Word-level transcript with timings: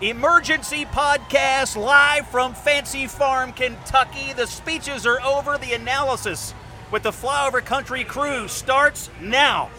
Emergency 0.00 0.84
podcast 0.84 1.76
live 1.76 2.28
from 2.28 2.54
Fancy 2.54 3.08
Farm, 3.08 3.52
Kentucky. 3.52 4.32
The 4.32 4.46
speeches 4.46 5.04
are 5.04 5.20
over. 5.22 5.58
The 5.58 5.72
analysis 5.72 6.54
with 6.92 7.02
the 7.02 7.10
Flyover 7.10 7.64
Country 7.64 8.04
crew 8.04 8.46
starts 8.46 9.10
now. 9.20 9.70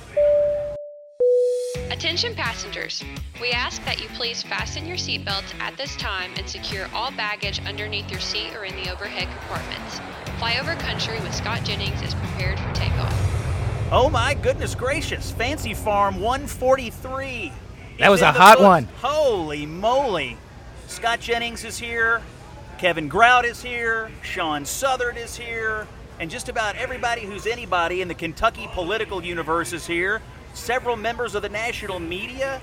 Attention 1.90 2.36
passengers, 2.36 3.02
we 3.40 3.52
ask 3.52 3.82
that 3.86 4.02
you 4.02 4.10
please 4.10 4.44
fasten 4.44 4.86
your 4.86 4.98
seatbelts 4.98 5.58
at 5.62 5.78
this 5.78 5.96
time 5.96 6.34
and 6.36 6.50
secure 6.50 6.88
all 6.94 7.12
baggage 7.12 7.66
underneath 7.66 8.12
your 8.12 8.20
seat 8.20 8.54
or 8.58 8.66
in 8.66 8.76
the 8.76 8.92
overhead 8.92 9.30
compartments. 9.40 10.02
Flyover 10.38 10.78
Country 10.80 11.18
with 11.22 11.34
Scott 11.34 11.64
Jennings 11.64 12.02
is 12.02 12.14
prepared 12.14 12.60
for 12.60 12.74
takeoff. 12.74 13.90
Oh 13.90 14.10
my 14.10 14.34
goodness 14.34 14.76
gracious, 14.76 15.32
Fancy 15.32 15.74
Farm 15.74 16.20
143. 16.20 17.54
That 18.00 18.12
was 18.12 18.22
a 18.22 18.32
hot 18.32 18.60
books. 18.60 18.66
one. 18.66 18.88
Holy 19.02 19.66
moly. 19.66 20.38
Scott 20.88 21.20
Jennings 21.20 21.66
is 21.66 21.78
here, 21.78 22.22
Kevin 22.78 23.10
Grout 23.10 23.44
is 23.44 23.62
here, 23.62 24.10
Sean 24.22 24.66
Southard 24.66 25.18
is 25.18 25.36
here, 25.36 25.86
and 26.18 26.32
just 26.32 26.48
about 26.48 26.78
everybody 26.78 27.26
who's 27.26 27.46
anybody 27.46 28.02
in 28.02 28.08
the 28.08 28.14
Kentucky 28.14 28.70
political 28.72 29.24
universe 29.24 29.74
is 29.74 29.86
here. 29.86 30.22
Several 30.54 30.96
members 30.96 31.36
of 31.36 31.42
the 31.42 31.50
national 31.50 32.00
media 32.00 32.62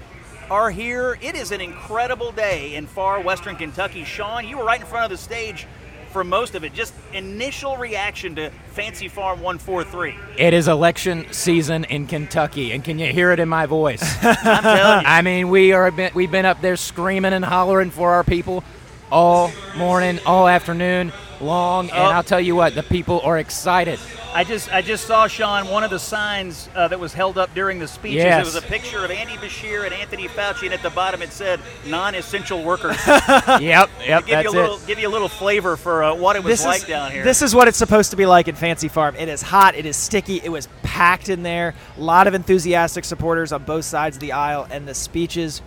are 0.51 0.70
here. 0.70 1.19
It 1.20 1.34
is 1.34 1.53
an 1.53 1.61
incredible 1.61 2.33
day 2.33 2.75
in 2.75 2.87
far 2.87 3.20
western 3.20 3.56
Kentucky. 3.56 4.05
Sean, 4.05 4.48
you 4.48 4.56
were 4.56 4.64
right 4.64 4.80
in 4.80 4.87
front 4.87 5.05
of 5.05 5.11
the 5.11 5.23
stage 5.23 5.66
for 6.10 6.24
most 6.24 6.55
of 6.55 6.65
it. 6.65 6.73
Just 6.73 6.95
initial 7.12 7.77
reaction 7.77 8.34
to 8.37 8.51
Fancy 8.73 9.09
Farm 9.09 9.41
143. 9.41 10.14
It 10.38 10.55
is 10.55 10.69
election 10.69 11.27
season 11.33 11.84
in 11.84 12.06
Kentucky, 12.06 12.73
and 12.73 12.84
can 12.84 12.98
you 12.98 13.12
hear 13.12 13.33
it 13.33 13.41
in 13.41 13.48
my 13.48 13.66
voice? 13.66 14.02
I'm 14.23 14.62
telling 14.62 15.00
you. 15.00 15.06
I 15.06 15.23
mean, 15.23 15.48
we 15.48 15.73
are 15.73 15.91
been, 15.91 16.12
we've 16.14 16.30
been 16.30 16.47
up 16.47 16.61
there 16.61 16.77
screaming 16.77 17.33
and 17.33 17.45
hollering 17.45 17.91
for 17.91 18.12
our 18.12 18.24
people 18.24 18.64
all 19.11 19.52
morning, 19.77 20.19
all 20.27 20.48
afternoon 20.48 21.12
long, 21.41 21.91
and 21.91 21.98
Oh. 21.98 22.05
I'll 22.11 22.23
tell 22.23 22.41
you 22.41 22.55
what, 22.56 22.75
the 22.75 22.83
people 22.83 23.20
are 23.23 23.39
excited. 23.39 23.98
I 24.34 24.45
just 24.45 24.70
I 24.73 24.83
just 24.83 25.06
saw 25.06 25.27
Sean 25.29 25.69
one 25.69 25.83
of 25.83 25.91
the 25.91 25.98
signs 25.98 26.69
uh, 26.75 26.89
that 26.89 27.01
was 27.01 27.15
held 27.15 27.39
up 27.39 27.55
during 27.55 27.78
the 27.78 27.89
speeches. 27.89 28.17
Yes. 28.17 28.43
It 28.43 28.55
was 28.55 28.62
a 28.62 28.67
picture 28.67 29.03
of 29.05 29.11
Andy 29.11 29.34
Beshear 29.34 29.84
and 29.87 29.95
Anthony 29.95 30.28
Fauci, 30.28 30.65
and 30.65 30.75
at 30.75 30.83
the 30.83 30.91
bottom 30.91 31.23
it 31.23 31.33
said 31.33 31.59
"non-essential 31.87 32.62
workers." 32.62 32.98
yep, 33.06 33.89
yep, 34.06 34.27
give 34.27 34.45
you 34.45 34.51
a 34.51 34.53
little 34.53 34.77
it. 34.77 34.87
give 34.87 34.98
you 34.98 35.09
a 35.09 35.11
little 35.11 35.28
flavor 35.28 35.77
for 35.77 36.03
uh, 36.03 36.15
what 36.15 36.37
it 36.37 36.45
was 36.45 36.59
this 36.59 36.65
like 36.67 36.83
is, 36.83 36.89
down 36.89 37.12
here. 37.12 37.25
This 37.25 37.41
is 37.41 37.55
what 37.55 37.67
it's 37.69 37.78
supposed 37.78 38.11
to 38.11 38.17
be 38.17 38.27
like 38.27 38.47
in 38.48 38.55
Fancy 38.55 38.89
Farm. 38.89 39.17
It 39.17 39.28
is 39.28 39.41
hot. 39.41 39.75
It 39.75 39.87
is 39.87 39.97
sticky. 39.97 40.41
It 40.45 40.50
was 40.50 40.69
packed 40.83 41.28
in 41.31 41.43
there. 41.43 41.75
A 41.97 42.00
lot 42.00 42.27
of 42.27 42.34
enthusiastic 42.34 43.05
supporters 43.05 43.53
on 43.53 43.65
both 43.65 43.84
sides 43.87 44.17
of 44.17 44.21
the 44.21 44.33
aisle, 44.33 44.67
and 44.71 44.87
the 44.87 44.95
speeches 44.95 45.62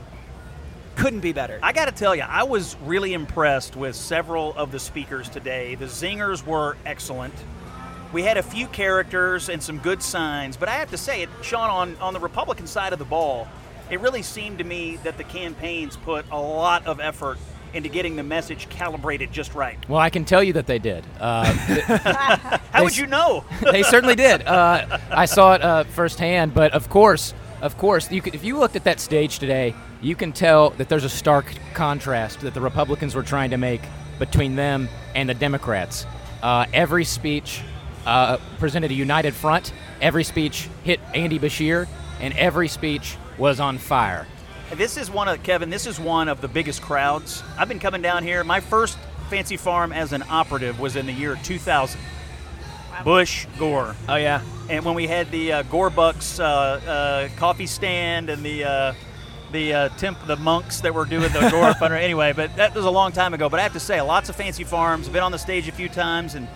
couldn't 0.99 1.21
be 1.21 1.31
better. 1.31 1.59
I 1.63 1.71
got 1.71 1.85
to 1.85 1.93
tell 1.93 2.15
you, 2.15 2.23
I 2.23 2.43
was 2.43 2.75
really 2.83 3.13
impressed 3.13 3.75
with 3.75 3.95
several 3.95 4.53
of 4.55 4.71
the 4.71 4.79
speakers 4.79 5.29
today. 5.29 5.75
The 5.75 5.85
zingers 5.85 6.45
were 6.45 6.75
excellent. 6.85 7.33
We 8.11 8.23
had 8.23 8.37
a 8.37 8.43
few 8.43 8.67
characters 8.67 9.49
and 9.49 9.63
some 9.63 9.77
good 9.77 10.03
signs, 10.03 10.57
but 10.57 10.67
I 10.67 10.73
have 10.73 10.91
to 10.91 10.97
say 10.97 11.21
it, 11.21 11.29
Sean, 11.41 11.69
on, 11.69 11.95
on 11.97 12.13
the 12.13 12.19
Republican 12.19 12.67
side 12.67 12.91
of 12.91 12.99
the 12.99 13.05
ball, 13.05 13.47
it 13.89 13.99
really 14.01 14.23
seemed 14.23 14.57
to 14.57 14.63
me 14.63 14.97
that 15.03 15.17
the 15.17 15.23
campaigns 15.23 15.95
put 15.95 16.25
a 16.31 16.39
lot 16.39 16.85
of 16.85 16.99
effort 16.99 17.37
into 17.73 17.87
getting 17.87 18.15
the 18.15 18.23
message 18.23 18.67
calibrated 18.69 19.31
just 19.31 19.53
right. 19.53 19.77
Well, 19.87 19.99
I 19.99 20.09
can 20.09 20.25
tell 20.25 20.43
you 20.43 20.53
that 20.53 20.67
they 20.67 20.79
did. 20.79 21.05
Uh, 21.19 21.45
How 22.73 22.83
would 22.83 22.97
you 22.97 23.05
know? 23.07 23.45
they 23.71 23.83
certainly 23.83 24.15
did. 24.15 24.45
Uh, 24.45 24.97
I 25.11 25.25
saw 25.25 25.53
it 25.53 25.61
uh, 25.61 25.83
firsthand, 25.85 26.53
but 26.53 26.73
of 26.73 26.89
course, 26.89 27.33
of 27.61 27.77
course, 27.77 28.11
you 28.11 28.21
could, 28.21 28.35
if 28.35 28.43
you 28.43 28.57
looked 28.57 28.75
at 28.75 28.85
that 28.85 28.99
stage 28.99 29.39
today, 29.39 29.75
you 30.01 30.15
can 30.15 30.31
tell 30.31 30.69
that 30.71 30.89
there's 30.89 31.03
a 31.03 31.09
stark 31.09 31.53
contrast 31.73 32.41
that 32.41 32.53
the 32.53 32.61
Republicans 32.61 33.15
were 33.15 33.23
trying 33.23 33.49
to 33.49 33.57
make 33.57 33.81
between 34.17 34.55
them 34.55 34.87
and 35.15 35.27
the 35.27 35.33
Democrats. 35.33 36.05
Uh, 36.41 36.65
every 36.73 37.03
speech 37.03 37.61
uh, 38.05 38.37
presented 38.59 38.91
a 38.91 38.93
united 38.93 39.33
front. 39.33 39.73
Every 40.01 40.23
speech 40.23 40.69
hit 40.83 40.99
Andy 41.13 41.37
Beshear, 41.37 41.87
and 42.21 42.33
every 42.35 42.67
speech 42.69 43.17
was 43.37 43.59
on 43.59 43.77
fire. 43.77 44.25
This 44.73 44.97
is 44.97 45.09
one 45.09 45.27
of 45.27 45.41
Kevin. 45.43 45.69
This 45.69 45.87
is 45.87 45.99
one 45.99 46.27
of 46.27 46.41
the 46.41 46.47
biggest 46.47 46.81
crowds. 46.81 47.43
I've 47.57 47.67
been 47.67 47.79
coming 47.79 48.01
down 48.01 48.23
here. 48.23 48.43
My 48.43 48.59
first 48.59 48.97
fancy 49.29 49.57
farm 49.57 49.91
as 49.91 50.13
an 50.13 50.23
operative 50.29 50.79
was 50.79 50.95
in 50.95 51.05
the 51.05 51.13
year 51.13 51.37
2000. 51.43 51.99
Bush 53.03 53.45
Gore, 53.57 53.95
oh 54.09 54.17
yeah. 54.17 54.41
and 54.69 54.83
when 54.83 54.93
we 54.93 55.07
had 55.07 55.31
the 55.31 55.53
uh, 55.53 55.63
Gore 55.63 55.89
Bucks 55.89 56.37
uh, 56.37 56.43
uh, 56.43 57.29
coffee 57.37 57.65
stand 57.65 58.29
and 58.29 58.43
the 58.43 58.65
uh, 58.65 58.93
the 59.51 59.73
uh, 59.73 59.89
temp, 59.97 60.25
the 60.27 60.35
monks 60.35 60.81
that 60.81 60.93
were 60.93 61.05
doing 61.05 61.31
the 61.31 61.49
Gore 61.49 61.71
fundraiser. 61.73 62.01
Anyway, 62.01 62.33
but 62.33 62.55
that 62.55 62.75
was 62.75 62.85
a 62.85 62.89
long 62.89 63.11
time 63.11 63.33
ago. 63.33 63.49
But 63.49 63.59
I 63.59 63.63
have 63.63 63.73
to 63.73 63.79
say, 63.79 64.01
lots 64.01 64.29
of 64.29 64.35
fancy 64.35 64.63
farms. 64.63 65.09
Been 65.09 65.23
on 65.23 65.31
the 65.31 65.39
stage 65.39 65.67
a 65.67 65.71
few 65.71 65.89
times 65.89 66.35
and 66.35 66.47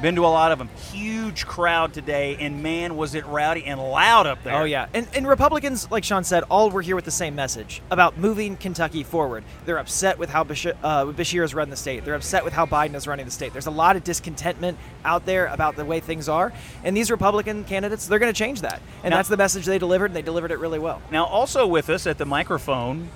been 0.00 0.14
to 0.16 0.24
a 0.24 0.28
lot 0.28 0.52
of 0.52 0.58
them. 0.58 0.68
Huge 0.92 1.46
crowd 1.46 1.92
today, 1.92 2.36
and 2.40 2.62
man, 2.62 2.96
was 2.96 3.14
it 3.14 3.26
rowdy 3.26 3.64
and 3.64 3.80
loud 3.80 4.26
up 4.26 4.42
there. 4.42 4.54
Oh 4.54 4.64
yeah, 4.64 4.86
and, 4.94 5.06
and 5.14 5.26
Republicans, 5.28 5.90
like 5.90 6.04
Sean 6.04 6.24
said, 6.24 6.42
all 6.50 6.70
were 6.70 6.82
here 6.82 6.96
with 6.96 7.04
the 7.04 7.10
same 7.10 7.34
message 7.34 7.82
about 7.90 8.16
moving 8.18 8.56
Kentucky 8.56 9.02
forward. 9.02 9.44
They're 9.66 9.78
upset 9.78 10.18
with 10.18 10.30
how 10.30 10.44
Beshear, 10.44 10.76
uh, 10.82 11.04
Beshear 11.06 11.42
has 11.42 11.54
run 11.54 11.70
the 11.70 11.76
state. 11.76 12.04
They're 12.04 12.14
upset 12.14 12.44
with 12.44 12.52
how 12.52 12.66
Biden 12.66 12.94
is 12.94 13.06
running 13.06 13.26
the 13.26 13.32
state. 13.32 13.52
There's 13.52 13.66
a 13.66 13.70
lot 13.70 13.96
of 13.96 14.04
discontentment 14.04 14.78
out 15.04 15.26
there 15.26 15.46
about 15.46 15.76
the 15.76 15.84
way 15.84 16.00
things 16.00 16.28
are, 16.28 16.52
and 16.84 16.96
these 16.96 17.10
Republican 17.10 17.64
candidates, 17.64 18.06
they're 18.06 18.18
going 18.18 18.32
to 18.32 18.38
change 18.38 18.62
that, 18.62 18.80
and 19.02 19.10
Now- 19.10 19.18
that's 19.18 19.28
the 19.28 19.36
message 19.36 19.66
they 19.66 19.78
delivered, 19.78 20.06
and 20.06 20.16
they 20.16 20.22
delivered 20.22 20.50
it 20.50 20.58
really 20.58 20.78
well. 20.78 21.00
Now, 21.10 21.24
also 21.26 21.66
with 21.66 21.90
us 21.90 22.06
at 22.06 22.18
the 22.18 22.26
microphone, 22.26 23.08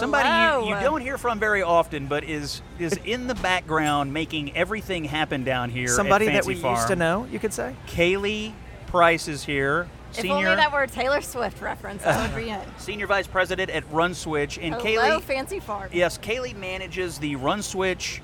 somebody 0.00 0.66
you, 0.68 0.74
you 0.74 0.80
don't 0.80 1.00
hear 1.00 1.18
from 1.18 1.38
very 1.38 1.62
often, 1.62 2.06
but 2.06 2.24
is 2.24 2.62
is 2.78 2.92
in 3.04 3.26
the 3.26 3.34
background 3.36 4.12
making 4.12 4.56
everything 4.56 5.04
happen 5.04 5.44
down 5.44 5.70
here. 5.70 5.84
at 5.84 5.90
Somebody 5.90 6.26
that 6.26 6.44
we 6.46 6.54
Farm. 6.54 6.76
used 6.76 6.88
to 6.88 6.96
know, 6.96 7.24
you 7.30 7.38
could 7.38 7.52
say. 7.52 7.74
Kaylee 7.86 8.52
Price 8.86 9.28
is 9.28 9.44
here, 9.44 9.86
Senior, 10.12 10.18
If 10.18 10.22
senior 10.22 10.34
only 10.50 10.56
that 10.56 10.72
were 10.72 10.82
a 10.82 10.88
Taylor 10.88 11.20
Swift 11.20 11.60
reference, 11.60 12.02
that 12.04 12.34
would 12.34 12.42
be 12.42 12.50
it. 12.50 12.62
senior 12.78 13.06
vice 13.06 13.26
president 13.26 13.70
at 13.70 13.90
Run 13.92 14.14
Switch, 14.14 14.58
and 14.58 14.74
Hello, 14.74 15.18
Kaylee. 15.18 15.20
Fancy 15.22 15.60
Farm. 15.60 15.90
Yes, 15.92 16.16
Kaylee 16.16 16.56
manages 16.56 17.18
the 17.18 17.36
Run 17.36 17.60
Switch 17.62 18.22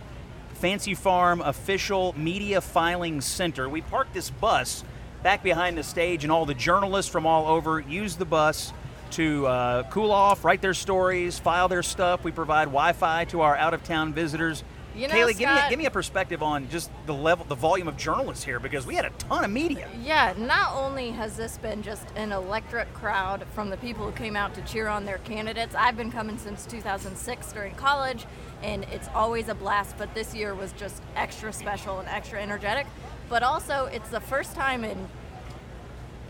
Fancy 0.55 0.95
Farm 0.95 1.43
official 1.43 2.15
media 2.17 2.61
filing 2.63 3.21
center. 3.21 3.69
We 3.69 3.83
parked 3.83 4.15
this 4.15 4.31
bus 4.31 4.83
back 5.23 5.43
behind 5.43 5.77
the 5.77 5.83
stage, 5.83 6.25
and 6.25 6.33
all 6.33 6.47
the 6.47 6.55
journalists 6.55 7.11
from 7.13 7.27
all 7.27 7.47
over 7.47 7.81
use 7.81 8.17
the 8.17 8.25
bus 8.25 8.73
to 9.15 9.47
uh, 9.47 9.83
cool 9.91 10.11
off, 10.11 10.45
write 10.45 10.61
their 10.61 10.75
stories, 10.75 11.39
file 11.39 11.69
their 11.69 11.83
stuff. 11.83 12.25
We 12.25 12.33
provide 12.33 12.65
Wi-Fi 12.67 13.25
to 13.27 13.43
our 13.43 13.57
out-of-town 13.57 14.13
visitors. 14.13 14.65
You 14.97 15.09
know, 15.09 15.15
Kaylee, 15.15 15.37
give 15.37 15.51
me 15.51 15.59
a, 15.59 15.71
give 15.71 15.79
me 15.79 15.87
a 15.87 15.91
perspective 15.91 16.43
on 16.43 16.69
just 16.69 16.91
the 17.07 17.15
level, 17.15 17.45
the 17.47 17.57
volume 17.57 17.89
of 17.89 17.97
journalists 17.97 18.45
here, 18.45 18.61
because 18.61 18.87
we 18.87 18.95
had 18.95 19.05
a 19.05 19.11
ton 19.11 19.45
of 19.45 19.51
media. 19.51 19.89
Yeah, 20.01 20.35
not 20.39 20.73
only 20.75 21.11
has 21.11 21.37
this 21.37 21.59
been 21.59 21.83
just 21.83 22.07
an 22.15 22.31
electric 22.31 22.93
crowd 22.95 23.45
from 23.55 23.71
the 23.71 23.77
people 23.77 24.05
who 24.05 24.13
came 24.13 24.37
out 24.37 24.55
to 24.55 24.63
cheer 24.63 24.87
on 24.87 25.05
their 25.05 25.19
candidates, 25.19 25.75
I've 25.75 25.97
been 25.97 26.13
coming 26.13 26.39
since 26.39 26.65
2006 26.67 27.53
during 27.53 27.75
college, 27.75 28.27
and 28.63 28.85
it's 28.85 29.09
always 29.15 29.49
a 29.49 29.55
blast, 29.55 29.97
but 29.99 30.15
this 30.15 30.33
year 30.33 30.55
was 30.55 30.71
just 30.73 31.03
extra 31.17 31.53
special 31.53 31.99
and 31.99 32.09
extra 32.09 32.41
energetic. 32.41 32.87
But 33.29 33.43
also, 33.43 33.87
it's 33.87 34.11
the 34.11 34.21
first 34.21 34.55
time 34.55 34.85
in 34.85 35.09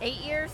eight 0.00 0.22
years, 0.22 0.50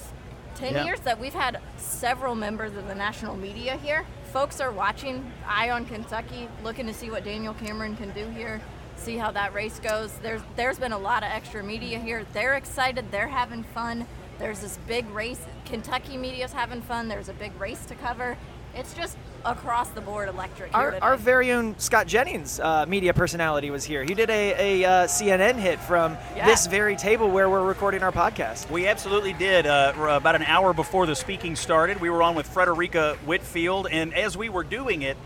10 0.54 0.74
Yeah. 0.74 0.84
years 0.84 1.00
that 1.00 1.18
we've 1.18 1.34
had 1.34 1.60
several 1.76 2.34
members 2.34 2.74
of 2.76 2.86
the 2.88 2.94
national 2.94 3.36
media 3.36 3.76
here. 3.76 4.04
Folks 4.32 4.60
are 4.60 4.70
watching 4.70 5.30
Eye 5.46 5.70
on 5.70 5.86
Kentucky, 5.86 6.48
looking 6.62 6.86
to 6.86 6.94
see 6.94 7.10
what 7.10 7.24
Daniel 7.24 7.54
Cameron 7.54 7.96
can 7.96 8.10
do 8.10 8.26
here, 8.28 8.60
see 8.96 9.16
how 9.16 9.30
that 9.32 9.52
race 9.54 9.78
goes. 9.80 10.12
There's 10.22 10.42
there's 10.56 10.78
been 10.78 10.92
a 10.92 10.98
lot 10.98 11.22
of 11.22 11.30
extra 11.30 11.62
media 11.62 11.98
here. 11.98 12.24
They're 12.32 12.54
excited, 12.54 13.10
they're 13.10 13.28
having 13.28 13.64
fun. 13.64 14.06
There's 14.38 14.60
this 14.60 14.78
big 14.86 15.08
race. 15.10 15.40
Kentucky 15.66 16.16
media's 16.16 16.52
having 16.52 16.80
fun. 16.80 17.08
There's 17.08 17.28
a 17.28 17.34
big 17.34 17.58
race 17.60 17.84
to 17.86 17.94
cover. 17.94 18.38
It's 18.74 18.94
just 18.94 19.16
across 19.44 19.88
the 19.90 20.00
board 20.00 20.28
electric 20.28 20.70
here 20.70 20.78
Our, 20.78 20.98
our 21.02 21.16
very 21.16 21.50
own 21.52 21.78
Scott 21.78 22.06
Jennings, 22.06 22.60
uh, 22.60 22.84
media 22.86 23.14
personality, 23.14 23.70
was 23.70 23.84
here. 23.84 24.04
He 24.04 24.14
did 24.14 24.30
a, 24.30 24.82
a 24.82 24.84
uh, 24.84 25.06
CNN 25.06 25.54
hit 25.56 25.80
from 25.80 26.16
Yeah. 26.36 26.46
this 26.46 26.66
very 26.66 26.94
table 26.96 27.30
where 27.30 27.48
we're 27.48 27.64
recording 27.64 28.02
our 28.02 28.12
podcast. 28.12 28.70
We 28.70 28.86
absolutely 28.86 29.32
did. 29.32 29.66
Uh, 29.66 29.92
about 29.96 30.34
an 30.34 30.42
hour 30.42 30.72
before 30.72 31.06
the 31.06 31.16
speaking 31.16 31.56
started, 31.56 32.00
we 32.00 32.10
were 32.10 32.22
on 32.22 32.34
with 32.34 32.46
Frederica 32.46 33.16
Whitfield, 33.26 33.88
and 33.90 34.14
as 34.14 34.36
we 34.36 34.48
were 34.48 34.64
doing 34.64 35.02
it, 35.02 35.16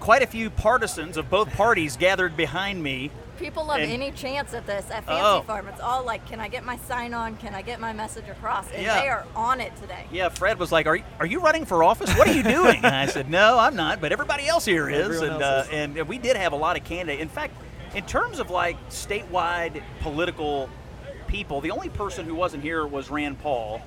quite 0.00 0.22
a 0.22 0.26
few 0.26 0.48
partisans 0.48 1.16
of 1.16 1.28
both 1.28 1.50
parties 1.52 1.96
gathered 1.98 2.36
behind 2.36 2.82
me. 2.82 3.10
People 3.38 3.66
love 3.66 3.78
And- 3.80 3.90
any 3.92 4.10
chance 4.12 4.54
at 4.54 4.66
this 4.66 4.86
at 4.90 5.04
Fancy 5.04 5.22
Oh. 5.22 5.42
Farm. 5.42 5.68
It's 5.68 5.80
all 5.80 6.04
like, 6.04 6.26
can 6.28 6.40
I 6.40 6.48
get 6.48 6.64
my 6.64 6.76
sign 6.78 7.12
on? 7.14 7.36
Can 7.36 7.54
I 7.54 7.62
get 7.62 7.80
my 7.80 7.92
message 7.92 8.28
across? 8.28 8.70
And 8.72 8.82
Yeah. 8.82 9.00
they 9.00 9.08
are 9.08 9.24
on 9.34 9.60
it 9.60 9.74
today. 9.76 10.06
Yeah, 10.10 10.28
Fred 10.30 10.58
was 10.58 10.72
like, 10.72 10.86
"Are 10.86 10.96
you, 10.96 11.04
are 11.20 11.26
you 11.26 11.40
running 11.40 11.64
for 11.66 11.84
office? 11.84 12.12
What 12.16 12.28
are 12.28 12.32
you 12.32 12.42
doing?" 12.42 12.76
and 12.84 12.86
I 12.94 13.06
said, 13.06 13.28
"No, 13.30 13.58
I'm 13.58 13.76
not, 13.76 14.00
but 14.00 14.12
everybody 14.12 14.46
else 14.48 14.64
here 14.64 14.88
is." 14.88 15.04
Everyone 15.16 15.28
and 15.34 15.42
else 15.42 15.68
uh, 15.68 15.72
and 15.72 16.08
we 16.08 16.18
did 16.18 16.36
have 16.36 16.52
a 16.52 16.56
lot 16.56 16.76
of 16.76 16.84
candidates. 16.84 17.22
In 17.22 17.28
fact, 17.28 17.54
in 17.94 18.04
terms 18.04 18.38
of 18.38 18.50
like 18.50 18.76
statewide 18.90 19.82
political 20.00 20.68
people, 21.26 21.60
the 21.60 21.70
only 21.70 21.88
person 21.88 22.24
who 22.26 22.34
wasn't 22.34 22.62
here 22.62 22.86
was 22.86 23.10
Rand 23.10 23.40
Paul. 23.42 23.80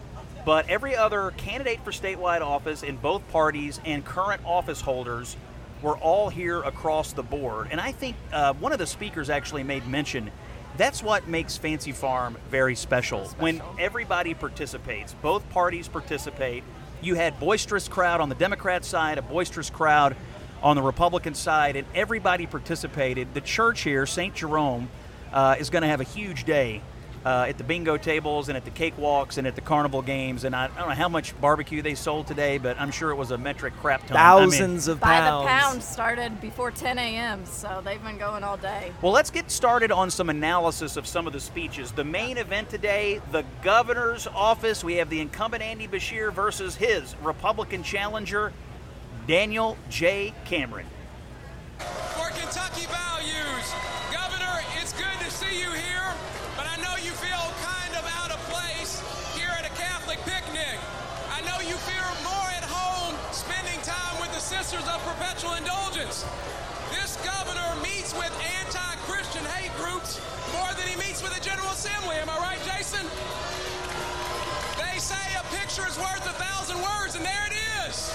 But 0.45 0.69
every 0.69 0.95
other 0.95 1.31
candidate 1.37 1.83
for 1.83 1.91
statewide 1.91 2.41
office 2.41 2.81
in 2.81 2.95
both 2.97 3.27
parties 3.29 3.79
and 3.85 4.03
current 4.05 4.41
office 4.45 4.81
holders 4.81 5.35
were 5.81 5.97
all 5.97 6.29
here 6.29 6.61
across 6.61 7.13
the 7.13 7.23
board. 7.23 7.69
And 7.71 7.79
I 7.79 7.91
think 7.91 8.15
uh, 8.31 8.53
one 8.53 8.71
of 8.71 8.79
the 8.79 8.87
speakers 8.87 9.29
actually 9.29 9.63
made 9.63 9.87
mention 9.87 10.31
that's 10.77 11.03
what 11.03 11.27
makes 11.27 11.57
Fancy 11.57 11.91
Farm 11.91 12.37
very 12.49 12.75
special. 12.75 13.25
When 13.39 13.61
everybody 13.77 14.33
participates, 14.33 15.13
both 15.21 15.47
parties 15.49 15.87
participate. 15.87 16.63
You 17.01 17.15
had 17.15 17.39
boisterous 17.39 17.87
crowd 17.87 18.21
on 18.21 18.29
the 18.29 18.35
Democrat 18.35 18.85
side, 18.85 19.17
a 19.17 19.21
boisterous 19.21 19.69
crowd 19.69 20.15
on 20.61 20.75
the 20.75 20.81
Republican 20.81 21.33
side, 21.33 21.75
and 21.75 21.87
everybody 21.95 22.45
participated. 22.45 23.33
The 23.33 23.41
church 23.41 23.81
here, 23.81 24.05
St. 24.05 24.33
Jerome, 24.33 24.89
uh, 25.33 25.55
is 25.59 25.69
going 25.69 25.81
to 25.81 25.87
have 25.87 26.01
a 26.01 26.05
huge 26.05 26.43
day 26.43 26.81
uh, 27.25 27.45
at 27.47 27.57
the 27.57 27.63
bingo 27.63 27.97
tables 27.97 28.47
and 28.47 28.55
at 28.55 28.65
the 28.65 28.71
cakewalks 28.71 29.37
and 29.37 29.45
at 29.45 29.55
the 29.55 29.61
carnival 29.61 30.01
games. 30.01 30.43
And 30.43 30.55
I, 30.55 30.65
I, 30.65 30.67
don't 30.67 30.89
know 30.89 30.95
how 30.95 31.09
much 31.09 31.39
barbecue 31.41 31.81
they 31.81 31.95
sold 31.95 32.27
today, 32.27 32.57
but 32.57 32.79
I'm 32.79 32.91
sure 32.91 33.11
it 33.11 33.15
was 33.15 33.31
a 33.31 33.37
metric 33.37 33.73
crap 33.81 34.07
ton. 34.07 34.15
Thousands 34.15 34.87
I 34.87 34.91
mean, 34.91 34.95
of 34.95 34.99
By 35.01 35.19
pounds. 35.19 35.43
the 35.43 35.49
pound 35.49 35.83
started 35.83 36.41
before 36.41 36.71
10 36.71 36.97
a.m., 36.97 37.45
so 37.45 37.81
they've 37.83 38.01
been 38.03 38.17
going 38.17 38.43
all 38.43 38.57
day. 38.57 38.91
Well, 39.01 39.11
let's 39.11 39.29
get 39.29 39.51
started 39.51 39.91
on 39.91 40.09
some 40.09 40.29
analysis 40.29 40.95
of 40.95 41.05
some 41.05 41.27
of 41.27 41.33
the 41.33 41.39
speeches. 41.39 41.91
The 41.91 42.05
main 42.05 42.37
event 42.37 42.69
today, 42.69 43.21
the 43.31 43.43
governor's 43.61 44.27
office. 44.27 44.83
We 44.83 44.95
have 44.95 45.09
the 45.09 45.19
incumbent 45.19 45.63
Andy 45.63 45.87
Beshear 45.87 46.31
versus 46.31 46.75
his 46.75 47.15
Republican 47.21 47.83
challenger, 47.83 48.53
Daniel 49.27 49.77
J. 49.89 50.33
Cameron. 50.45 50.85
For 51.77 52.29
Kentucky 52.29 52.85
values, 52.87 53.98
picture 75.79 75.91
is 75.91 75.97
worth 75.97 76.25
a 76.25 76.33
thousand 76.33 76.77
words, 76.81 77.15
and 77.15 77.25
there 77.25 77.47
it 77.47 77.53
is. 77.87 78.13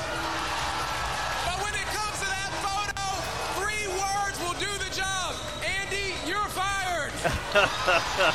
But 1.45 1.63
when 1.63 1.75
it 1.75 1.87
comes 1.87 2.19
to 2.21 2.27
that 2.27 2.51
photo, 2.63 3.03
three 3.61 3.87
words 3.89 4.39
will 4.41 4.59
do 4.59 4.85
the 4.85 4.95
job. 4.95 5.35
Andy, 5.65 6.15
you're 6.27 6.49
fired. 6.49 7.13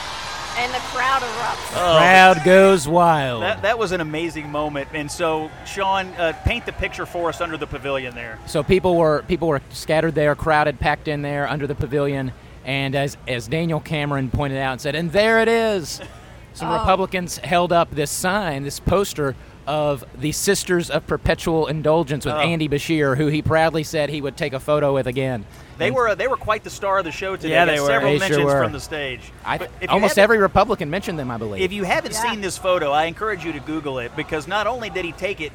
And 0.58 0.74
the 0.74 0.80
crowd 0.80 1.22
erupts. 1.22 1.72
Crowd 1.72 2.44
goes 2.44 2.86
wild. 2.86 3.44
That, 3.44 3.62
that 3.62 3.80
was 3.80 3.94
an 3.94 4.02
amazing 4.02 4.50
moment. 4.50 4.90
And 4.94 5.10
so, 5.10 5.50
Sean, 5.66 6.08
uh, 6.16 6.34
paint 6.44 6.66
the 6.66 6.74
picture 6.74 7.06
for 7.06 7.30
us 7.30 7.40
under 7.40 7.56
the 7.56 7.68
pavilion 7.68 8.14
there. 8.14 8.38
So 8.46 8.62
people 8.62 8.98
were 8.98 9.24
people 9.30 9.48
were 9.48 9.62
scattered 9.70 10.16
there, 10.16 10.36
crowded, 10.36 10.78
packed 10.78 11.08
in 11.08 11.22
there 11.22 11.48
under 11.48 11.66
the 11.66 11.76
pavilion, 11.76 12.34
and 12.66 12.94
as 12.94 13.16
as 13.26 13.48
Daniel 13.48 13.80
Cameron 13.80 14.32
pointed 14.32 14.58
out 14.58 14.74
and 14.74 14.82
said, 14.82 14.96
and 14.96 15.14
there 15.14 15.40
it 15.40 15.48
is. 15.48 16.02
Some 16.54 16.70
Oh. 16.70 16.80
Republicans 16.80 17.38
held 17.40 17.72
up 17.72 17.92
this 17.92 18.12
sign, 18.12 18.64
this 18.64 18.80
poster 18.80 19.36
of 19.68 20.04
the 20.18 20.32
Sisters 20.32 20.90
of 20.90 21.06
Perpetual 21.06 21.68
Indulgence 21.68 22.26
with 22.26 22.34
Oh. 22.34 22.40
Andy 22.40 22.68
Beshear, 22.68 23.16
who 23.18 23.28
he 23.28 23.42
proudly 23.42 23.84
said 23.84 24.10
he 24.10 24.20
would 24.20 24.36
take 24.36 24.52
a 24.54 24.60
photo 24.60 24.94
with 24.94 25.06
again. 25.06 25.46
They 25.78 25.88
And 25.88 25.96
were 25.96 26.10
uh, 26.10 26.16
they 26.16 26.28
were 26.28 26.38
quite 26.38 26.64
the 26.64 26.70
star 26.72 26.98
of 26.98 27.06
the 27.06 27.12
show 27.12 27.36
today. 27.36 27.50
Yeah, 27.54 27.66
they 27.66 27.80
were. 27.80 27.86
Several 27.88 28.14
They 28.14 28.18
sure 28.18 28.30
mentions 28.30 28.46
were. 28.46 28.64
from 28.64 28.72
the 28.74 28.80
stage. 28.80 29.22
I, 29.46 29.60
But 29.60 29.70
if 29.80 29.90
you 29.90 29.94
almost 29.94 30.18
every 30.18 30.40
Republican 30.40 30.90
mentioned 30.90 31.20
them, 31.20 31.30
I 31.32 31.38
believe. 31.38 31.62
If 31.62 31.72
you 31.72 31.84
haven't 31.84 32.14
Yeah. 32.14 32.32
seen 32.32 32.42
this 32.42 32.58
photo, 32.58 32.92
I 32.92 33.06
encourage 33.06 33.46
you 33.46 33.54
to 33.54 33.60
Google 33.60 34.00
it 34.00 34.12
because 34.16 34.48
not 34.48 34.66
only 34.68 34.90
did 34.90 35.06
he 35.06 35.12
take 35.14 35.40
it, 35.40 35.52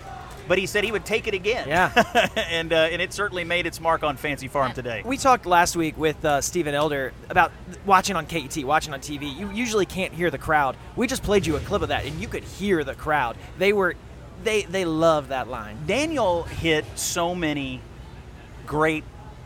but 0.49 0.59
he 0.59 0.67
said 0.67 0.85
he 0.85 0.93
would 0.93 1.05
take 1.05 1.27
it 1.27 1.35
again. 1.35 1.69
Yeah. 1.69 1.93
and 2.51 2.73
uh, 2.73 2.77
and 2.77 3.01
it 3.01 3.13
certainly 3.13 3.45
made 3.45 3.67
its 3.67 3.81
mark 3.81 4.03
on 4.03 4.17
Fancy 4.17 4.49
Farm 4.49 4.73
today. 4.73 5.03
We 5.05 5.17
talked 5.17 5.47
last 5.47 5.77
week 5.77 5.97
with 5.97 6.23
uh, 6.25 6.41
Stephen 6.41 6.75
Elder 6.75 7.13
about 7.29 7.53
watching 7.85 8.17
on 8.17 8.27
KET, 8.27 8.65
watching 8.65 8.93
on 8.93 9.01
TV. 9.01 9.35
You 9.37 9.51
usually 9.51 9.87
can't 9.87 10.13
hear 10.13 10.31
the 10.31 10.39
crowd. 10.39 10.77
We 10.97 11.07
just 11.07 11.23
played 11.23 11.47
you 11.47 11.57
a 11.57 11.61
clip 11.61 11.83
of 11.83 11.89
that, 11.89 12.05
and 12.05 12.21
you 12.21 12.29
could 12.29 12.45
hear 12.45 12.85
the 12.85 12.95
crowd. 12.95 13.37
They 13.59 13.73
were, 13.73 13.95
they 14.43 14.63
they 14.63 14.85
love 14.85 15.29
that 15.29 15.49
line. 15.49 15.79
Daniel 15.87 16.45
hit 16.45 16.85
so 16.95 17.35
many 17.35 17.81
great 18.67 19.05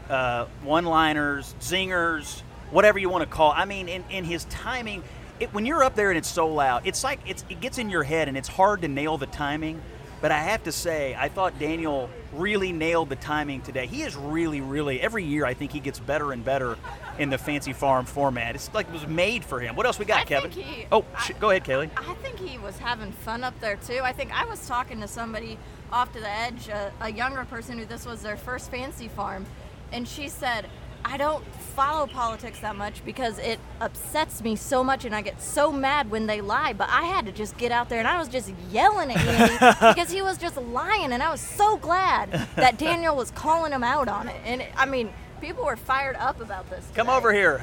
uh, 0.08 0.46
one-liners, 0.62 1.54
zingers, 1.60 2.42
whatever 2.70 2.98
you 2.98 3.08
want 3.08 3.22
to 3.22 3.30
call. 3.30 3.52
I 3.52 3.64
mean, 3.64 3.88
in, 3.88 4.04
in 4.10 4.24
his 4.24 4.44
timing, 4.44 5.02
it, 5.40 5.52
when 5.52 5.66
you're 5.66 5.84
up 5.84 5.94
there 5.94 6.10
and 6.10 6.18
it's 6.18 6.28
so 6.28 6.48
loud, 6.48 6.86
it's 6.86 7.04
like 7.04 7.20
it's, 7.26 7.44
it 7.48 7.60
gets 7.60 7.78
in 7.78 7.90
your 7.90 8.02
head 8.02 8.28
and 8.28 8.36
it's 8.36 8.48
hard 8.48 8.82
to 8.82 8.88
nail 8.88 9.18
the 9.18 9.26
timing. 9.26 9.80
But 10.20 10.32
I 10.32 10.38
have 10.40 10.64
to 10.64 10.72
say, 10.72 11.14
I 11.16 11.28
thought 11.28 11.58
Daniel 11.60 12.10
really 12.32 12.72
nailed 12.72 13.08
the 13.08 13.16
timing 13.16 13.60
today. 13.62 13.86
He 13.86 14.02
is 14.02 14.16
really, 14.16 14.60
really 14.60 15.00
every 15.00 15.24
year. 15.24 15.46
I 15.46 15.54
think 15.54 15.70
he 15.70 15.78
gets 15.80 16.00
better 16.00 16.32
and 16.32 16.44
better 16.44 16.76
in 17.18 17.30
the 17.30 17.38
Fancy 17.38 17.72
Farm 17.72 18.04
format. 18.04 18.56
It's 18.56 18.72
like 18.74 18.88
it 18.88 18.92
was 18.92 19.06
made 19.06 19.44
for 19.44 19.60
him. 19.60 19.76
What 19.76 19.86
else 19.86 19.98
we 19.98 20.04
got, 20.04 20.20
I 20.22 20.24
Kevin? 20.24 20.50
he- 20.50 20.86
oh, 20.90 21.04
I- 21.16 21.20
sh- 21.22 21.32
go 21.38 21.50
ahead, 21.50 21.64
Kaylee. 21.64 21.90
I 21.96 22.14
think 22.14 22.38
he 22.38 22.58
was 22.58 22.78
having 22.78 23.12
fun 23.12 23.44
up 23.44 23.58
there 23.60 23.76
too. 23.76 24.00
I 24.02 24.12
think 24.12 24.32
I 24.36 24.44
was 24.44 24.66
talking 24.66 25.00
to 25.00 25.08
somebody 25.08 25.56
off 25.92 26.12
to 26.14 26.20
the 26.20 26.28
edge, 26.30 26.68
a, 26.68 26.92
a 27.00 27.10
younger 27.12 27.44
person 27.44 27.78
who 27.78 27.84
this 27.84 28.04
was 28.04 28.20
their 28.22 28.36
first 28.36 28.70
fancy 28.72 29.06
farm, 29.08 29.46
and 29.92 30.06
she 30.06 30.28
said, 30.28 30.66
I 31.04 31.16
don't 31.16 31.44
follow 31.76 32.06
politics 32.06 32.58
that 32.60 32.76
much 32.76 33.04
because 33.04 33.38
it 33.38 33.58
upsets 33.80 34.42
me 34.42 34.56
so 34.56 34.82
much 34.82 35.04
and 35.04 35.14
I 35.14 35.22
get 35.22 35.40
so 35.40 35.70
mad 35.72 36.10
when 36.10 36.26
they 36.26 36.40
lie. 36.40 36.72
But 36.72 36.88
I 36.90 37.04
had 37.04 37.24
to 37.26 37.32
just 37.32 37.56
get 37.56 37.72
out 37.72 37.88
there 37.88 37.98
and 37.98 38.08
I 38.08 38.18
was 38.18 38.28
just 38.28 38.52
yelling 38.70 39.10
at 39.10 39.16
Andy 39.18 39.54
because 39.94 40.10
he 40.10 40.22
was 40.22 40.38
just 40.38 40.56
lying. 40.56 41.12
And 41.12 41.22
I 41.22 41.30
was 41.30 41.40
so 41.40 41.76
glad 41.76 42.32
that 42.56 42.78
Daniel 42.78 43.16
was 43.16 43.30
calling 43.30 43.72
him 43.72 43.84
out 43.84 44.08
on 44.08 44.28
it. 44.28 44.36
And 44.44 44.64
I 44.76 44.86
mean, 44.86 45.10
people 45.40 45.64
were 45.64 45.76
fired 45.76 46.16
up 46.16 46.40
about 46.40 46.68
this. 46.68 46.84
Come 46.94 47.08
over 47.08 47.32
here. 47.32 47.58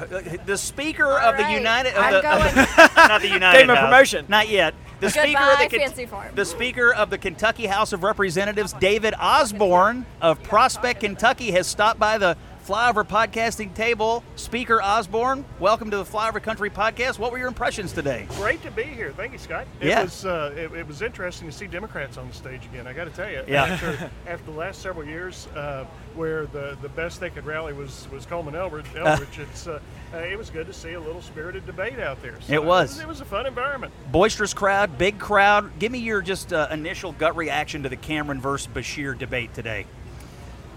The 0.46 0.56
Speaker 0.56 1.04
All 1.06 1.18
of 1.18 1.36
the. 1.36 1.52
United. 1.52 1.92
Of 1.94 1.98
I'm 2.02 2.12
the, 2.14 2.22
going- 2.22 2.42
of 2.46 2.54
the- 2.54 2.92
not 3.08 3.20
the 3.20 3.28
United. 3.28 3.58
Gave 3.58 3.68
him 3.70 3.76
a 3.76 3.80
promotion. 3.80 4.26
Not 4.28 4.48
yet. 4.48 4.74
The 4.98 5.10
Speaker 5.10 5.26
of 5.28 5.58
the 5.58 5.64
Goodbye, 5.64 5.68
Ken- 5.68 5.80
Fancy 5.88 6.06
Farm. 6.06 6.34
the 6.34 6.44
Speaker 6.46 6.90
of 6.94 7.10
the 7.10 7.18
Kentucky 7.18 7.66
House 7.66 7.92
of 7.92 8.02
Representatives, 8.02 8.72
David 8.72 9.12
Osborne 9.20 10.06
of 10.22 10.42
Prospect, 10.42 11.00
Kentucky, 11.00 11.50
has 11.50 11.66
stopped 11.66 12.00
by 12.00 12.16
the 12.16 12.34
Flyover 12.66 13.06
podcasting 13.06 13.72
table. 13.74 14.24
Speaker 14.34 14.82
Osborne, 14.82 15.44
welcome 15.60 15.88
to 15.88 15.98
the 15.98 16.04
Flyover 16.04 16.42
Country 16.42 16.68
podcast. 16.68 17.16
What 17.16 17.30
were 17.30 17.38
your 17.38 17.46
impressions 17.46 17.92
today? 17.92 18.26
Great 18.30 18.60
to 18.64 18.72
be 18.72 18.82
here. 18.82 19.12
Thank 19.16 19.30
you, 19.32 19.38
Scott. 19.38 19.68
It 19.80 19.86
Yeah. 19.86 20.02
was 20.02 20.24
uh, 20.26 20.52
it, 20.56 20.72
it 20.72 20.84
was 20.84 21.00
interesting 21.00 21.46
to 21.48 21.52
see 21.56 21.68
Democrats 21.68 22.16
on 22.18 22.26
the 22.26 22.34
stage 22.34 22.64
again. 22.66 22.88
I 22.88 22.92
got 22.92 23.04
to 23.04 23.10
tell 23.10 23.30
you, 23.30 23.44
Yeah. 23.46 23.66
after, 23.66 24.10
after 24.26 24.44
the 24.50 24.58
last 24.58 24.82
several 24.82 25.06
years, 25.06 25.46
uh, 25.54 25.84
where 26.16 26.46
the, 26.46 26.76
the 26.82 26.88
best 26.88 27.20
they 27.20 27.30
could 27.30 27.46
rally 27.46 27.72
was 27.72 28.08
was 28.10 28.26
Colmon 28.26 28.54
Elridge, 28.54 28.86
Elridge 28.96 29.38
it's 29.38 29.68
uh, 29.68 29.78
uh, 30.12 30.16
it 30.18 30.36
was 30.36 30.50
good 30.50 30.66
to 30.66 30.72
see 30.72 30.94
a 30.94 31.00
little 31.00 31.22
spirited 31.22 31.66
debate 31.66 32.00
out 32.00 32.20
there. 32.20 32.34
So 32.40 32.52
It 32.52 32.64
was. 32.64 32.98
It 32.98 33.06
was 33.06 33.20
a 33.20 33.24
fun 33.24 33.46
environment. 33.46 33.92
Boisterous 34.10 34.54
crowd, 34.54 34.98
big 34.98 35.20
crowd. 35.20 35.78
Give 35.78 35.92
me 35.92 36.00
your 36.00 36.20
just 36.20 36.52
uh, 36.52 36.66
initial 36.72 37.12
gut 37.12 37.36
reaction 37.36 37.84
to 37.84 37.88
the 37.88 37.96
Cameron 37.96 38.40
versus 38.40 38.66
Beshear 38.74 39.16
debate 39.16 39.54
today. 39.54 39.86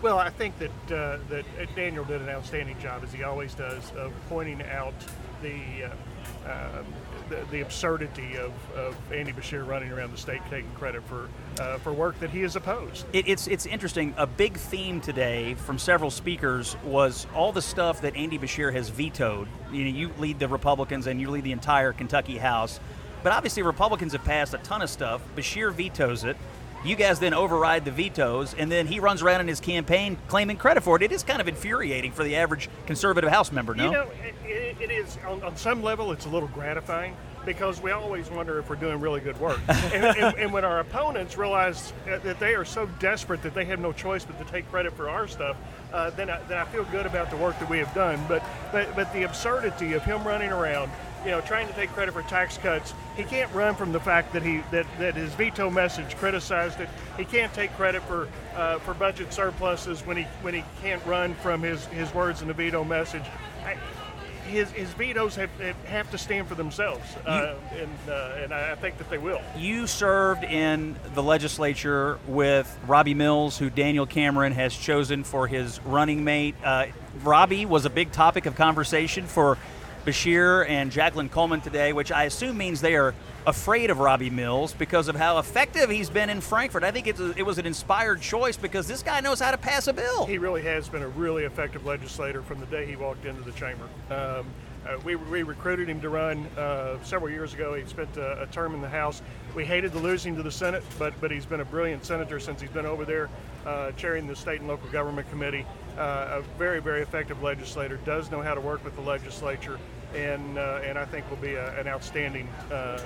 Well, 0.02 0.18
I 0.18 0.30
think 0.30 0.56
that 0.60 0.92
uh, 0.92 1.18
that 1.30 1.46
Daniel 1.76 2.06
did 2.06 2.22
an 2.22 2.30
outstanding 2.30 2.80
job, 2.80 3.04
as 3.04 3.12
he 3.12 3.24
always 3.24 3.54
does, 3.54 3.92
of 3.98 4.14
pointing 4.30 4.62
out 4.64 4.94
the 5.42 5.86
uh, 5.86 6.50
uh, 6.50 6.84
the, 7.30 7.46
the 7.52 7.62
absurdity 7.62 8.38
of, 8.38 8.52
of 8.76 8.96
Andy 9.12 9.32
Beshear 9.32 9.68
running 9.68 9.92
around 9.92 10.12
the 10.12 10.18
state 10.18 10.42
taking 10.50 10.72
credit 10.72 11.04
for 11.04 11.28
uh, 11.60 11.78
for 11.80 11.92
work 11.92 12.20
that 12.22 12.30
he 12.30 12.42
has 12.42 12.56
opposed. 12.56 13.06
It, 13.14 13.28
it's 13.28 13.48
it's 13.48 13.66
interesting. 13.66 14.14
A 14.18 14.26
big 14.26 14.58
theme 14.58 15.02
today 15.02 15.56
from 15.56 15.78
several 15.78 16.12
speakers 16.12 16.78
was 16.84 17.28
all 17.36 17.52
the 17.52 17.62
stuff 17.62 18.02
that 18.02 18.16
Andy 18.16 18.40
Beshear 18.40 18.74
has 18.74 18.90
vetoed. 18.90 19.48
You 19.72 19.84
know, 19.84 19.92
you 19.92 20.12
lead 20.18 20.40
the 20.40 20.48
Republicans 20.48 21.08
and 21.08 21.20
you 21.20 21.30
lead 21.30 21.44
the 21.44 21.52
entire 21.52 21.92
Kentucky 21.92 22.38
House, 22.38 22.80
but 23.22 23.32
obviously 23.34 23.64
Republicans 23.64 24.14
have 24.14 24.24
passed 24.24 24.54
a 24.54 24.60
ton 24.60 24.82
of 24.82 24.90
stuff. 24.90 25.22
Beshear 25.36 25.74
vetoes 25.74 26.24
it. 26.24 26.38
You 26.84 26.96
guys 26.96 27.20
then 27.20 27.34
override 27.34 27.84
the 27.86 27.92
vetoes, 27.92 28.54
and 28.54 28.72
then 28.72 28.88
he 28.88 29.00
runs 29.00 29.22
around 29.22 29.42
in 29.42 29.48
his 29.48 29.60
campaign 29.60 30.18
claiming 30.28 30.58
credit 30.58 30.82
for 30.82 30.96
it. 30.96 31.02
It 31.02 31.12
is 31.12 31.24
kind 31.24 31.42
of 31.42 31.48
infuriating 31.48 32.12
for 32.12 32.24
the 32.24 32.36
average 32.38 32.70
conservative 32.86 33.30
House 33.30 33.52
member, 33.52 33.76
no? 33.76 33.86
You 33.86 33.92
know, 33.92 34.08
it, 34.46 34.78
it 34.80 34.92
is 34.92 35.18
on, 35.28 35.44
on 35.44 35.58
some 35.58 35.84
level 35.84 36.12
it's 36.12 36.26
a 36.26 36.30
little 36.30 36.48
gratifying 36.50 37.16
because 37.46 37.82
we 37.82 37.92
always 37.92 38.30
wonder 38.30 38.60
if 38.60 38.70
we're 38.70 38.76
doing 38.76 39.00
really 39.00 39.20
good 39.20 39.40
work. 39.40 39.60
and, 39.68 40.06
and, 40.06 40.38
and 40.38 40.54
when 40.54 40.64
our 40.64 40.80
opponents 40.80 41.38
realize 41.38 41.94
that 42.06 42.40
they 42.40 42.54
are 42.54 42.66
so 42.66 42.86
desperate 43.00 43.42
that 43.44 43.54
they 43.54 43.66
have 43.66 43.80
no 43.80 43.92
choice 43.92 44.26
but 44.26 44.38
to 44.38 44.46
take 44.52 44.70
credit 44.70 44.94
for 44.94 45.10
our 45.10 45.28
stuff, 45.28 45.58
uh, 45.94 46.10
then, 46.12 46.30
I, 46.30 46.42
then 46.44 46.58
I 46.58 46.66
feel 46.66 46.84
good 46.86 47.06
about 47.06 47.30
the 47.30 47.38
work 47.38 47.58
that 47.60 47.70
we 47.70 47.78
have 47.80 47.94
done. 47.94 48.24
But, 48.28 48.44
but 48.72 48.96
but 48.96 49.12
the 49.14 49.24
absurdity 49.24 49.94
of 49.94 50.04
him 50.04 50.24
running 50.24 50.52
around, 50.52 50.92
you 51.26 51.32
know, 51.32 51.42
trying 51.42 51.68
to 51.68 51.74
take 51.74 51.90
credit 51.92 52.14
for 52.14 52.22
tax 52.24 52.58
cuts, 52.58 52.94
he 53.16 53.24
can't 53.24 53.54
run 53.54 53.76
from 53.76 53.92
the 53.92 54.00
fact 54.00 54.34
that 54.34 54.44
he 54.44 54.62
that, 54.72 54.86
that 55.00 55.16
his 55.16 55.34
veto 55.34 55.70
message 55.70 56.16
criticized 56.18 56.80
it. 56.80 56.90
He 57.18 57.26
can't 57.26 57.54
take 57.54 57.74
credit 57.76 58.02
for 58.04 58.28
uh, 58.56 58.80
for 58.80 58.94
budget 58.94 59.34
surpluses 59.34 60.02
when 60.06 60.18
he 60.18 60.24
when 60.42 60.54
he 60.54 60.64
can't 60.82 61.06
run 61.06 61.36
from 61.36 61.62
his 61.62 61.86
his 61.88 62.14
words 62.14 62.42
in 62.42 62.48
the 62.48 62.54
veto 62.54 62.84
message. 62.84 63.24
I, 63.66 63.78
his, 64.50 64.72
his 64.72 64.90
vetoes 64.94 65.36
have, 65.36 65.52
have 65.86 66.10
to 66.12 66.18
stand 66.18 66.48
for 66.48 66.56
themselves, 66.56 67.16
uh, 67.26 67.56
and 67.74 68.10
uh, 68.10 68.38
and 68.42 68.54
I 68.54 68.76
think 68.76 68.98
that 68.98 69.10
they 69.10 69.18
will. 69.18 69.42
You 69.56 69.88
served 69.88 70.44
in 70.44 70.96
the 71.14 71.24
legislature 71.24 72.20
with 72.28 72.78
Robbie 72.88 73.14
Mills, 73.14 73.58
who 73.58 73.70
Daniel 73.70 74.06
Cameron 74.06 74.54
has 74.54 74.76
chosen 74.76 75.24
for 75.24 75.48
his 75.48 75.80
running 75.86 76.24
mate. 76.24 76.56
Uh, 76.64 76.88
Robbie 77.24 77.66
was 77.66 77.86
a 77.86 77.90
big 77.90 78.12
topic 78.12 78.46
of 78.46 78.56
conversation 78.56 79.28
for 79.28 79.58
Beshear 80.10 80.68
and 80.68 80.92
Jacqueline 80.92 81.30
Coleman 81.30 81.62
today, 81.62 81.94
which 81.94 82.12
I 82.12 82.24
assume 82.24 82.58
means 82.58 82.82
they 82.82 82.96
are 82.96 83.14
afraid 83.46 83.92
of 83.92 84.00
Robbie 84.00 84.32
Mills 84.32 84.74
because 84.74 85.08
of 85.08 85.16
how 85.16 85.38
effective 85.38 85.88
he's 85.92 86.10
been 86.10 86.32
in 86.32 86.42
Frankfort. 86.42 86.84
I 86.84 86.90
think 86.90 87.06
a, 87.06 87.38
it 87.38 87.46
was 87.46 87.60
an 87.60 87.68
inspired 87.68 88.20
choice 88.20 88.58
because 88.58 88.88
this 88.88 89.04
guy 89.04 89.20
knows 89.20 89.40
how 89.40 89.52
to 89.52 89.58
pass 89.58 89.88
a 89.88 89.94
bill. 89.94 90.26
He 90.26 90.40
really 90.40 90.64
has 90.64 90.90
been 90.90 91.04
a 91.04 91.08
really 91.10 91.44
effective 91.44 91.86
legislator 91.86 92.42
from 92.42 92.60
the 92.60 92.66
day 92.66 92.88
he 92.88 92.96
walked 92.96 93.26
into 93.26 93.44
the 93.44 93.52
chamber. 93.52 93.88
Um, 94.10 94.48
uh, 94.88 94.98
we, 95.04 95.16
we, 95.16 95.44
recruited 95.44 95.90
him 95.90 96.02
to 96.02 96.10
run 96.10 96.46
uh, 96.58 96.98
several 97.04 97.30
years 97.30 97.54
ago. 97.54 97.76
He 97.76 97.86
spent 97.86 98.18
a, 98.18 98.44
a, 98.44 98.48
term 98.48 98.74
in 98.74 98.82
the 98.82 98.90
House. 98.90 99.22
We 99.54 99.64
hated 99.64 99.92
the 99.92 100.00
losing 100.00 100.36
to 100.38 100.42
the 100.42 100.52
Senate, 100.52 100.84
but 100.98 101.14
but 101.22 101.30
he's 101.30 101.46
been 101.46 101.60
a 101.60 101.66
brilliant 101.66 102.06
senator 102.06 102.40
since 102.40 102.62
he's 102.62 102.70
been 102.72 102.86
over 102.86 103.06
there, 103.06 103.30
uh, 103.66 103.92
chairing 103.92 104.26
the 104.26 104.36
state 104.36 104.62
and 104.62 104.70
local 104.70 104.90
government 104.90 105.30
committee. 105.30 105.66
Uh, 105.98 106.40
a 106.40 106.58
very 106.58 106.80
very 106.80 107.02
effective 107.02 107.44
legislator. 107.44 107.98
Does 107.98 108.32
know 108.32 108.42
how 108.42 108.56
to 108.56 108.62
work 108.62 108.84
with 108.86 108.96
the 108.96 109.02
legislature 109.02 109.78
and 110.16 110.58
uh, 110.58 110.82
and 110.84 110.98
I 110.98 111.06
think 111.06 111.30
will 111.30 111.38
be 111.38 111.56
a, 111.56 111.80
an 111.80 111.88
outstanding 111.88 112.48
um, 112.66 112.72
uh, 112.72 113.00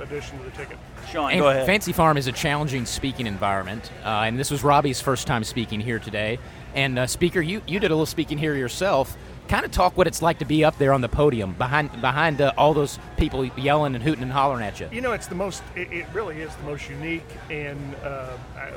addition 0.00 0.38
to 0.38 0.44
the 0.44 0.50
ticket. 0.50 0.78
Sean, 1.10 1.30
and 1.30 1.40
go 1.40 1.48
ahead. 1.48 1.66
Fancy 1.66 1.92
Farm 1.92 2.16
is 2.16 2.26
a 2.26 2.32
challenging 2.32 2.86
speaking 2.86 3.26
environment, 3.26 3.90
uh, 4.04 4.22
and 4.26 4.38
this 4.38 4.50
was 4.50 4.62
Robbie's 4.62 5.00
first 5.00 5.26
time 5.26 5.44
speaking 5.44 5.80
here 5.80 5.98
today. 5.98 6.38
And 6.74 6.98
uh, 6.98 7.06
Speaker, 7.06 7.40
you 7.40 7.62
you 7.66 7.80
did 7.80 7.90
a 7.90 7.94
little 7.94 8.06
speaking 8.06 8.38
here 8.38 8.54
yourself. 8.54 9.16
Kind 9.48 9.64
of 9.64 9.72
talk 9.72 9.96
what 9.96 10.06
it's 10.06 10.22
like 10.22 10.38
to 10.38 10.44
be 10.44 10.64
up 10.64 10.78
there 10.78 10.92
on 10.92 11.00
the 11.00 11.08
podium 11.08 11.52
behind 11.54 11.90
behind 12.00 12.40
uh, 12.40 12.52
all 12.56 12.72
those 12.72 12.98
people 13.16 13.44
yelling 13.44 13.94
and 13.94 14.02
hooting 14.02 14.22
and 14.22 14.32
hollering 14.32 14.64
at 14.64 14.78
you. 14.80 14.88
You 14.92 15.00
know, 15.00 15.12
it's 15.12 15.26
the 15.26 15.34
most. 15.34 15.62
It, 15.74 15.92
it 15.92 16.06
really 16.14 16.40
is 16.40 16.54
the 16.56 16.62
most 16.62 16.88
unique 16.88 17.26
and 17.50 17.94
uh, 17.96 18.36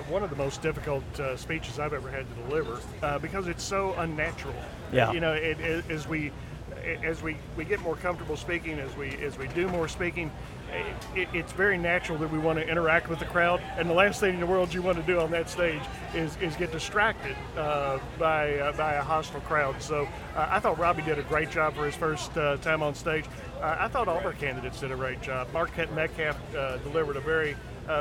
one 0.09 0.23
of 0.23 0.29
the 0.31 0.35
most 0.35 0.61
difficult 0.61 1.03
speeches 1.37 1.79
I've 1.79 1.93
ever 1.93 2.09
had 2.09 2.25
to 2.27 2.49
deliver 2.49 2.81
because 3.19 3.47
it's 3.47 3.63
so 3.63 3.93
unnatural. 3.97 4.55
Yeah. 4.91 5.11
You 5.11 5.19
know, 5.19 5.33
it, 5.33 5.59
it, 5.59 5.89
as 5.89 6.07
we 6.07 6.31
as 7.03 7.21
we, 7.21 7.37
we 7.57 7.65
get 7.65 7.79
more 7.81 7.95
comfortable 7.95 8.37
speaking, 8.37 8.79
as 8.79 8.95
we 8.95 9.09
as 9.17 9.37
we 9.37 9.47
do 9.49 9.67
more 9.67 9.87
speaking, 9.87 10.31
it, 11.15 11.27
it's 11.33 11.51
very 11.51 11.77
natural 11.77 12.17
that 12.19 12.31
we 12.31 12.37
want 12.37 12.59
to 12.59 12.67
interact 12.67 13.09
with 13.09 13.19
the 13.19 13.25
crowd. 13.25 13.61
And 13.77 13.89
the 13.89 13.93
last 13.93 14.19
thing 14.19 14.33
in 14.33 14.39
the 14.39 14.45
world 14.45 14.73
you 14.73 14.81
want 14.81 14.97
to 14.97 15.03
do 15.03 15.19
on 15.19 15.31
that 15.31 15.49
stage 15.49 15.81
is, 16.13 16.35
is 16.37 16.55
get 16.55 16.71
distracted 16.71 17.35
uh, 17.57 17.99
by 18.19 18.57
uh, 18.57 18.71
by 18.73 18.93
a 18.95 19.01
hostile 19.01 19.41
crowd. 19.41 19.81
So 19.81 20.07
uh, 20.35 20.47
I 20.49 20.59
thought 20.59 20.77
Robbie 20.77 21.03
did 21.03 21.19
a 21.19 21.23
great 21.23 21.49
job 21.49 21.75
for 21.75 21.85
his 21.85 21.95
first 21.95 22.35
uh, 22.37 22.57
time 22.57 22.83
on 22.83 22.95
stage. 22.95 23.25
Uh, 23.61 23.77
I 23.79 23.87
thought 23.87 24.07
all 24.07 24.17
our 24.17 24.33
candidates 24.33 24.79
did 24.79 24.91
a 24.91 24.95
great 24.95 25.21
job. 25.21 25.47
Mark 25.53 25.71
Metcalf 25.93 26.37
uh, 26.55 26.77
delivered 26.77 27.15
a 27.15 27.21
very 27.21 27.55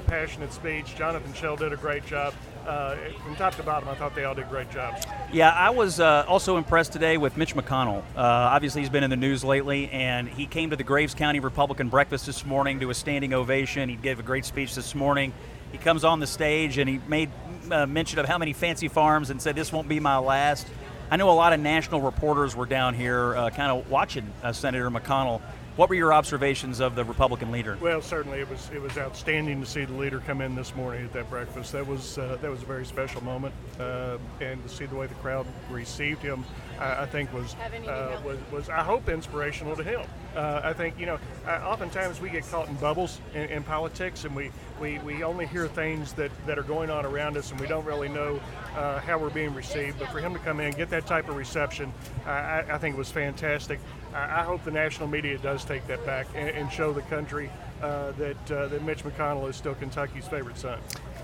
passionate 0.06 0.52
speech. 0.52 0.96
Jonathan 0.96 1.32
Shell 1.34 1.56
did 1.56 1.72
a 1.72 1.76
great 1.76 2.04
job 2.06 2.34
uh, 2.66 2.96
from 3.22 3.36
top 3.36 3.54
to 3.56 3.62
bottom, 3.62 3.88
I 3.88 3.94
thought 3.94 4.14
they 4.14 4.24
all 4.24 4.34
did 4.34 4.48
great 4.48 4.70
jobs. 4.70 5.04
Yeah, 5.32 5.50
I 5.50 5.70
was 5.70 6.00
uh, 6.00 6.24
also 6.26 6.56
impressed 6.56 6.92
today 6.92 7.16
with 7.16 7.36
Mitch 7.36 7.54
McConnell. 7.54 7.98
Uh, 8.16 8.20
obviously, 8.22 8.80
he's 8.80 8.90
been 8.90 9.04
in 9.04 9.10
the 9.10 9.16
news 9.16 9.44
lately, 9.44 9.90
and 9.90 10.28
he 10.28 10.46
came 10.46 10.70
to 10.70 10.76
the 10.76 10.84
Graves 10.84 11.14
County 11.14 11.40
Republican 11.40 11.88
breakfast 11.88 12.26
this 12.26 12.44
morning 12.44 12.80
to 12.80 12.90
a 12.90 12.94
standing 12.94 13.34
ovation. 13.34 13.88
He 13.88 13.96
gave 13.96 14.18
a 14.18 14.22
great 14.22 14.44
speech 14.44 14.74
this 14.74 14.94
morning. 14.94 15.32
He 15.72 15.78
comes 15.78 16.04
on 16.04 16.20
the 16.20 16.26
stage 16.26 16.78
and 16.78 16.88
he 16.88 17.00
made 17.08 17.30
uh, 17.70 17.84
mention 17.84 18.20
of 18.20 18.26
how 18.26 18.38
many 18.38 18.52
fancy 18.52 18.86
farms 18.86 19.30
and 19.30 19.42
said, 19.42 19.56
This 19.56 19.72
won't 19.72 19.88
be 19.88 19.98
my 19.98 20.18
last. 20.18 20.68
I 21.10 21.16
know 21.16 21.30
a 21.30 21.32
lot 21.32 21.52
of 21.52 21.60
national 21.60 22.00
reporters 22.00 22.54
were 22.54 22.66
down 22.66 22.94
here 22.94 23.36
uh, 23.36 23.50
kind 23.50 23.72
of 23.72 23.90
watching 23.90 24.32
uh, 24.42 24.52
Senator 24.52 24.88
McConnell 24.88 25.42
what 25.76 25.88
were 25.88 25.94
your 25.94 26.12
observations 26.12 26.80
of 26.80 26.94
the 26.94 27.04
Republican 27.04 27.50
leader? 27.50 27.76
Well, 27.80 28.00
certainly 28.00 28.40
it 28.40 28.48
was 28.48 28.70
it 28.72 28.80
was 28.80 28.96
outstanding 28.96 29.60
to 29.60 29.66
see 29.66 29.84
the 29.84 29.94
leader 29.94 30.20
come 30.20 30.40
in 30.40 30.54
this 30.54 30.74
morning 30.74 31.04
at 31.04 31.12
that 31.12 31.28
breakfast. 31.30 31.72
That 31.72 31.86
was 31.86 32.18
uh, 32.18 32.38
that 32.40 32.50
was 32.50 32.62
a 32.62 32.66
very 32.66 32.86
special 32.86 33.22
moment, 33.24 33.54
uh, 33.80 34.18
and 34.40 34.62
to 34.62 34.68
see 34.68 34.86
the 34.86 34.94
way 34.94 35.06
the 35.06 35.14
crowd 35.16 35.46
received 35.70 36.22
him, 36.22 36.44
I, 36.78 37.02
I 37.02 37.06
think 37.06 37.32
was, 37.32 37.54
uh, 37.54 38.20
was 38.24 38.38
was 38.52 38.68
I 38.68 38.82
hope 38.82 39.08
inspirational 39.08 39.76
to 39.76 39.82
him. 39.82 40.02
Uh, 40.34 40.60
I 40.64 40.72
think 40.72 40.98
you 40.98 41.06
know, 41.06 41.18
oftentimes 41.46 42.20
we 42.20 42.28
get 42.28 42.48
caught 42.50 42.68
in 42.68 42.74
bubbles 42.76 43.20
in, 43.34 43.42
in 43.42 43.62
politics, 43.62 44.24
and 44.24 44.34
we, 44.34 44.50
we, 44.80 44.98
we 45.00 45.22
only 45.22 45.46
hear 45.46 45.68
things 45.68 46.12
that, 46.14 46.32
that 46.46 46.58
are 46.58 46.64
going 46.64 46.90
on 46.90 47.06
around 47.06 47.36
us, 47.36 47.52
and 47.52 47.60
we 47.60 47.68
don't 47.68 47.84
really 47.84 48.08
know 48.08 48.40
uh, 48.76 48.98
how 49.00 49.16
we're 49.16 49.30
being 49.30 49.54
received. 49.54 49.98
But 49.98 50.10
for 50.10 50.18
him 50.18 50.32
to 50.32 50.40
come 50.40 50.58
in 50.58 50.66
and 50.66 50.76
get 50.76 50.90
that 50.90 51.06
type 51.06 51.28
of 51.28 51.36
reception, 51.36 51.92
I, 52.26 52.64
I 52.68 52.78
think 52.78 52.96
was 52.96 53.10
fantastic. 53.10 53.78
I, 54.14 54.42
hope 54.44 54.64
the 54.64 54.70
national 54.70 55.08
media 55.08 55.38
does 55.38 55.64
take 55.64 55.86
that 55.88 56.04
back 56.06 56.26
and, 56.34 56.48
and 56.48 56.70
show 56.70 56.92
the 56.92 57.02
country 57.02 57.50
uh, 57.82 58.12
that 58.12 58.50
uh, 58.50 58.68
that 58.68 58.82
Mitch 58.84 59.02
McConnell 59.04 59.48
is 59.48 59.56
still 59.56 59.74
Kentucky's 59.74 60.26
favorite 60.26 60.56
son. 60.56 60.78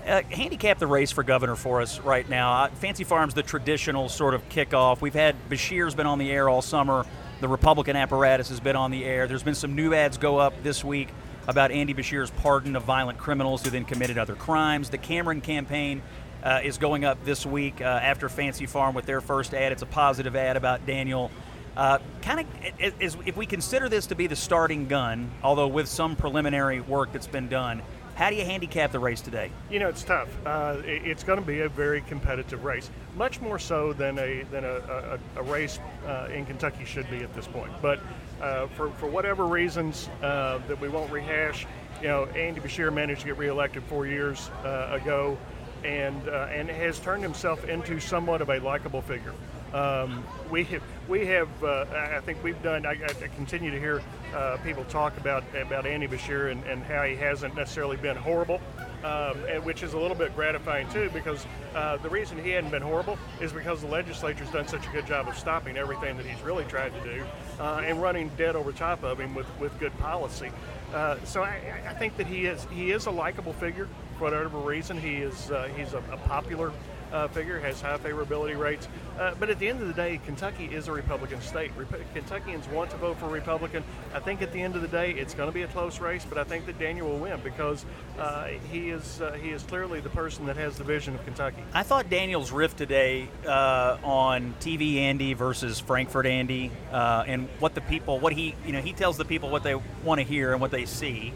Uh, 0.05 0.21
handicap 0.29 0.79
the 0.79 0.87
race 0.87 1.11
for 1.11 1.23
governor 1.23 1.55
for 1.55 1.81
us 1.81 1.99
right 1.99 2.27
now. 2.27 2.51
Uh, 2.63 2.67
Fancy 2.69 3.03
Farms, 3.03 3.33
the 3.33 3.43
traditional 3.43 4.09
sort 4.09 4.33
of 4.33 4.47
kickoff. 4.49 4.99
We've 4.99 5.13
had 5.13 5.35
Beshear's 5.49 5.95
been 5.95 6.07
on 6.07 6.17
the 6.17 6.31
air 6.31 6.49
all 6.49 6.61
summer. 6.61 7.05
The 7.39 7.47
Republican 7.47 7.95
apparatus 7.95 8.49
has 8.49 8.59
been 8.59 8.75
on 8.75 8.91
the 8.91 9.05
air. 9.05 9.27
There's 9.27 9.43
been 9.43 9.55
some 9.55 9.75
new 9.75 9.93
ads 9.93 10.17
go 10.17 10.37
up 10.37 10.61
this 10.63 10.83
week 10.83 11.09
about 11.47 11.71
Andy 11.71 11.93
Beshear's 11.93 12.31
pardon 12.31 12.75
of 12.75 12.83
violent 12.83 13.17
criminals 13.17 13.63
who 13.63 13.69
then 13.69 13.85
committed 13.85 14.17
other 14.17 14.35
crimes. 14.35 14.89
The 14.89 14.97
Cameron 14.97 15.41
campaign 15.41 16.01
uh, 16.43 16.61
is 16.63 16.77
going 16.77 17.05
up 17.05 17.23
this 17.23 17.45
week 17.45 17.81
uh, 17.81 17.85
after 17.85 18.29
Fancy 18.29 18.65
Farm 18.65 18.95
with 18.95 19.05
their 19.05 19.21
first 19.21 19.53
ad. 19.53 19.71
It's 19.71 19.81
a 19.81 19.87
positive 19.87 20.35
ad 20.35 20.57
about 20.57 20.85
Daniel. 20.85 21.31
Uh, 21.75 21.99
kind 22.21 22.41
of, 22.41 22.45
if 22.79 23.37
we 23.37 23.45
consider 23.45 23.87
this 23.87 24.07
to 24.07 24.15
be 24.15 24.27
the 24.27 24.35
starting 24.35 24.87
gun, 24.87 25.31
although 25.41 25.67
with 25.67 25.87
some 25.87 26.15
preliminary 26.15 26.81
work 26.81 27.11
that's 27.13 27.27
been 27.27 27.47
done, 27.47 27.81
how 28.15 28.29
do 28.29 28.35
you 28.35 28.43
handicap 28.43 28.91
the 28.91 28.99
race 28.99 29.21
today? 29.21 29.51
You 29.69 29.79
know, 29.79 29.87
it's 29.87 30.03
tough. 30.03 30.27
Uh, 30.45 30.77
it's 30.83 31.23
going 31.23 31.39
to 31.39 31.45
be 31.45 31.61
a 31.61 31.69
very 31.69 32.01
competitive 32.01 32.63
race, 32.65 32.89
much 33.15 33.39
more 33.39 33.57
so 33.57 33.93
than 33.93 34.19
a 34.19 34.43
than 34.51 34.65
a, 34.65 34.75
a, 34.75 35.19
a 35.37 35.43
race 35.43 35.79
uh, 36.05 36.27
in 36.31 36.45
Kentucky 36.45 36.83
should 36.83 37.09
be 37.09 37.23
at 37.23 37.33
this 37.33 37.47
point. 37.47 37.71
But 37.81 37.99
uh, 38.41 38.67
for 38.67 38.91
for 38.91 39.07
whatever 39.07 39.45
reasons 39.45 40.09
uh, 40.21 40.59
that 40.67 40.79
we 40.79 40.89
won't 40.89 41.09
rehash, 41.09 41.65
you 42.01 42.09
know, 42.09 42.25
Andy 42.25 42.59
Beshear 42.59 42.93
managed 42.93 43.21
to 43.21 43.27
get 43.27 43.37
reelected 43.37 43.81
four 43.83 44.05
years 44.05 44.49
uh, 44.65 44.99
ago, 45.01 45.37
and 45.85 46.27
and 46.27 46.69
has 46.69 46.99
turned 46.99 47.23
himself 47.23 47.63
into 47.69 47.99
somewhat 48.01 48.41
of 48.41 48.49
a 48.49 48.59
likable 48.59 49.01
figure. 49.01 49.33
Um, 49.73 50.25
we 50.51 50.65
have, 50.65 50.83
we 51.07 51.25
have 51.25 51.49
uh, 51.63 51.85
I 51.93 52.19
think 52.21 52.43
we've 52.43 52.61
done. 52.63 52.85
I, 52.85 52.91
I 52.91 53.27
continue 53.35 53.71
to 53.71 53.79
hear 53.79 54.01
uh, 54.35 54.57
people 54.63 54.83
talk 54.85 55.17
about 55.17 55.43
about 55.55 55.85
Andy 55.85 56.07
Beshear 56.07 56.51
and, 56.51 56.63
and 56.65 56.83
how 56.83 57.03
he 57.03 57.15
hasn't 57.15 57.55
necessarily 57.55 57.97
been 57.97 58.15
horrible, 58.15 58.61
um, 59.03 59.35
which 59.63 59.83
is 59.83 59.93
a 59.93 59.97
little 59.97 60.15
bit 60.15 60.35
gratifying 60.35 60.89
too, 60.89 61.09
because 61.13 61.45
uh, 61.75 61.97
the 61.97 62.09
reason 62.09 62.41
he 62.43 62.51
hadn't 62.51 62.71
been 62.71 62.81
horrible 62.81 63.17
is 63.39 63.51
because 63.51 63.81
the 63.81 63.87
legislature's 63.87 64.49
done 64.51 64.67
such 64.67 64.85
a 64.87 64.89
good 64.91 65.05
job 65.05 65.27
of 65.27 65.37
stopping 65.37 65.77
everything 65.77 66.17
that 66.17 66.25
he's 66.25 66.41
really 66.43 66.65
tried 66.65 66.93
to 66.93 67.15
do 67.15 67.23
uh, 67.59 67.81
and 67.85 68.01
running 68.01 68.29
dead 68.37 68.55
over 68.55 68.71
top 68.71 69.03
of 69.03 69.19
him 69.19 69.35
with, 69.35 69.47
with 69.59 69.77
good 69.79 69.97
policy. 69.99 70.51
Uh, 70.93 71.17
so 71.23 71.41
I, 71.41 71.59
I, 71.87 71.93
think 71.93 72.17
that 72.17 72.27
he 72.27 72.45
is 72.45 72.67
he 72.71 72.91
is 72.91 73.05
a 73.05 73.11
likable 73.11 73.53
figure 73.53 73.87
for 74.17 74.25
whatever 74.25 74.57
reason. 74.57 74.99
He 74.99 75.15
is 75.17 75.49
uh, 75.49 75.69
he's 75.75 75.93
a, 75.93 75.99
a 76.11 76.17
popular 76.17 76.71
uh, 77.11 77.27
figure, 77.29 77.59
has 77.59 77.81
high 77.81 77.97
favorability 77.97 78.57
rates. 78.57 78.87
Uh, 79.19 79.33
but 79.39 79.49
at 79.49 79.59
the 79.59 79.67
end 79.67 79.81
of 79.81 79.87
the 79.87 79.93
day, 79.93 80.19
Kentucky 80.25 80.65
is 80.65 80.87
a 80.87 80.91
Republican 80.91 81.41
state. 81.41 81.71
Rep- 81.75 82.13
Kentuckians 82.13 82.67
want 82.69 82.89
to 82.91 82.97
vote 82.97 83.17
for 83.17 83.27
Republican. 83.27 83.83
I 84.13 84.19
think 84.19 84.41
at 84.41 84.51
the 84.51 84.61
end 84.61 84.75
of 84.75 84.81
the 84.81 84.87
day, 84.87 85.11
it's 85.11 85.33
going 85.33 85.47
to 85.49 85.53
be 85.53 85.63
a 85.63 85.67
close 85.67 85.99
race, 85.99 86.25
but 86.27 86.37
I 86.37 86.43
think 86.43 86.65
that 86.65 86.79
Daniel 86.79 87.09
will 87.09 87.19
win 87.19 87.39
because 87.43 87.85
uh, 88.17 88.47
he 88.71 88.89
is 88.89 89.21
uh, 89.21 89.33
he 89.33 89.49
is 89.49 89.63
clearly 89.63 89.99
the 89.99 90.09
person 90.09 90.45
that 90.45 90.57
has 90.57 90.77
the 90.77 90.83
vision 90.83 91.15
of 91.15 91.23
Kentucky. 91.25 91.63
I 91.73 91.83
thought 91.83 92.09
Daniel's 92.09 92.51
riff 92.51 92.75
today 92.75 93.27
uh, 93.45 93.97
on 94.03 94.53
TV 94.59 94.97
Andy 94.97 95.33
versus 95.33 95.79
Frankfort 95.79 96.25
Andy, 96.25 96.71
uh, 96.91 97.23
and 97.27 97.47
what 97.59 97.75
the 97.75 97.81
people, 97.81 98.19
what 98.19 98.33
he 98.33 98.55
you 98.65 98.71
know 98.71 98.81
he 98.81 98.93
tells 98.93 99.17
the 99.17 99.25
people 99.25 99.49
what 99.49 99.63
they 99.63 99.75
want 100.03 100.19
to 100.19 100.25
hear 100.25 100.53
and 100.53 100.61
what 100.61 100.71
they 100.71 100.85
see. 100.85 101.33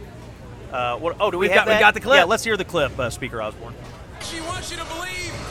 What, 0.72 1.16
oh, 1.22 1.32
do 1.32 1.38
we 1.38 1.48
We've 1.48 1.52
have 1.52 1.60
got, 1.60 1.68
that? 1.68 1.78
We 1.78 1.80
got 1.80 1.94
the 1.94 2.02
clip. 2.02 2.18
Yeah, 2.18 2.24
let's 2.26 2.44
hear 2.44 2.58
the 2.58 2.66
clip, 2.66 2.92
Speaker 3.12 3.42
Osborne. 3.42 3.74
She 4.22 4.42
wants 4.42 4.72
you 4.72 4.78
to 4.78 4.84
believe 4.86 5.45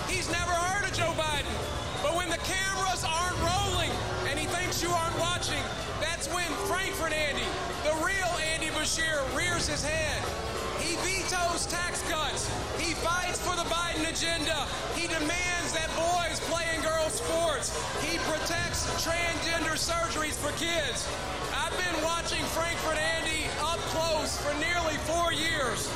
Biden. 1.14 1.54
But 2.02 2.14
when 2.16 2.28
the 2.28 2.42
cameras 2.42 3.04
aren't 3.06 3.38
rolling 3.40 3.90
and 4.28 4.38
he 4.38 4.46
thinks 4.46 4.82
you 4.82 4.90
aren't 4.90 5.18
watching, 5.18 5.62
that's 6.00 6.28
when 6.28 6.46
Frankfort 6.68 7.12
Andy, 7.12 7.46
the 7.86 7.94
real 8.04 8.32
Andy 8.52 8.68
Beshear, 8.74 9.22
rears 9.36 9.66
his 9.66 9.82
head. 9.82 10.20
He 10.82 10.96
vetoes 11.00 11.66
tax 11.66 12.02
cuts. 12.10 12.50
He 12.78 12.92
fights 12.94 13.40
for 13.40 13.56
the 13.56 13.64
Biden 13.70 14.04
agenda. 14.04 14.66
He 14.94 15.06
demands 15.06 15.72
that 15.72 15.88
boys 15.96 16.40
play 16.50 16.66
in 16.74 16.82
girls' 16.82 17.14
sports. 17.14 17.72
He 18.02 18.18
protects 18.28 18.84
transgender 19.00 19.78
surgeries 19.78 20.36
for 20.36 20.52
kids. 20.60 21.08
I've 21.56 21.72
been 21.78 22.04
watching 22.04 22.44
Frankfort 22.52 22.98
Andy 22.98 23.46
up 23.62 23.80
close 23.94 24.36
for 24.42 24.52
nearly 24.60 24.98
four 25.08 25.32
years. 25.32 25.88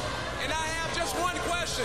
And 0.43 0.53
I 0.53 0.67
have 0.81 0.97
just 0.97 1.19
one 1.21 1.37
question. 1.51 1.85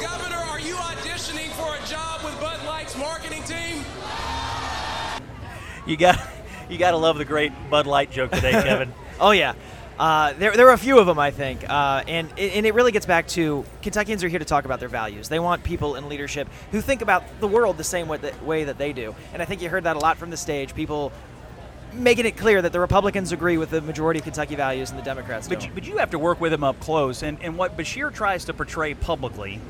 Governor, 0.00 0.36
are 0.36 0.60
you 0.60 0.74
auditioning 0.74 1.50
for 1.52 1.74
a 1.74 1.86
job 1.88 2.22
with 2.24 2.38
Bud 2.40 2.64
Light's 2.66 2.96
marketing 2.96 3.42
team? 3.44 3.84
You 5.86 5.96
got 5.96 6.18
You 6.68 6.78
got 6.78 6.90
to 6.90 6.96
love 6.96 7.16
the 7.16 7.24
great 7.24 7.52
Bud 7.70 7.86
Light 7.86 8.10
joke 8.10 8.32
today, 8.32 8.50
Kevin. 8.64 8.92
Oh 9.20 9.30
yeah. 9.30 9.54
Uh, 9.98 10.34
there, 10.34 10.54
there 10.54 10.66
were 10.66 10.72
a 10.72 10.78
few 10.78 10.98
of 10.98 11.06
them, 11.06 11.18
I 11.18 11.30
think, 11.30 11.64
uh, 11.70 12.02
and 12.06 12.28
and 12.38 12.66
it 12.66 12.74
really 12.74 12.92
gets 12.92 13.06
back 13.06 13.28
to 13.28 13.64
Kentuckians 13.80 14.22
are 14.24 14.28
here 14.28 14.38
to 14.38 14.44
talk 14.44 14.66
about 14.66 14.78
their 14.78 14.90
values. 14.90 15.30
They 15.30 15.38
want 15.38 15.64
people 15.64 15.94
in 15.94 16.10
leadership 16.10 16.48
who 16.70 16.82
think 16.82 17.00
about 17.00 17.22
the 17.40 17.48
world 17.48 17.78
the 17.78 17.84
same 17.84 18.06
way 18.06 18.18
that, 18.18 18.44
way 18.44 18.64
that 18.64 18.76
they 18.76 18.92
do, 18.92 19.14
and 19.32 19.40
I 19.40 19.46
think 19.46 19.62
you 19.62 19.70
heard 19.70 19.84
that 19.84 19.96
a 19.96 19.98
lot 19.98 20.18
from 20.18 20.28
the 20.28 20.36
stage. 20.36 20.74
People 20.74 21.12
making 21.94 22.26
it 22.26 22.36
clear 22.36 22.60
that 22.60 22.72
the 22.72 22.80
Republicans 22.80 23.32
agree 23.32 23.56
with 23.56 23.70
the 23.70 23.80
majority 23.80 24.18
of 24.18 24.24
Kentucky 24.24 24.54
values 24.54 24.90
and 24.90 24.98
the 24.98 25.02
Democrats 25.02 25.48
But 25.48 25.60
don't. 25.60 25.68
you, 25.68 25.74
but 25.74 25.86
you 25.86 25.96
have 25.96 26.10
to 26.10 26.18
work 26.18 26.42
with 26.42 26.52
them 26.52 26.62
up 26.62 26.78
close. 26.78 27.22
And, 27.22 27.38
and 27.40 27.56
what 27.56 27.78
Beshear 27.78 28.12
tries 28.12 28.44
to 28.46 28.52
portray 28.52 28.92
publicly 28.92 29.60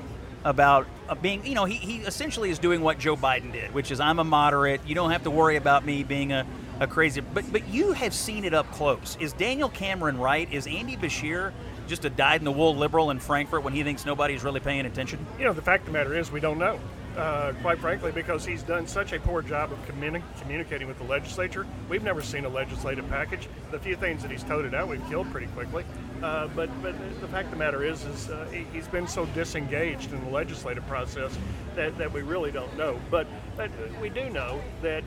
about 0.44 0.86
uh, 1.08 1.14
being, 1.14 1.44
you 1.44 1.54
know, 1.54 1.64
he, 1.64 1.74
he 1.74 1.98
essentially 1.98 2.50
is 2.50 2.58
doing 2.58 2.80
what 2.80 2.98
Joe 2.98 3.16
Biden 3.16 3.52
did, 3.52 3.72
which 3.74 3.90
is 3.90 4.00
I'm 4.00 4.18
a 4.18 4.24
moderate. 4.24 4.80
You 4.86 4.94
don't 4.94 5.10
have 5.10 5.24
to 5.24 5.30
worry 5.30 5.56
about 5.56 5.84
me 5.84 6.02
being 6.02 6.32
a, 6.32 6.46
a 6.80 6.86
crazy. 6.86 7.20
But, 7.20 7.50
but 7.52 7.68
you 7.68 7.92
have 7.92 8.14
seen 8.14 8.44
it 8.44 8.54
up 8.54 8.70
close. 8.72 9.16
Is 9.20 9.32
Daniel 9.32 9.68
Cameron 9.68 10.18
right? 10.18 10.52
Is 10.52 10.66
Andy 10.66 10.96
Beshear 10.96 11.52
just 11.88 12.04
a 12.04 12.10
dyed 12.10 12.40
in 12.40 12.44
the 12.44 12.52
wool 12.52 12.74
liberal 12.74 13.10
in 13.10 13.18
Frankfort 13.18 13.62
when 13.62 13.72
he 13.72 13.82
thinks 13.82 14.04
nobody's 14.04 14.44
really 14.44 14.60
paying 14.60 14.86
attention? 14.86 15.24
You 15.38 15.44
know, 15.44 15.52
the 15.52 15.62
fact 15.62 15.82
of 15.82 15.86
the 15.86 15.92
matter 15.92 16.16
is, 16.16 16.30
we 16.30 16.40
don't 16.40 16.58
know. 16.58 16.78
Uh, 17.16 17.54
quite 17.62 17.78
frankly, 17.78 18.12
because 18.12 18.44
he's 18.44 18.62
done 18.62 18.86
such 18.86 19.14
a 19.14 19.18
poor 19.18 19.40
job 19.40 19.72
of 19.72 19.78
communi- 19.86 20.22
communicating 20.42 20.86
with 20.86 20.98
the 20.98 21.04
legislature. 21.04 21.66
We've 21.88 22.02
never 22.02 22.20
seen 22.20 22.44
a 22.44 22.48
legislative 22.50 23.08
package. 23.08 23.48
The 23.70 23.78
few 23.78 23.96
things 23.96 24.20
that 24.20 24.30
he's 24.30 24.44
toted 24.44 24.74
out, 24.74 24.86
we've 24.88 25.06
killed 25.08 25.30
pretty 25.32 25.46
quickly. 25.46 25.84
Uh, 26.22 26.48
but 26.48 26.68
but 26.82 26.94
the 27.22 27.28
fact 27.28 27.46
of 27.46 27.52
the 27.52 27.56
matter 27.56 27.82
is, 27.82 28.04
is 28.04 28.28
uh, 28.28 28.46
he- 28.52 28.66
he's 28.70 28.86
been 28.86 29.08
so 29.08 29.24
disengaged 29.26 30.12
in 30.12 30.22
the 30.26 30.30
legislative 30.30 30.86
process 30.88 31.38
that, 31.74 31.96
that 31.96 32.12
we 32.12 32.20
really 32.20 32.52
don't 32.52 32.76
know. 32.76 33.00
But, 33.10 33.26
but 33.56 33.70
we 33.98 34.10
do 34.10 34.28
know 34.28 34.60
that 34.82 35.02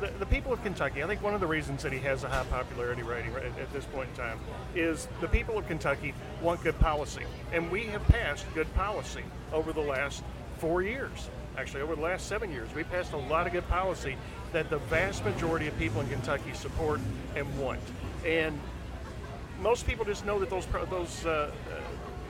the, 0.00 0.12
the 0.20 0.26
people 0.26 0.52
of 0.52 0.62
Kentucky, 0.62 1.02
I 1.02 1.08
think 1.08 1.24
one 1.24 1.34
of 1.34 1.40
the 1.40 1.46
reasons 1.48 1.82
that 1.82 1.92
he 1.92 1.98
has 2.00 2.22
a 2.22 2.28
high 2.28 2.44
popularity 2.44 3.02
rating 3.02 3.32
right 3.34 3.46
at, 3.46 3.58
at 3.58 3.72
this 3.72 3.84
point 3.86 4.08
in 4.10 4.14
time 4.14 4.38
is 4.76 5.08
the 5.20 5.26
people 5.26 5.58
of 5.58 5.66
Kentucky 5.66 6.14
want 6.40 6.62
good 6.62 6.78
policy. 6.78 7.24
And 7.52 7.68
we 7.68 7.86
have 7.86 8.06
passed 8.06 8.46
good 8.54 8.72
policy 8.74 9.24
over 9.52 9.72
the 9.72 9.80
last 9.80 10.22
four 10.58 10.82
years. 10.82 11.28
Actually, 11.58 11.82
over 11.82 11.96
the 11.96 12.02
last 12.02 12.28
seven 12.28 12.52
years, 12.52 12.72
we 12.72 12.84
passed 12.84 13.12
a 13.14 13.16
lot 13.16 13.44
of 13.44 13.52
good 13.52 13.66
policy 13.68 14.16
that 14.52 14.70
the 14.70 14.78
vast 14.78 15.24
majority 15.24 15.66
of 15.66 15.76
people 15.76 16.00
in 16.00 16.08
Kentucky 16.08 16.52
support 16.52 17.00
and 17.34 17.58
want. 17.58 17.80
And 18.24 18.56
most 19.60 19.84
people 19.84 20.04
just 20.04 20.24
know 20.24 20.38
that 20.38 20.50
those 20.50 20.66
those 20.88 21.26
uh, 21.26 21.50
uh, 21.50 21.80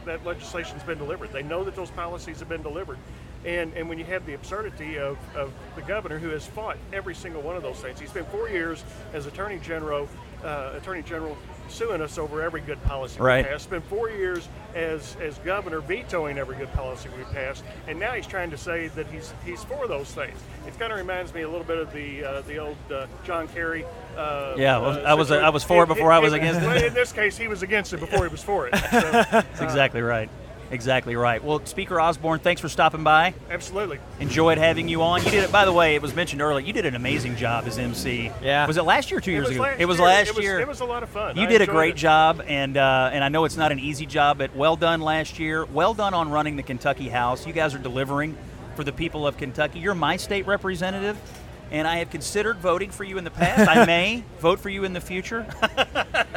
that 0.06 0.25
legislation's 0.25 0.82
been 0.82 0.97
delivered. 0.97 1.30
They 1.30 1.42
know 1.42 1.62
that 1.64 1.76
those 1.76 1.90
policies 1.90 2.38
have 2.38 2.49
been 2.49 2.62
delivered. 2.62 2.97
And, 3.44 3.75
and 3.75 3.87
when 3.87 3.99
you 3.99 4.04
have 4.06 4.25
the 4.25 4.32
absurdity 4.32 4.99
of, 4.99 5.18
of 5.37 5.52
the 5.76 5.82
governor 5.82 6.18
who 6.18 6.30
has 6.30 6.47
fought 6.47 6.78
every 6.94 7.14
single 7.14 7.42
one 7.42 7.54
of 7.54 7.62
those 7.62 7.76
things, 7.76 8.00
he 8.00 8.06
spent 8.06 8.28
four 8.30 8.49
years 8.49 8.82
as 9.12 9.26
attorney 9.26 9.58
general, 9.58 10.08
uh, 10.42 10.73
attorney 10.75 11.02
general, 11.02 11.37
suing 11.68 12.00
us 12.00 12.18
over 12.18 12.42
every 12.42 12.60
good 12.60 12.82
policy 12.84 13.18
Right. 13.20 13.44
we 13.44 13.50
passed. 13.50 13.64
Spent 13.64 13.84
four 13.87 14.10
years 14.10 14.48
as 14.75 15.16
as 15.20 15.38
governor 15.38 15.80
vetoing 15.80 16.38
every 16.38 16.56
good 16.56 16.72
policy 16.72 17.08
we 17.16 17.25
passed, 17.34 17.64
and 17.87 17.98
now 17.98 18.12
he's 18.12 18.26
trying 18.26 18.50
to 18.50 18.58
say 18.58 18.88
that 18.88 19.06
he's 19.08 19.32
he's 19.44 19.62
for 19.64 19.87
those 19.87 20.12
things. 20.12 20.38
It 20.66 20.78
kind 20.78 20.92
of 20.92 20.98
reminds 20.98 21.32
me 21.34 21.42
a 21.42 21.48
little 21.48 21.64
bit 21.66 21.78
of 21.78 21.92
the 21.92 22.25
uh, 22.25 22.40
the 22.42 22.58
old 22.58 22.76
uh, 22.92 23.06
John 23.25 23.48
Kerry. 23.48 23.84
Uh, 24.16 24.54
Yeah, 24.56 24.76
I 24.76 24.80
was- 24.80 24.96
uh, 24.96 25.00
I 25.00 25.14
was-. 25.14 25.30
I 25.30 25.48
was 25.50 25.64
for 25.64 25.84
it 25.84 25.87
before 25.87 26.12
I 26.12 26.18
was 26.18 26.32
against 26.32 26.60
it. 26.62 26.84
In 26.87 26.94
this 26.94 27.12
case, 27.12 27.37
he 27.37 27.48
was 27.48 27.62
against 27.62 27.92
it 27.92 28.00
before 28.00 28.25
he 28.26 28.30
was 28.30 28.42
for 28.42 28.66
it. 28.68 28.75
So, 28.90 29.00
That's 29.12 29.60
exactly 29.60 30.00
right. 30.02 30.28
Exactly 30.70 31.16
right. 31.16 31.42
Well, 31.42 31.64
Speaker 31.64 32.00
Osborne, 32.00 32.40
thanks 32.40 32.60
for 32.60 32.68
stopping 32.68 33.02
by. 33.02 33.34
absolutely. 33.50 33.98
Enjoyed 34.20 34.58
having 34.58 34.88
you 34.88 35.02
on. 35.02 35.25
You 35.25 35.30
did 35.30 35.44
it. 35.44 35.52
By 35.52 35.64
the 35.64 35.72
way, 35.72 35.94
it 35.94 36.02
was 36.02 36.14
mentioned 36.14 36.42
earlier. 36.42 36.64
You 36.64 36.72
did 36.72 36.84
an 36.84 36.94
amazing 36.94 37.37
job 37.37 37.64
as 37.66 37.78
MC. 37.78 38.30
Yeah. 38.42 38.66
Was 38.66 38.76
it 38.76 38.82
last 38.82 39.10
year 39.10 39.18
or 39.18 39.20
two 39.20 39.30
years 39.30 39.46
it 39.46 39.58
was 39.58 39.68
ago? 39.68 39.76
it 39.78 39.84
was 39.87 39.98
year. 39.98 40.06
last 40.06 40.28
it 40.28 40.37
was, 40.37 40.44
year. 40.44 40.60
It 40.60 40.68
was 40.68 40.80
a 40.80 40.84
lot 40.84 41.02
of 41.02 41.08
fun. 41.08 41.37
you 41.37 41.44
I 41.44 41.46
did 41.46 41.62
a 41.62 41.66
great 41.66 41.94
it. 41.94 41.98
job, 41.98 42.42
and 42.46 42.76
uh, 42.76 43.10
and 43.12 43.25
I 43.25 43.28
know 43.28 43.44
it's 43.44 43.56
not 43.56 43.72
an 43.72 43.78
easy 43.78 44.06
job, 44.06 44.38
but 44.38 44.54
well 44.54 44.76
done 44.76 45.00
last 45.00 45.38
year. 45.38 45.64
Well 45.64 45.94
done 45.94 46.12
on 46.14 46.30
running 46.30 46.56
the 46.56 46.62
Kentucky 46.62 47.08
House. 47.08 47.46
You 47.46 47.52
guys 47.52 47.75
are 47.75 47.78
delivering 47.78 48.37
for 48.76 48.84
the 48.84 48.92
people 48.92 49.26
of 49.26 49.37
Kentucky. 49.37 49.78
You're 49.78 49.94
my 49.94 50.16
state 50.16 50.46
representative, 50.46 51.16
and 51.70 51.87
I 51.87 51.96
have 51.98 52.10
considered 52.10 52.58
voting 52.58 52.90
for 52.90 53.04
you 53.04 53.18
in 53.18 53.25
the 53.25 53.30
past. 53.30 53.68
I 53.68 53.84
may 53.84 54.25
vote 54.40 54.60
for 54.60 54.68
you 54.68 54.84
in 54.84 54.92
the 54.92 55.00
future. 55.00 55.46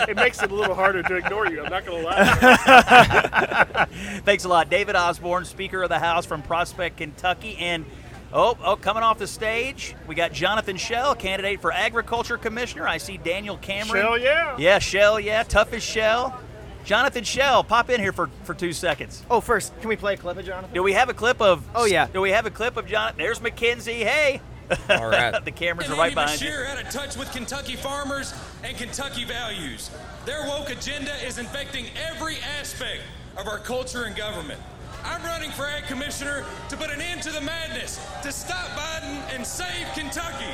It 0.07 0.15
makes 0.15 0.41
it 0.41 0.51
a 0.51 0.55
little 0.55 0.75
harder 0.75 1.03
to 1.03 1.15
ignore 1.15 1.47
you. 1.47 1.63
I'm 1.63 1.69
not 1.71 1.85
going 1.85 2.01
to 2.01 2.07
lie. 2.07 3.87
Thanks 4.25 4.43
a 4.45 4.49
lot, 4.49 4.69
David 4.69 4.95
Osborne, 4.95 5.45
Speaker 5.45 5.83
of 5.83 5.89
the 5.89 5.99
House 5.99 6.25
from 6.25 6.41
Prospect, 6.41 6.97
Kentucky, 6.97 7.55
and 7.57 7.85
oh, 8.33 8.57
oh, 8.63 8.75
coming 8.75 9.03
off 9.03 9.19
the 9.19 9.27
stage, 9.27 9.95
we 10.07 10.15
got 10.15 10.33
Jonathan 10.33 10.77
Shell, 10.77 11.15
candidate 11.15 11.61
for 11.61 11.71
Agriculture 11.71 12.37
Commissioner. 12.37 12.87
I 12.87 12.97
see 12.97 13.17
Daniel 13.17 13.57
Cameron. 13.57 14.03
Shell, 14.03 14.17
yeah. 14.17 14.55
Yeah, 14.57 14.79
Shell, 14.79 15.19
yeah, 15.19 15.43
toughest 15.43 15.87
Shell. 15.87 16.39
Jonathan 16.83 17.23
Shell, 17.23 17.63
pop 17.63 17.91
in 17.91 18.01
here 18.01 18.11
for, 18.11 18.29
for 18.43 18.55
two 18.55 18.73
seconds. 18.73 19.23
oh, 19.29 19.39
first, 19.39 19.77
can 19.79 19.89
we 19.89 19.95
play 19.95 20.15
a 20.15 20.17
clip 20.17 20.37
of 20.37 20.45
Jonathan? 20.45 20.73
Do 20.73 20.81
we 20.81 20.93
have 20.93 21.09
a 21.09 21.13
clip 21.13 21.39
of? 21.39 21.63
Oh, 21.75 21.85
yeah. 21.85 22.07
Do 22.07 22.21
we 22.21 22.31
have 22.31 22.47
a 22.47 22.49
clip 22.49 22.75
of 22.75 22.87
Jonathan? 22.87 23.19
There's 23.19 23.39
McKenzie. 23.39 24.03
Hey. 24.03 24.41
All 24.89 25.09
right. 25.09 25.43
the 25.45 25.51
cameras 25.51 25.87
And 25.87 25.95
are 25.95 25.99
right 25.99 26.11
Andy 26.11 26.15
behind 26.15 26.41
you. 26.41 26.49
Bashir 26.49 26.65
had 26.65 26.85
a 26.85 26.89
touch 26.91 27.15
with 27.17 27.31
Kentucky 27.31 27.75
farmers 27.75 28.33
and 28.63 28.75
Kentucky 28.77 29.25
values. 29.25 29.89
Their 30.25 30.45
woke 30.47 30.69
agenda 30.69 31.11
is 31.25 31.37
infecting 31.37 31.85
every 32.09 32.37
aspect 32.59 33.01
of 33.37 33.47
our 33.47 33.59
culture 33.59 34.03
and 34.03 34.15
government. 34.15 34.59
I'm 35.03 35.23
running 35.23 35.51
for 35.51 35.65
Ag 35.65 35.85
Commissioner 35.85 36.45
to 36.69 36.77
put 36.77 36.91
an 36.91 37.01
end 37.01 37.23
to 37.23 37.31
the 37.31 37.41
madness, 37.41 37.99
to 38.21 38.31
stop 38.31 38.67
Biden 38.71 39.35
and 39.35 39.45
save 39.45 39.87
Kentucky. 39.93 40.53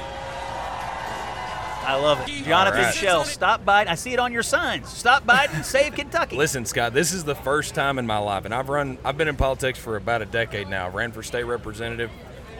I 1.87 1.95
love 1.95 2.19
it. 2.27 2.43
Jonathan 2.43 2.81
right. 2.81 2.93
Shell, 2.93 3.23
stop 3.23 3.63
Biden. 3.63 3.87
I 3.87 3.95
see 3.95 4.11
it 4.11 4.19
on 4.19 4.33
your 4.33 4.43
signs. 4.43 4.89
Stop 4.89 5.23
Biden, 5.23 5.63
save 5.63 5.93
Kentucky. 5.95 6.35
Listen, 6.35 6.65
Scott, 6.65 6.93
this 6.93 7.13
is 7.13 7.23
the 7.23 7.35
first 7.35 7.75
time 7.75 7.97
in 7.97 8.05
my 8.05 8.17
life, 8.17 8.43
and 8.43 8.53
I've 8.53 8.67
run. 8.67 8.97
I've 9.05 9.17
been 9.17 9.29
in 9.29 9.37
politics 9.37 9.79
for 9.79 9.95
about 9.95 10.21
a 10.21 10.25
decade 10.25 10.67
now. 10.67 10.87
I 10.87 10.89
ran 10.89 11.13
for 11.13 11.23
state 11.23 11.43
representative 11.43 12.11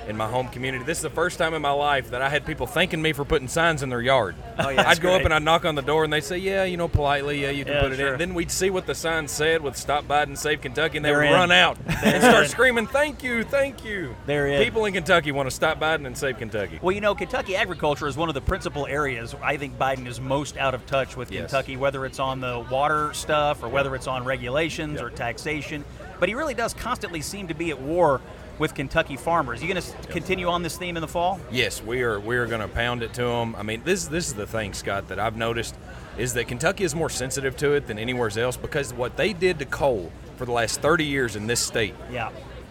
in 0.08 0.16
my 0.18 0.28
home 0.28 0.48
community. 0.48 0.84
This 0.84 1.00
is 1.00 1.02
the 1.04 1.10
first 1.10 1.38
time 1.38 1.54
in 1.54 1.62
my 1.62 1.72
life 1.72 2.12
that 2.12 2.22
I 2.22 2.30
had 2.30 2.46
people 2.46 2.66
thanking 2.66 3.02
me 3.02 3.12
for 3.14 3.26
putting 3.26 3.48
signs 3.48 3.84
in 3.84 3.90
their 3.90 4.02
yard. 4.02 4.36
Oh, 4.58 4.70
yeah, 4.70 4.84
I'd 4.88 5.02
go 5.02 5.14
up 5.16 5.24
and 5.24 5.34
I'd 5.34 5.44
knock 5.44 5.66
on 5.66 5.76
the 5.76 5.82
door, 5.82 6.04
and 6.04 6.12
they 6.14 6.22
say, 6.22 6.38
"Yeah, 6.38 6.64
you 6.64 6.78
know, 6.78 6.88
politely, 6.88 7.42
yeah, 7.42 7.50
you 7.50 7.66
can 7.66 7.74
Yeah, 7.74 7.82
put 7.82 7.92
it 7.92 7.98
sure. 7.98 8.14
in." 8.14 8.20
Then 8.20 8.34
we'd 8.34 8.50
see 8.52 8.70
what 8.70 8.86
the 8.86 8.96
sign 8.96 9.28
said 9.28 9.62
with 9.62 9.76
"Stop 9.76 10.06
Biden, 10.06 10.38
Save 10.38 10.62
Kentucky," 10.62 10.98
and 10.98 11.06
they 11.06 11.10
They're 11.10 11.20
would 11.20 11.28
in. 11.28 11.34
run 11.34 11.52
out 11.52 11.78
They're 11.86 12.16
and 12.16 12.24
start 12.24 12.44
in. 12.46 12.50
screaming, 12.50 12.88
"Thank 12.88 13.22
you, 13.24 13.44
thank 13.44 13.84
you!" 13.84 14.16
They're 14.26 14.48
in. 14.48 14.64
People 14.64 14.86
in 14.86 14.94
Kentucky 14.94 15.32
want 15.32 15.48
to 15.50 15.56
stop 15.56 15.80
Biden 15.80 16.06
and 16.06 16.18
save 16.18 16.38
Kentucky. 16.38 16.80
Well, 16.82 16.94
you 16.96 17.02
know, 17.02 17.14
Kentucky 17.14 17.56
agriculture 17.56 18.08
is 18.08 18.16
one 18.16 18.30
of 18.30 18.36
the 18.36 18.42
principal 18.42 18.88
areas 18.88 19.36
I 19.44 19.58
think 19.58 19.78
Biden 19.78 20.08
is 20.08 20.22
most 20.22 20.58
out 20.58 20.74
of 20.74 20.86
touch 20.86 21.18
with 21.18 21.32
Yes. 21.32 21.42
Kentucky, 21.42 21.76
whether 21.78 22.06
it's 22.06 22.20
on 22.20 22.40
the 22.40 22.66
water 22.72 23.14
stuff 23.14 23.62
or 23.64 23.68
whether 23.70 23.94
it's 23.96 24.08
on 24.08 24.24
regulations 24.24 25.02
or 25.02 25.10
taxation. 25.10 25.84
But 26.20 26.30
he 26.30 26.36
really 26.36 26.56
does 26.56 26.74
constantly 26.74 27.22
seem 27.22 27.48
to 27.50 27.54
be 27.54 27.70
at 27.70 27.80
war 27.80 28.22
with 28.60 28.74
Kentucky 28.74 29.18
farmers. 29.18 29.62
You 29.62 29.72
going 29.72 29.82
to 29.82 30.08
continue 30.10 30.48
on 30.48 30.64
this 30.64 30.78
theme 30.78 30.98
in 30.98 31.02
the 31.02 31.08
fall? 31.08 31.40
Yes, 31.52 31.82
we 31.82 32.02
are. 32.04 32.20
We 32.20 32.38
are 32.38 32.46
going 32.46 32.62
to 32.62 32.68
pound 32.68 33.04
it 33.04 33.14
to 33.16 33.24
them. 33.24 33.56
I 33.56 33.64
mean, 33.64 33.82
this 33.84 34.08
this 34.08 34.28
is 34.28 34.34
the 34.34 34.48
thing, 34.48 34.74
Scott, 34.74 35.08
that 35.10 35.20
I've 35.20 35.38
noticed 35.38 35.76
is 36.18 36.34
that 36.34 36.48
Kentucky 36.48 36.84
is 36.84 36.96
more 36.96 37.10
sensitive 37.10 37.56
to 37.58 37.74
it 37.74 37.88
than 37.88 38.00
anywhere 38.00 38.32
else 38.40 38.58
because 38.58 38.94
what 38.94 39.18
they 39.18 39.34
did 39.34 39.60
to 39.60 39.66
coal 39.66 40.12
for 40.38 40.46
the 40.46 40.52
last 40.52 40.82
30 40.82 41.06
years 41.06 41.36
in 41.36 41.48
this 41.48 41.60
state 41.60 41.94
Yeah. 42.12 42.30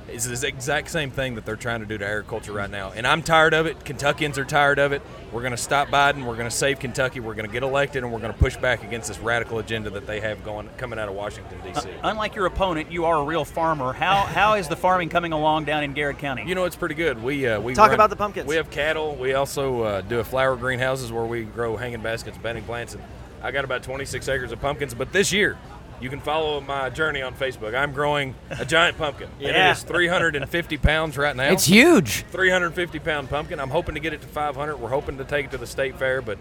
Is 0.09 0.40
the 0.40 0.47
exact 0.47 0.90
same 0.90 1.11
thing 1.11 1.35
that 1.35 1.45
they're 1.45 1.57
trying 1.57 1.81
to 1.81 1.87
do 1.87 1.99
to 1.99 2.07
agriculture 2.07 2.53
right 2.53 2.71
now. 2.71 2.92
And 2.92 3.07
I'm 3.07 3.23
tired 3.23 3.55
of 3.55 3.66
it. 3.66 3.85
Kentuckians 3.85 4.38
are 4.38 4.45
tired 4.45 4.79
of 4.79 4.92
it. 4.92 5.03
We're 5.33 5.42
going 5.42 5.51
to 5.53 5.57
stop 5.57 5.88
Biden. 5.88 6.25
We're 6.25 6.37
going 6.37 6.49
to 6.49 6.55
save 6.55 6.79
Kentucky. 6.79 7.21
We're 7.21 7.35
going 7.35 7.47
to 7.47 7.53
get 7.53 7.62
elected, 7.62 8.05
and 8.05 8.12
we're 8.12 8.21
going 8.21 8.33
to 8.33 8.38
push 8.38 8.57
back 8.57 8.85
against 8.85 9.09
this 9.09 9.19
radical 9.19 9.59
agenda 9.59 9.90
that 9.90 10.07
they 10.07 10.21
have 10.21 10.45
going 10.45 10.69
coming 10.79 10.99
out 10.99 11.09
of 11.09 11.14
Washington 11.14 11.59
D.C. 11.64 11.88
Unlike 12.03 12.37
your 12.37 12.47
opponent, 12.47 12.92
you 12.92 13.05
are 13.05 13.21
a 13.21 13.25
real 13.25 13.45
farmer. 13.45 13.92
How 13.92 14.23
how 14.23 14.55
is 14.55 14.69
the 14.69 14.77
farming 14.77 15.09
coming 15.09 15.33
along 15.33 15.64
down 15.64 15.83
in 15.83 15.92
Garrard 15.92 16.19
County? 16.19 16.45
You 16.47 16.55
know, 16.55 16.64
it's 16.64 16.77
pretty 16.77 16.95
good. 16.95 17.23
We 17.23 17.47
uh, 17.47 17.61
we 17.61 17.75
Talk 17.75 17.87
run- 17.88 17.95
about 17.95 18.11
the 18.11 18.16
pumpkins. 18.16 18.47
We 18.47 18.57
have 18.57 18.71
cattle. 18.71 19.16
We 19.16 19.35
also 19.35 19.83
uh, 19.83 20.01
do 20.03 20.21
a 20.21 20.25
flower 20.25 20.57
greenhouses 20.57 21.11
where 21.11 21.25
we 21.25 21.42
grow 21.42 21.77
hanging 21.77 22.01
baskets, 22.01 22.38
bedding 22.38 22.62
plants, 22.64 22.95
and 22.95 23.03
I 23.42 23.51
got 23.51 23.64
about 23.64 23.83
26 23.83 24.29
acres 24.29 24.53
of 24.53 24.61
pumpkins. 24.61 24.95
But 24.95 25.12
this 25.12 25.33
year, 25.33 25.59
you 26.00 26.11
can 26.11 26.20
follow 26.20 26.61
my 26.61 26.90
journey 26.90 27.22
on 27.22 27.35
Facebook. 27.35 27.74
I'm 27.74 27.92
growing 27.92 28.35
a 28.50 28.64
giant 28.64 28.98
pumpkin. 28.98 29.28
And 29.38 29.48
Yeah. 29.48 29.68
it 29.70 29.72
is 29.72 29.82
350 29.82 30.76
pounds 30.78 31.16
right 31.16 31.35
now. 31.35 31.50
It's 31.50 31.64
huge. 31.66 32.24
350 32.30 32.98
pound 32.98 33.30
pumpkin. 33.30 33.59
I'm 33.61 33.70
hoping 33.70 33.94
to 33.94 34.00
get 34.00 34.12
it 34.12 34.20
to 34.22 34.26
500. 34.28 34.76
We're 34.76 34.88
hoping 34.90 35.18
to 35.18 35.24
take 35.24 35.46
it 35.46 35.50
to 35.52 35.59
the 35.59 35.66
state 35.66 35.98
fair, 35.98 36.20
but 36.22 36.38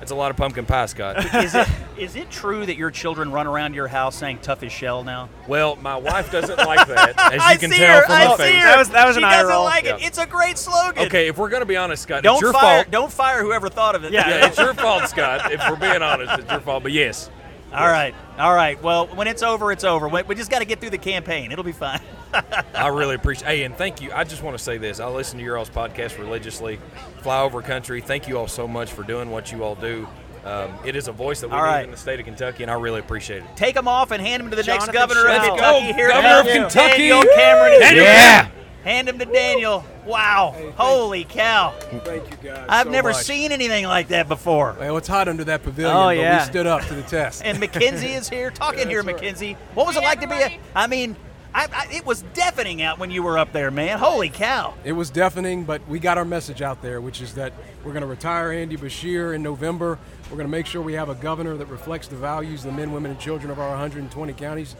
it's 0.00 0.12
a 0.12 0.14
lot 0.14 0.30
of 0.30 0.36
pumpkin 0.36 0.64
pie, 0.66 0.86
Scott. 0.86 1.34
is 1.44 1.54
it 1.54 1.66
is 1.98 2.14
it 2.14 2.30
true 2.30 2.64
that 2.64 2.76
your 2.76 2.90
children 2.92 3.32
run 3.32 3.48
around 3.48 3.74
your 3.74 3.88
house 3.88 4.14
saying 4.14 4.38
"tough 4.42 4.62
as 4.62 4.70
shell" 4.70 5.02
now? 5.02 5.28
well, 5.48 5.74
my 5.74 5.96
wife 5.96 6.30
doesn't 6.30 6.56
like 6.58 6.86
that, 6.86 7.18
as 7.18 7.32
you 7.32 7.38
I 7.42 7.56
can 7.56 7.72
see 7.72 7.78
tell 7.78 7.96
her, 7.98 8.02
from 8.06 8.12
I 8.14 8.24
my 8.26 8.30
see 8.36 8.42
face. 8.44 8.54
her. 8.62 8.68
That 8.68 8.78
was- 8.78 8.88
that 8.90 9.06
was 9.08 9.16
she 9.16 9.22
an 9.22 9.24
eye 9.24 9.32
doesn't 9.38 9.48
roll. 9.48 9.64
like 9.64 9.84
it. 9.84 10.00
Yeah. 10.00 10.06
It's 10.06 10.18
a 10.18 10.26
great 10.26 10.56
slogan. 10.56 11.06
Okay, 11.06 11.26
if 11.26 11.36
we're 11.36 11.48
going 11.48 11.62
to 11.62 11.66
be 11.66 11.76
honest, 11.76 12.04
Scott, 12.04 12.22
Don't 12.22 12.34
it's 12.36 12.42
your 12.42 12.52
fire. 12.52 12.82
fault. 12.84 12.90
Don't 12.92 13.12
fire 13.12 13.42
whoever 13.42 13.68
thought 13.68 13.96
of 13.96 14.04
it. 14.04 14.12
Yeah, 14.12 14.46
it's 14.46 14.56
your 14.58 14.72
fault, 14.74 15.08
Scott. 15.08 15.50
If 15.50 15.60
we're 15.68 15.74
being 15.76 16.00
honest, 16.02 16.38
it's 16.38 16.50
your 16.52 16.60
fault. 16.60 16.84
But 16.84 16.92
yes, 16.92 17.28
All 17.72 17.86
right. 17.86 18.14
All 18.38 18.54
right. 18.54 18.82
Well, 18.82 19.08
when 19.08 19.26
it's 19.26 19.42
over, 19.42 19.70
it's 19.72 19.84
over. 19.84 20.08
We 20.08 20.22
we 20.22 20.34
just 20.34 20.50
got 20.50 20.60
to 20.60 20.64
get 20.64 20.80
through 20.80 20.90
the 20.90 20.98
campaign. 20.98 21.52
It'll 21.52 21.64
be 21.64 21.72
fine. 21.72 22.00
I 22.74 22.88
really 22.88 23.14
appreciate. 23.14 23.48
Hey, 23.48 23.62
and 23.64 23.74
thank 23.74 24.00
you. 24.00 24.12
I 24.12 24.24
just 24.24 24.42
want 24.42 24.56
to 24.56 24.62
say 24.62 24.78
this. 24.78 25.00
I 25.00 25.08
listen 25.08 25.38
to 25.38 25.44
your 25.44 25.58
all's 25.58 25.70
podcast 25.70 26.18
religiously. 26.18 26.78
Flyover 27.22 27.62
Country. 27.64 28.00
Thank 28.00 28.28
you 28.28 28.38
all 28.38 28.48
so 28.48 28.66
much 28.66 28.92
for 28.92 29.02
doing 29.02 29.30
what 29.30 29.52
you 29.52 29.64
all 29.64 29.74
do. 29.74 30.06
Um, 30.44 30.72
it 30.84 30.96
is 30.96 31.08
a 31.08 31.12
voice 31.12 31.40
that 31.40 31.48
we 31.48 31.56
All 31.56 31.76
need 31.76 31.84
in 31.84 31.90
the 31.90 31.96
state 31.96 32.20
of 32.20 32.24
Kentucky, 32.24 32.62
and 32.62 32.70
I 32.70 32.74
really 32.74 33.00
appreciate 33.00 33.42
it. 33.42 33.56
Take 33.56 33.74
them 33.74 33.88
off 33.88 34.12
and 34.12 34.22
hand 34.22 34.42
them 34.42 34.50
to 34.50 34.56
the 34.56 34.62
next 34.62 34.86
Jonathan 34.86 34.94
governor 34.94 35.28
of 35.28 35.42
Kentucky 35.42 35.60
Let's 35.60 35.90
go, 35.90 35.94
here. 35.94 36.08
Governor 36.08 36.40
of 36.40 36.46
Kentucky. 36.46 37.08
Daniel 37.08 37.24
Cameron 37.34 37.72
is 37.72 37.78
Daniel 37.80 38.04
here. 38.04 38.14
Cameron. 38.14 38.52
Hand 38.88 39.06
him 39.06 39.18
to 39.18 39.26
Daniel. 39.26 39.84
Wow. 40.06 40.54
Holy 40.78 41.24
cow. 41.24 41.74
Thank 42.04 42.30
you 42.30 42.48
guys. 42.48 42.64
I've 42.70 42.86
so 42.86 42.90
never 42.90 43.10
much. 43.10 43.22
seen 43.22 43.52
anything 43.52 43.84
like 43.84 44.08
that 44.08 44.28
before. 44.28 44.74
Well, 44.80 44.96
it's 44.96 45.06
hot 45.06 45.28
under 45.28 45.44
that 45.44 45.62
pavilion, 45.62 45.94
Oh, 45.94 46.06
but 46.06 46.16
yeah. 46.16 46.42
we 46.42 46.50
stood 46.50 46.66
up 46.66 46.80
to 46.86 46.94
the 46.94 47.02
test. 47.02 47.42
And 47.44 47.58
McKenzie 47.58 48.16
is 48.18 48.30
here. 48.30 48.50
Talk 48.50 48.78
in 48.78 48.88
here, 48.88 49.02
That's 49.02 49.12
right. 49.12 49.22
Mackenzie. 49.22 49.56
What 49.74 49.86
was 49.86 49.96
it 49.96 50.00
Hey, 50.00 50.06
like 50.08 50.20
to 50.22 50.26
be 50.26 50.32
a. 50.32 50.36
everybody. 50.36 50.60
I 50.74 50.86
mean, 50.86 51.16
I, 51.54 51.68
I, 51.70 51.94
it 51.96 52.06
was 52.06 52.22
deafening 52.32 52.80
out 52.80 52.98
when 52.98 53.10
you 53.10 53.22
were 53.22 53.36
up 53.36 53.52
there, 53.52 53.70
man. 53.70 53.98
Holy 53.98 54.30
cow. 54.30 54.72
It 54.84 54.92
was 54.92 55.10
deafening, 55.10 55.64
but 55.64 55.86
we 55.86 55.98
got 55.98 56.16
our 56.16 56.24
message 56.24 56.62
out 56.62 56.80
there, 56.80 57.02
which 57.02 57.20
is 57.20 57.34
that 57.34 57.52
we're 57.84 57.92
going 57.92 58.00
to 58.00 58.06
retire 58.08 58.52
Andy 58.52 58.78
Beshear 58.78 59.34
in 59.34 59.42
November. 59.42 59.98
We're 60.30 60.36
going 60.38 60.46
to 60.46 60.50
make 60.50 60.64
sure 60.64 60.80
we 60.80 60.94
have 60.94 61.10
a 61.10 61.14
governor 61.14 61.58
that 61.58 61.66
reflects 61.66 62.08
the 62.08 62.16
values 62.16 62.64
of 62.64 62.70
the 62.70 62.76
men, 62.78 62.92
women, 62.92 63.10
and 63.10 63.20
children 63.20 63.50
of 63.50 63.58
our 63.58 63.68
120 63.68 64.32
counties. 64.32 64.76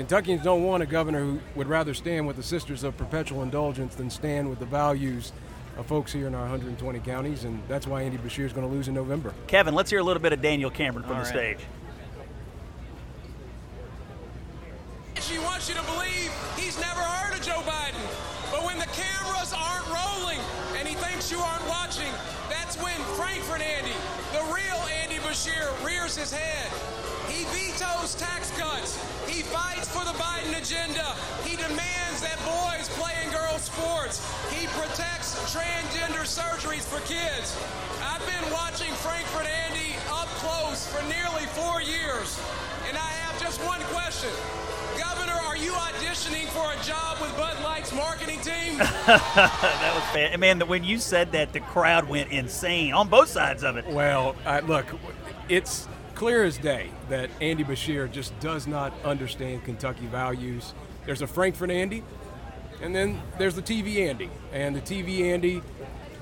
Kentuckians 0.00 0.42
don't 0.42 0.62
want 0.64 0.82
a 0.82 0.86
governor 0.86 1.20
who 1.20 1.38
would 1.56 1.66
rather 1.66 1.92
stand 1.92 2.26
with 2.26 2.36
the 2.36 2.42
Sisters 2.42 2.84
of 2.84 2.96
Perpetual 2.96 3.42
Indulgence 3.42 3.94
than 3.96 4.08
stand 4.08 4.48
with 4.48 4.58
the 4.58 4.64
values 4.64 5.30
of 5.76 5.84
folks 5.84 6.10
here 6.10 6.26
in 6.26 6.34
our 6.34 6.40
120 6.40 7.00
counties, 7.00 7.44
and 7.44 7.60
that's 7.68 7.86
why 7.86 8.00
Andy 8.00 8.16
Beshear 8.16 8.46
is 8.46 8.54
going 8.54 8.66
to 8.66 8.72
lose 8.72 8.88
in 8.88 8.94
November. 8.94 9.34
Kevin, 9.46 9.74
let's 9.74 9.90
hear 9.90 9.98
a 9.98 10.02
little 10.02 10.22
bit 10.22 10.32
of 10.32 10.40
Daniel 10.40 10.70
Cameron 10.70 11.02
from 11.02 11.16
All 11.18 11.22
the 11.22 11.28
right. 11.30 11.58
stage. 11.58 11.66
She 15.20 15.38
wants 15.38 15.68
you 15.68 15.74
to 15.74 15.82
believe 15.82 16.32
he's 16.56 16.80
never 16.80 17.00
heard 17.00 17.36
of 17.36 17.42
Joe 17.44 17.60
Biden. 17.60 18.00
But 18.50 18.64
when 18.64 18.78
the 18.78 18.88
cameras 18.96 19.52
aren't 19.52 19.86
rolling 19.86 20.40
and 20.78 20.88
he 20.88 20.94
thinks 20.94 21.30
you 21.30 21.38
aren't 21.40 21.68
watching, 21.68 22.08
Beshear, 25.40 25.72
rears 25.86 26.14
his 26.18 26.30
head. 26.30 26.68
He 27.26 27.44
vetoes 27.44 28.14
tax 28.14 28.50
cuts. 28.58 29.00
He 29.26 29.40
fights 29.40 29.88
for 29.88 30.04
the 30.04 30.12
Biden 30.20 30.52
agenda. 30.52 31.16
He 31.48 31.56
demands 31.56 32.20
that 32.20 32.36
boys 32.44 32.90
play 33.00 33.12
in 33.24 33.32
girls' 33.32 33.62
sports. 33.64 34.20
He 34.52 34.66
protects 34.76 35.40
transgender 35.48 36.28
surgeries 36.28 36.84
for 36.84 37.00
kids. 37.08 37.56
I've 38.04 38.20
been 38.28 38.52
watching 38.52 38.92
Frankfort 39.00 39.46
Andy 39.46 39.96
up 40.12 40.28
close 40.44 40.86
for 40.86 41.00
nearly 41.08 41.46
four 41.56 41.80
years. 41.80 42.38
And 42.86 42.98
I 42.98 43.10
have 43.24 43.40
just 43.40 43.64
one 43.64 43.80
question. 43.88 44.28
Governor, 44.98 45.32
are 45.32 45.56
you 45.56 45.72
auditioning 45.72 46.48
for 46.48 46.70
a 46.70 46.84
job 46.84 47.18
with 47.18 47.34
Bud 47.38 47.56
Light's 47.64 47.94
marketing 47.94 48.40
team? 48.40 48.76
That 49.06 49.92
was 49.94 50.04
fan- 50.12 50.38
man. 50.38 50.60
When 50.68 50.84
you 50.84 50.98
said 50.98 51.32
that, 51.32 51.52
the 51.54 51.60
crowd 51.60 52.08
went 52.08 52.30
insane 52.30 52.92
on 52.92 53.08
both 53.08 53.28
sides 53.28 53.64
of 53.64 53.76
it. 53.76 53.86
Well, 53.86 54.36
I, 54.44 54.60
look, 54.60 54.86
it's 55.50 55.88
clear 56.14 56.44
as 56.44 56.56
day 56.56 56.88
that 57.08 57.28
Andy 57.40 57.64
Beshear 57.64 58.10
just 58.10 58.38
does 58.38 58.68
not 58.68 58.92
understand 59.04 59.64
Kentucky 59.64 60.06
values. 60.06 60.74
There's 61.04 61.22
a 61.22 61.26
Frankfort 61.26 61.70
Andy, 61.70 62.04
and 62.80 62.94
then 62.94 63.20
there's 63.36 63.56
the 63.56 63.62
TV 63.62 64.08
Andy. 64.08 64.30
And 64.52 64.76
the 64.76 64.80
TV 64.80 65.22
Andy 65.22 65.60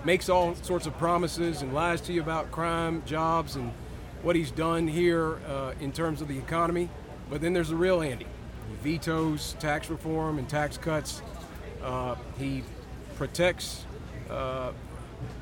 makes 0.02 0.30
all 0.30 0.54
sorts 0.54 0.86
of 0.86 0.96
promises 0.96 1.60
and 1.60 1.74
lies 1.74 2.00
to 2.02 2.12
you 2.12 2.22
about 2.22 2.50
crime, 2.50 3.02
jobs, 3.04 3.56
and 3.56 3.70
what 4.22 4.34
he's 4.34 4.50
done 4.50 4.88
here 4.88 5.38
uh, 5.46 5.74
in 5.78 5.92
terms 5.92 6.22
of 6.22 6.28
the 6.28 6.38
economy. 6.38 6.88
But 7.28 7.42
then 7.42 7.52
there's 7.52 7.68
the 7.68 7.76
real 7.76 8.00
Andy. 8.00 8.26
He 8.70 8.92
vetoes 8.92 9.56
tax 9.60 9.90
reform 9.90 10.38
and 10.38 10.48
tax 10.48 10.78
cuts. 10.78 11.20
Uh, 11.82 12.14
he 12.38 12.62
protects 13.16 13.84
uh, 14.30 14.72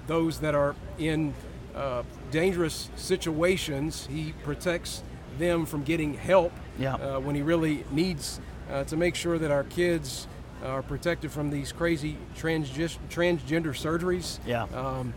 those 0.09 0.41
that 0.41 0.57
are 0.57 0.75
in 0.99 1.33
uh, 1.77 2.03
dangerous 2.41 2.91
situations. 2.97 4.07
He 4.13 4.35
protects 4.45 5.03
them 5.39 5.65
from 5.65 5.85
getting 5.85 6.13
help 6.13 6.53
Yeah. 6.79 6.95
uh, 6.97 7.19
when 7.19 7.35
he 7.35 7.41
really 7.41 7.85
needs 7.91 8.41
uh, 8.71 8.85
to 8.85 8.97
make 8.97 9.15
sure 9.15 9.39
that 9.39 9.51
our 9.51 9.65
kids 9.65 10.29
are 10.63 10.83
protected 10.83 11.31
from 11.33 11.49
these 11.49 11.73
crazy 11.73 12.19
transge- 12.37 12.99
transgender 13.09 13.73
surgeries. 13.75 14.39
Yeah. 14.47 14.65
Um, 14.75 15.15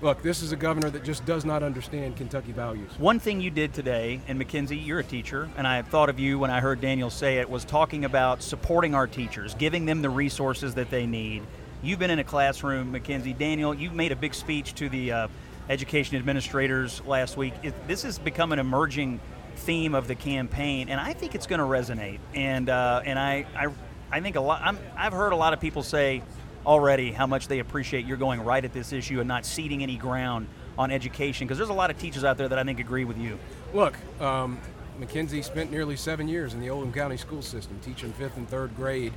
look, 0.00 0.22
this 0.22 0.42
is 0.42 0.52
a 0.52 0.56
governor 0.56 0.90
that 0.90 1.02
just 1.02 1.26
does 1.26 1.44
not 1.44 1.64
understand 1.64 2.16
Kentucky 2.16 2.52
values. 2.52 2.90
One 2.98 3.18
thing 3.18 3.40
you 3.40 3.50
did 3.50 3.74
today, 3.74 4.20
and 4.28 4.38
Mackenzie, 4.38 4.76
you're 4.76 5.00
a 5.00 5.04
teacher, 5.04 5.48
and 5.56 5.66
I 5.66 5.82
thought 5.82 6.08
of 6.08 6.20
you 6.20 6.38
when 6.38 6.52
I 6.52 6.60
heard 6.60 6.80
Daniel 6.80 7.10
say 7.10 7.38
it, 7.38 7.50
was 7.50 7.64
talking 7.64 8.04
about 8.04 8.42
supporting 8.44 8.94
our 8.94 9.08
teachers, 9.08 9.54
giving 9.54 9.86
them 9.86 10.02
the 10.02 10.10
resources 10.10 10.74
that 10.74 10.88
they 10.90 11.04
need. 11.04 11.42
You've 11.82 11.98
been 11.98 12.10
in 12.10 12.20
a 12.20 12.24
classroom, 12.24 12.92
Mackenzie. 12.92 13.32
Daniel, 13.32 13.74
you've 13.74 13.94
made 13.94 14.12
a 14.12 14.16
big 14.16 14.34
speech 14.34 14.74
to 14.74 14.88
the 14.88 15.10
uh, 15.12 15.28
education 15.70 16.16
administrators 16.16 17.00
last 17.06 17.36
week. 17.36 17.54
It, 17.62 17.74
this 17.86 18.02
has 18.02 18.18
become 18.18 18.52
an 18.52 18.58
emerging 18.58 19.20
theme 19.56 19.94
of 19.94 20.08
the 20.08 20.16
campaign, 20.16 20.88
and 20.88 21.00
I 21.00 21.12
think 21.12 21.34
it's 21.34 21.46
going 21.46 21.60
to 21.60 21.64
resonate. 21.64 22.18
And 22.34 22.68
uh, 22.68 23.02
and 23.06 23.18
I, 23.18 23.46
I 23.56 23.68
I 24.10 24.20
think 24.20 24.36
a 24.36 24.40
lot. 24.40 24.60
I'm, 24.62 24.78
I've 24.96 25.12
heard 25.12 25.32
a 25.32 25.36
lot 25.36 25.54
of 25.54 25.60
people 25.60 25.82
say 25.82 26.22
already 26.66 27.12
how 27.12 27.26
much 27.26 27.48
they 27.48 27.60
appreciate 27.60 28.04
you're 28.04 28.18
going 28.18 28.42
right 28.42 28.64
at 28.64 28.72
this 28.74 28.92
issue 28.92 29.20
and 29.20 29.28
not 29.28 29.46
ceding 29.46 29.82
any 29.82 29.96
ground 29.96 30.46
on 30.76 30.90
education 30.90 31.46
because 31.46 31.56
there's 31.56 31.70
a 31.70 31.74
lot 31.74 31.90
of 31.90 31.98
teachers 31.98 32.24
out 32.24 32.36
there 32.36 32.48
that 32.48 32.58
I 32.58 32.64
think 32.64 32.80
agree 32.80 33.04
with 33.04 33.16
you. 33.16 33.38
Look, 33.72 33.94
um, 34.20 34.58
Mackenzie 34.98 35.40
spent 35.40 35.70
nearly 35.70 35.96
seven 35.96 36.28
years 36.28 36.52
in 36.52 36.60
the 36.60 36.68
Oldham 36.68 36.92
County 36.92 37.16
school 37.16 37.42
system 37.42 37.78
teaching 37.80 38.12
fifth 38.12 38.36
and 38.36 38.48
third 38.48 38.74
grade, 38.76 39.12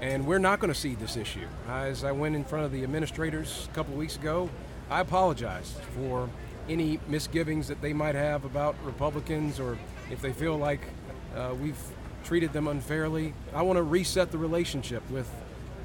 and 0.00 0.26
we're 0.26 0.38
not 0.38 0.58
going 0.58 0.72
to 0.72 0.78
cede 0.78 0.98
this 0.98 1.16
issue. 1.16 1.46
As 1.68 2.02
I 2.02 2.12
went 2.12 2.34
in 2.34 2.44
front 2.44 2.64
of 2.64 2.72
the 2.72 2.82
administrators 2.82 3.68
a 3.70 3.74
couple 3.74 3.94
weeks 3.94 4.16
ago, 4.16 4.50
I 4.88 5.00
apologize 5.00 5.74
for 5.96 6.30
any 6.68 7.00
misgivings 7.08 7.66
that 7.68 7.80
they 7.80 7.92
might 7.92 8.14
have 8.14 8.44
about 8.44 8.76
Republicans 8.84 9.58
or 9.58 9.76
if 10.10 10.22
they 10.22 10.32
feel 10.32 10.56
like 10.56 10.80
uh, 11.34 11.54
we've 11.60 11.80
treated 12.24 12.52
them 12.52 12.68
unfairly. 12.68 13.34
I 13.52 13.62
want 13.62 13.78
to 13.78 13.82
reset 13.82 14.30
the 14.30 14.38
relationship 14.38 15.08
with 15.10 15.28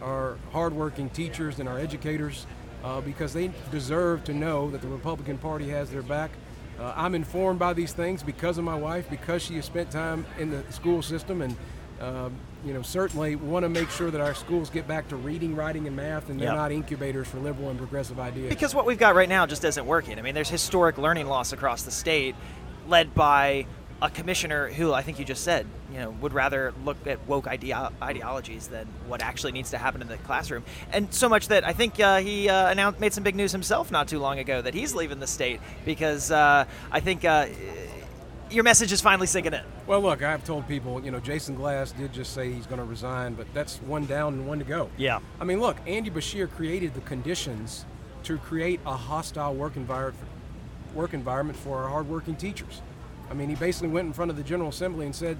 our 0.03 0.37
hardworking 0.51 1.09
teachers 1.09 1.59
and 1.59 1.67
our 1.67 1.79
educators 1.79 2.45
uh, 2.83 3.01
because 3.01 3.33
they 3.33 3.51
deserve 3.71 4.23
to 4.25 4.33
know 4.33 4.69
that 4.69 4.81
the 4.81 4.87
Republican 4.87 5.37
Party 5.37 5.69
has 5.69 5.89
their 5.89 6.01
back. 6.03 6.31
Uh, 6.79 6.93
I'm 6.95 7.15
informed 7.15 7.59
by 7.59 7.73
these 7.73 7.93
things 7.93 8.23
because 8.23 8.57
of 8.57 8.63
my 8.63 8.75
wife, 8.75 9.09
because 9.09 9.41
she 9.41 9.55
has 9.55 9.65
spent 9.65 9.91
time 9.91 10.25
in 10.39 10.49
the 10.49 10.63
school 10.71 11.01
system, 11.01 11.41
and 11.41 11.55
um, 11.99 12.35
you 12.65 12.73
know 12.73 12.81
certainly 12.81 13.35
want 13.35 13.63
to 13.63 13.69
make 13.69 13.89
sure 13.89 14.11
that 14.11 14.21
our 14.21 14.33
schools 14.33 14.69
get 14.69 14.87
back 14.87 15.07
to 15.09 15.15
reading, 15.15 15.55
writing, 15.55 15.87
and 15.87 15.95
math, 15.95 16.29
and 16.29 16.39
they're 16.39 16.49
Yeah. 16.49 16.55
not 16.55 16.71
incubators 16.71 17.27
for 17.27 17.39
liberal 17.39 17.69
and 17.69 17.77
progressive 17.77 18.19
ideas. 18.19 18.49
Because 18.49 18.75
what 18.75 18.85
we've 18.85 18.99
got 18.99 19.15
right 19.15 19.29
now 19.29 19.45
just 19.45 19.63
isn't 19.63 19.85
working. 19.85 20.19
I 20.19 20.21
mean, 20.21 20.35
there's 20.35 20.49
historic 20.49 20.97
learning 20.97 21.27
loss 21.27 21.53
across 21.53 21.83
the 21.83 21.91
state, 21.91 22.35
led 22.87 23.13
by 23.15 23.65
a 24.03 24.09
commissioner 24.09 24.67
who 24.67 24.91
I 24.93 25.03
think 25.03 25.19
you 25.19 25.25
just 25.25 25.43
said, 25.43 25.67
you 25.91 25.99
know, 25.99 26.09
would 26.21 26.33
rather 26.33 26.73
look 26.83 27.05
at 27.05 27.27
woke 27.27 27.47
ideologies 27.47 28.67
than 28.67 28.87
what 29.07 29.21
actually 29.21 29.51
needs 29.51 29.69
to 29.71 29.77
happen 29.77 30.01
in 30.01 30.07
the 30.07 30.17
classroom. 30.17 30.63
And 30.91 31.13
so 31.13 31.29
much 31.29 31.49
that 31.49 31.63
I 31.67 31.73
think 31.73 31.99
uh, 31.99 32.17
he 32.19 32.49
uh, 32.49 32.71
announced, 32.71 32.99
made 32.99 33.13
some 33.13 33.23
big 33.23 33.35
news 33.35 33.51
himself 33.51 33.91
not 33.91 34.07
too 34.07 34.17
long 34.17 34.39
ago 34.39 34.59
that 34.63 34.73
he's 34.73 34.95
leaving 34.95 35.19
the 35.19 35.27
state 35.27 35.59
because 35.85 36.31
uh, 36.31 36.65
I 36.91 36.99
think 36.99 37.23
uh, 37.25 37.45
your 38.51 38.63
message 38.63 38.91
is 38.91 39.01
finally 39.01 39.27
sinking 39.27 39.53
in. 39.53 39.61
Well, 39.87 40.01
look, 40.01 40.21
I've 40.21 40.43
told 40.43 40.67
people, 40.67 41.03
you 41.03 41.11
know, 41.11 41.19
Jason 41.19 41.55
Glass 41.55 41.91
did 41.93 42.11
just 42.11 42.33
say 42.33 42.51
he's 42.51 42.65
going 42.65 42.79
to 42.79 42.85
resign, 42.85 43.33
but 43.33 43.47
that's 43.53 43.77
one 43.81 44.05
down 44.05 44.33
and 44.33 44.47
one 44.47 44.59
to 44.59 44.65
go. 44.65 44.89
Yeah. 44.97 45.19
I 45.39 45.45
mean, 45.45 45.59
look, 45.59 45.77
Andy 45.87 46.09
Beshear 46.09 46.49
created 46.49 46.93
the 46.93 47.01
conditions 47.01 47.85
to 48.23 48.37
create 48.37 48.79
a 48.85 48.95
hostile 48.95 49.55
work 49.55 49.75
environment, 49.75 50.27
work 50.93 51.13
environment 51.13 51.57
for 51.57 51.81
our 51.81 51.89
hardworking 51.89 52.35
teachers. 52.35 52.81
I 53.29 53.33
mean, 53.33 53.49
he 53.49 53.55
basically 53.55 53.89
went 53.89 54.07
in 54.07 54.13
front 54.13 54.29
of 54.29 54.37
the 54.37 54.43
General 54.43 54.69
Assembly 54.69 55.05
and 55.05 55.15
said, 55.15 55.37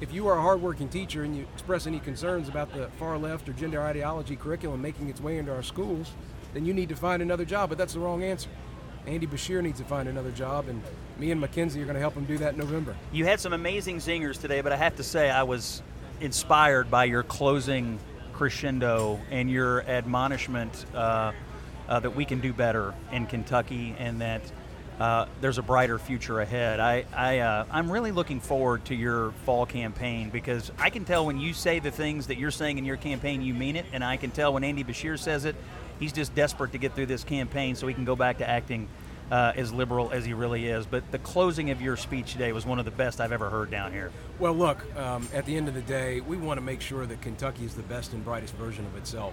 if 0.00 0.12
you 0.12 0.26
are 0.26 0.38
a 0.38 0.40
hardworking 0.40 0.88
teacher 0.88 1.22
and 1.22 1.36
you 1.36 1.46
express 1.54 1.86
any 1.86 2.00
concerns 2.00 2.48
about 2.48 2.72
the 2.72 2.88
far 2.98 3.16
left 3.18 3.48
or 3.48 3.52
gender 3.52 3.80
ideology 3.80 4.34
curriculum 4.34 4.82
making 4.82 5.08
its 5.08 5.20
way 5.20 5.38
into 5.38 5.54
our 5.54 5.62
schools, 5.62 6.12
then 6.52 6.64
you 6.64 6.74
need 6.74 6.88
to 6.88 6.96
find 6.96 7.22
another 7.22 7.44
job. 7.44 7.68
But 7.68 7.78
that's 7.78 7.94
the 7.94 8.00
wrong 8.00 8.22
answer. 8.22 8.48
Andy 9.06 9.26
Beshear 9.26 9.62
needs 9.62 9.78
to 9.78 9.84
find 9.84 10.08
another 10.08 10.30
job, 10.30 10.68
and 10.68 10.82
me 11.18 11.30
and 11.30 11.40
Mackenzie 11.40 11.80
are 11.80 11.84
going 11.84 11.94
to 11.94 12.00
help 12.00 12.14
him 12.14 12.24
do 12.24 12.38
that 12.38 12.54
in 12.54 12.58
November. 12.58 12.96
You 13.12 13.26
had 13.26 13.38
some 13.38 13.52
amazing 13.52 13.98
zingers 13.98 14.40
today, 14.40 14.60
but 14.60 14.72
I 14.72 14.76
have 14.76 14.96
to 14.96 15.02
say 15.02 15.30
I 15.30 15.42
was 15.42 15.82
inspired 16.20 16.90
by 16.90 17.04
your 17.04 17.22
closing 17.22 17.98
crescendo 18.32 19.20
and 19.30 19.50
your 19.50 19.82
admonishment 19.82 20.86
uh, 20.94 21.32
uh, 21.88 22.00
that 22.00 22.16
we 22.16 22.24
can 22.24 22.40
do 22.40 22.52
better 22.52 22.94
in 23.12 23.26
Kentucky 23.26 23.94
and 23.98 24.20
that 24.20 24.42
uh, 24.98 25.26
there's 25.40 25.58
a 25.58 25.62
brighter 25.62 25.98
future 25.98 26.40
ahead. 26.40 26.80
I, 26.80 27.04
I, 27.14 27.40
uh, 27.40 27.66
I'm 27.70 27.90
really 27.90 28.12
looking 28.12 28.40
forward 28.40 28.84
to 28.86 28.94
your 28.94 29.32
fall 29.44 29.66
campaign 29.66 30.30
because 30.30 30.70
I 30.78 30.88
can 30.90 31.04
tell 31.04 31.26
when 31.26 31.40
you 31.40 31.52
say 31.52 31.80
the 31.80 31.90
things 31.90 32.28
that 32.28 32.38
you're 32.38 32.52
saying 32.52 32.78
in 32.78 32.84
your 32.84 32.96
campaign, 32.96 33.42
you 33.42 33.54
mean 33.54 33.76
it, 33.76 33.86
and 33.92 34.04
I 34.04 34.16
can 34.16 34.30
tell 34.30 34.52
when 34.52 34.64
Andy 34.64 34.84
Beshear 34.84 35.18
says 35.18 35.44
it, 35.44 35.56
he's 36.04 36.12
just 36.12 36.34
desperate 36.34 36.72
to 36.72 36.78
get 36.78 36.94
through 36.94 37.06
this 37.06 37.24
campaign 37.24 37.74
so 37.74 37.86
he 37.86 37.94
can 37.94 38.04
go 38.04 38.14
back 38.14 38.36
to 38.36 38.48
acting 38.48 38.86
uh, 39.30 39.52
as 39.56 39.72
liberal 39.72 40.10
as 40.10 40.26
he 40.26 40.34
really 40.34 40.66
is. 40.66 40.84
But 40.84 41.10
the 41.10 41.18
closing 41.18 41.70
of 41.70 41.80
your 41.80 41.96
speech 41.96 42.32
today 42.32 42.52
was 42.52 42.66
one 42.66 42.78
of 42.78 42.84
the 42.84 42.90
best 42.90 43.22
I've 43.22 43.32
ever 43.32 43.48
heard 43.48 43.70
down 43.70 43.90
here. 43.90 44.12
Well, 44.38 44.52
look, 44.52 44.84
um, 44.98 45.26
at 45.32 45.46
the 45.46 45.56
end 45.56 45.66
of 45.66 45.72
the 45.72 45.80
day, 45.80 46.20
we 46.20 46.36
want 46.36 46.58
to 46.58 46.60
make 46.60 46.82
sure 46.82 47.06
that 47.06 47.22
Kentucky 47.22 47.64
is 47.64 47.74
the 47.74 47.82
best 47.84 48.12
and 48.12 48.22
brightest 48.22 48.54
version 48.54 48.84
of 48.84 48.96
itself. 48.96 49.32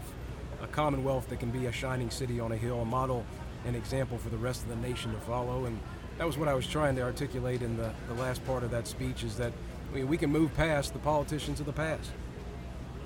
A 0.63 0.67
commonwealth 0.67 1.27
that 1.27 1.41
can 1.41 1.51
be 1.51 1.65
a 1.65 1.73
shining 1.73 2.09
city 2.09 2.39
on 2.39 2.53
a 2.53 2.57
hill, 2.57 2.79
a 2.79 2.85
model 2.85 3.25
and 3.65 3.75
example 3.75 4.17
for 4.17 4.29
the 4.29 4.37
rest 4.37 4.63
of 4.63 4.69
the 4.69 4.77
nation 4.77 5.11
to 5.11 5.19
follow. 5.19 5.65
And 5.65 5.77
that 6.19 6.25
was 6.25 6.37
what 6.37 6.47
I 6.47 6.53
was 6.53 6.65
trying 6.65 6.95
to 6.95 7.01
articulate 7.01 7.61
in 7.61 7.75
the, 7.75 7.91
the 8.07 8.13
last 8.13 8.45
part 8.45 8.63
of 8.63 8.71
that 8.71 8.87
speech 8.87 9.23
is 9.23 9.35
that 9.35 9.51
we, 9.93 10.05
we 10.05 10.17
can 10.17 10.31
move 10.31 10.55
past 10.55 10.93
the 10.93 10.99
politicians 10.99 11.59
of 11.59 11.65
the 11.65 11.73
past 11.73 12.11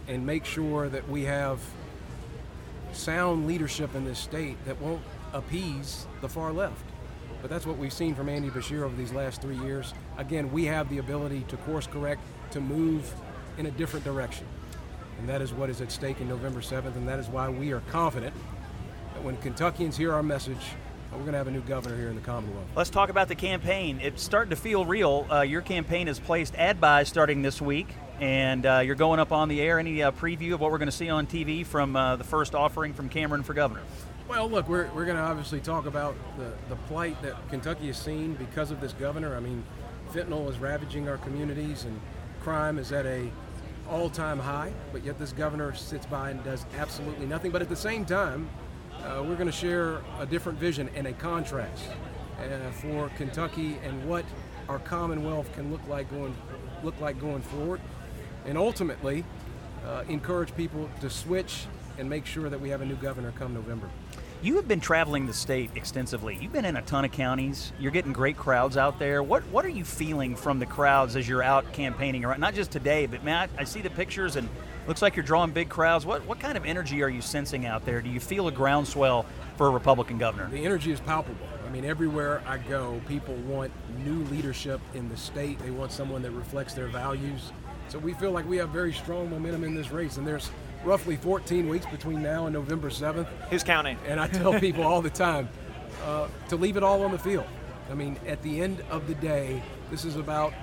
and 0.08 0.24
make 0.24 0.46
sure 0.46 0.88
that 0.88 1.10
we 1.10 1.24
have 1.24 1.60
sound 2.96 3.48
leadership 3.48 3.94
in 3.96 4.06
this 4.06 4.20
state 4.20 4.58
that 4.66 4.80
won't 4.82 5.02
appease 5.34 6.08
the 6.22 6.30
far 6.30 6.52
left. 6.52 6.86
But 7.42 7.50
that's 7.50 7.66
what 7.66 7.78
we've 7.78 7.94
seen 7.94 8.16
from 8.16 8.30
Andy 8.30 8.50
Beshear 8.50 8.82
over 8.82 8.96
these 8.96 9.14
last 9.14 9.42
three 9.42 9.58
years. 9.58 9.94
Again, 10.18 10.52
we 10.52 10.66
have 10.66 10.90
the 10.90 10.98
ability 10.98 11.46
to 11.50 11.58
course 11.58 11.86
correct, 11.86 12.22
to 12.52 12.60
move 12.60 13.14
in 13.58 13.68
a 13.68 13.72
different 13.72 14.04
direction. 14.04 14.48
And 15.20 15.30
that 15.30 15.42
is 15.42 15.54
what 15.54 15.70
is 15.70 15.82
at 15.82 15.92
stake 15.92 16.20
in 16.22 16.28
November 16.28 16.62
7th, 16.62 16.96
and 16.96 17.08
that 17.08 17.20
is 17.20 17.28
why 17.28 17.50
we 17.50 17.72
are 17.72 17.82
confident 17.92 18.34
that 19.14 19.24
when 19.24 19.38
Kentuckians 19.38 19.96
hear 19.96 20.14
our 20.14 20.24
message, 20.24 20.74
we're 21.12 21.20
going 21.20 21.32
to 21.32 21.38
have 21.38 21.48
a 21.48 21.52
new 21.52 21.62
governor 21.62 21.96
here 21.96 22.10
in 22.10 22.16
the 22.16 22.22
Commonwealth. 22.22 22.68
Let's 22.76 22.90
talk 22.90 23.10
about 23.10 23.28
the 23.28 23.36
campaign. 23.36 24.00
It's 24.02 24.22
starting 24.22 24.50
to 24.50 24.56
feel 24.56 24.86
real. 24.86 25.26
Uh, 25.32 25.42
your 25.42 25.62
campaign 25.62 26.08
has 26.08 26.20
placed 26.20 26.56
ad 26.56 26.82
buys 26.82 27.08
starting 27.08 27.42
this 27.42 27.62
week, 27.62 27.88
and 28.20 28.66
uh, 28.66 28.82
you're 28.84 28.96
going 28.96 29.20
up 29.20 29.32
on 29.32 29.50
the 29.50 29.62
air. 29.62 29.80
Any 29.80 30.04
uh, 30.04 30.12
preview 30.12 30.54
of 30.54 30.62
what 30.62 30.72
we're 30.72 30.78
going 30.78 30.90
to 30.90 30.96
see 30.96 31.10
on 31.10 31.28
TV 31.28 31.66
from 31.66 31.96
uh, 31.96 32.16
the 32.16 32.24
first 32.24 32.56
offering 32.56 32.94
from 32.94 33.10
Cameron 33.10 33.44
for 33.44 33.54
governor? 33.54 33.82
Well, 34.28 34.50
look, 34.50 34.68
we're, 34.68 34.90
we're 34.94 35.06
going 35.06 35.18
to 35.18 35.24
obviously 35.24 35.60
talk 35.60 35.86
about 35.86 36.16
the, 36.38 36.52
the 36.70 36.76
plight 36.88 37.22
that 37.22 37.36
Kentucky 37.50 37.88
has 37.88 37.98
seen 37.98 38.34
because 38.34 38.72
of 38.72 38.82
this 38.82 38.94
governor. 38.94 39.36
I 39.36 39.40
mean, 39.40 39.64
fentanyl 40.12 40.50
is 40.50 40.58
ravaging 40.58 41.08
our 41.08 41.18
communities, 41.18 41.86
and 41.86 42.00
crime 42.42 42.80
is 42.80 42.92
at 42.92 43.06
a 43.06 43.30
all-time 43.90 44.40
high. 44.40 44.74
But 44.92 45.04
yet 45.04 45.20
this 45.20 45.32
governor 45.32 45.76
sits 45.76 46.06
by 46.06 46.32
and 46.32 46.44
does 46.44 46.66
absolutely 46.78 47.28
nothing. 47.28 47.52
But 47.52 47.62
at 47.62 47.70
the 47.70 47.76
same 47.76 48.06
time, 48.06 48.50
uh, 49.04 49.24
we're 49.24 49.36
going 49.36 49.46
to 49.46 49.52
share 49.52 50.02
a 50.20 50.26
different 50.26 50.58
vision 50.58 50.90
and 50.96 51.06
a 51.06 51.14
contrast 51.14 51.84
uh, 52.40 52.72
for 52.72 53.10
Kentucky 53.18 53.78
and 53.84 54.08
what 54.10 54.26
our 54.68 54.80
Commonwealth 54.80 55.54
can 55.54 55.72
look 55.72 55.86
like 55.88 56.10
going 56.10 56.36
look 56.84 57.00
like 57.00 57.20
going 57.20 57.42
forward, 57.42 57.82
and 58.46 58.58
ultimately 58.58 59.24
uh, 59.86 60.04
encourage 60.08 60.56
people 60.56 60.90
to 61.02 61.10
switch 61.10 61.66
and 61.98 62.10
make 62.10 62.26
sure 62.26 62.50
that 62.50 62.60
we 62.60 62.70
have 62.70 62.82
a 62.82 62.86
new 62.86 62.96
governor 62.96 63.32
come 63.38 63.54
November. 63.54 63.90
You 64.42 64.58
have 64.58 64.68
been 64.68 64.82
traveling 64.82 65.26
the 65.26 65.34
state 65.34 65.72
extensively. 65.76 66.38
You've 66.40 66.52
been 66.52 66.66
in 66.66 66.76
a 66.76 66.82
ton 66.82 67.06
of 67.06 67.12
counties. 67.12 67.72
You're 67.80 67.92
getting 67.92 68.14
great 68.14 68.38
crowds 68.38 68.78
out 68.78 69.00
there. 69.00 69.24
What 69.24 69.44
what 69.48 69.66
are 69.66 69.70
you 69.70 69.84
feeling 69.84 70.36
from 70.36 70.60
the 70.60 70.66
crowds 70.66 71.16
as 71.16 71.28
you're 71.28 71.42
out 71.42 71.72
campaigning 71.74 72.24
around? 72.24 72.42
Not 72.42 72.54
just 72.54 72.70
today, 72.70 73.06
but 73.08 73.24
man, 73.24 73.50
I, 73.58 73.62
I 73.62 73.64
see 73.64 73.82
the 73.82 73.90
pictures 73.90 74.36
and 74.36 74.48
looks 74.88 75.02
like 75.02 75.16
you're 75.16 75.26
drawing 75.26 75.52
big 75.52 75.70
crowds. 75.70 76.06
What 76.06 76.28
what 76.28 76.40
kind 76.40 76.58
of 76.58 76.66
energy 76.66 77.02
are 77.02 77.10
you 77.10 77.22
sensing 77.22 77.66
out 77.66 77.86
there? 77.86 78.02
Do 78.02 78.10
you 78.10 78.20
feel 78.20 78.48
a 78.48 78.52
groundswell 78.52 79.26
for 79.58 79.68
a 79.68 79.72
Republican 79.72 80.18
governor? 80.18 80.50
The 80.52 80.64
energy 80.64 80.92
is 80.92 81.00
palpable. 81.00 81.48
I 81.66 81.72
mean, 81.72 81.86
everywhere 81.86 82.44
I 82.46 82.58
go, 82.58 83.02
people 83.08 83.36
want 83.48 83.72
new 84.06 84.24
leadership 84.26 84.80
in 84.94 85.10
the 85.10 85.18
state. 85.18 85.58
They 85.60 85.72
want 85.72 85.92
someone 85.92 86.22
that 86.22 86.32
reflects 86.32 86.74
their 86.74 86.88
values. 86.88 87.52
So 87.90 88.00
we 88.00 88.14
feel 88.14 88.32
like 88.32 88.48
we 88.48 88.58
have 88.58 88.70
very 88.70 88.94
strong 88.94 89.30
momentum 89.30 89.64
in 89.64 89.76
this 89.76 89.92
race, 89.92 90.18
and 90.18 90.26
there's 90.26 90.50
roughly 90.84 91.16
14 91.16 91.68
weeks 91.68 91.86
between 91.86 92.22
now 92.22 92.46
and 92.46 92.54
November 92.54 92.90
7th. 92.90 93.28
Who's 93.50 93.64
counting? 93.64 93.98
And 94.08 94.20
I 94.20 94.28
tell 94.28 94.60
people 94.60 94.84
all 94.84 95.02
the 95.02 95.10
time 95.26 95.50
uh, 96.04 96.28
to 96.50 96.56
leave 96.56 96.78
it 96.78 96.84
all 96.84 97.04
on 97.04 97.12
the 97.12 97.20
field. 97.20 97.46
I 97.90 97.94
mean, 97.94 98.18
at 98.28 98.42
the 98.42 98.62
end 98.62 98.84
of 98.90 99.08
the 99.08 99.16
day, 99.16 99.62
this 99.92 100.06
is 100.06 100.16
about 100.16 100.54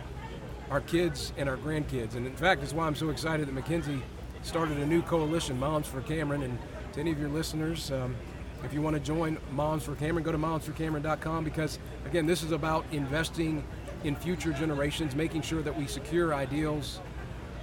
our 0.70 0.80
kids 0.80 1.32
and 1.36 1.48
our 1.48 1.56
grandkids. 1.56 2.14
And 2.14 2.26
in 2.26 2.34
fact, 2.34 2.60
that's 2.60 2.72
why 2.72 2.86
I'm 2.86 2.94
so 2.94 3.10
excited 3.10 3.46
that 3.46 3.54
McKenzie 3.54 4.00
started 4.42 4.78
a 4.78 4.86
new 4.86 5.02
coalition, 5.02 5.58
Moms 5.58 5.86
for 5.86 6.00
Cameron. 6.02 6.42
And 6.42 6.58
to 6.94 7.00
any 7.00 7.12
of 7.12 7.20
your 7.20 7.28
listeners, 7.28 7.92
um, 7.92 8.16
if 8.64 8.72
you 8.72 8.82
want 8.82 8.94
to 8.94 9.00
join 9.00 9.38
Moms 9.52 9.84
for 9.84 9.94
Cameron, 9.94 10.24
go 10.24 10.32
to 10.32 10.38
momsforcameron.com 10.38 11.44
because, 11.44 11.78
again, 12.06 12.26
this 12.26 12.42
is 12.42 12.52
about 12.52 12.84
investing 12.92 13.64
in 14.04 14.16
future 14.16 14.52
generations, 14.52 15.14
making 15.14 15.42
sure 15.42 15.62
that 15.62 15.76
we 15.76 15.86
secure 15.86 16.34
ideals 16.34 17.00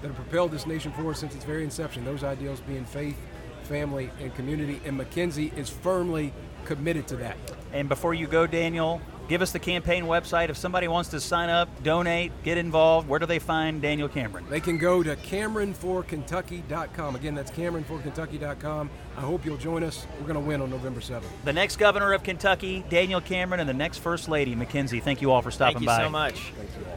that 0.01 0.07
have 0.07 0.15
propelled 0.15 0.51
this 0.51 0.65
nation 0.65 0.91
forward 0.91 1.17
since 1.17 1.35
its 1.35 1.45
very 1.45 1.63
inception. 1.63 2.05
Those 2.05 2.23
ideals 2.23 2.59
being 2.61 2.85
faith, 2.85 3.17
family, 3.63 4.09
and 4.19 4.33
community. 4.35 4.81
And 4.85 4.99
McKenzie 4.99 5.55
is 5.57 5.69
firmly 5.69 6.33
committed 6.65 7.07
to 7.07 7.15
that. 7.17 7.37
And 7.73 7.89
before 7.89 8.13
you 8.13 8.27
go, 8.27 8.47
Daniel, 8.47 9.01
give 9.27 9.41
us 9.41 9.51
the 9.51 9.59
campaign 9.59 10.05
website. 10.05 10.49
If 10.49 10.57
somebody 10.57 10.87
wants 10.87 11.09
to 11.09 11.19
sign 11.19 11.49
up, 11.49 11.83
donate, 11.83 12.31
get 12.43 12.57
involved, 12.57 13.07
where 13.07 13.19
do 13.19 13.25
they 13.25 13.39
find 13.39 13.81
Daniel 13.81 14.09
Cameron? 14.09 14.45
They 14.49 14.59
can 14.59 14.77
go 14.77 15.03
to 15.03 15.15
CameronForKentucky.com. 15.15 17.15
Again, 17.15 17.35
that's 17.35 17.51
CameronForKentucky.com. 17.51 18.89
I 19.17 19.21
hope 19.21 19.45
you'll 19.45 19.57
join 19.57 19.83
us. 19.83 20.07
We're 20.19 20.27
going 20.27 20.35
to 20.35 20.39
win 20.39 20.61
on 20.61 20.69
November 20.69 20.99
7th. 20.99 21.23
The 21.43 21.53
next 21.53 21.77
governor 21.77 22.13
of 22.13 22.23
Kentucky, 22.23 22.83
Daniel 22.89 23.21
Cameron, 23.21 23.59
and 23.59 23.69
the 23.69 23.73
next 23.73 23.97
First 23.97 24.29
Lady, 24.29 24.55
McKenzie. 24.55 25.01
Thank 25.01 25.21
you 25.21 25.31
all 25.31 25.41
for 25.41 25.51
stopping 25.51 25.85
by. 25.85 25.97
Thank 25.97 26.07
you 26.07 26.13
by. 26.13 26.31
so 26.31 26.35
much. 26.35 26.53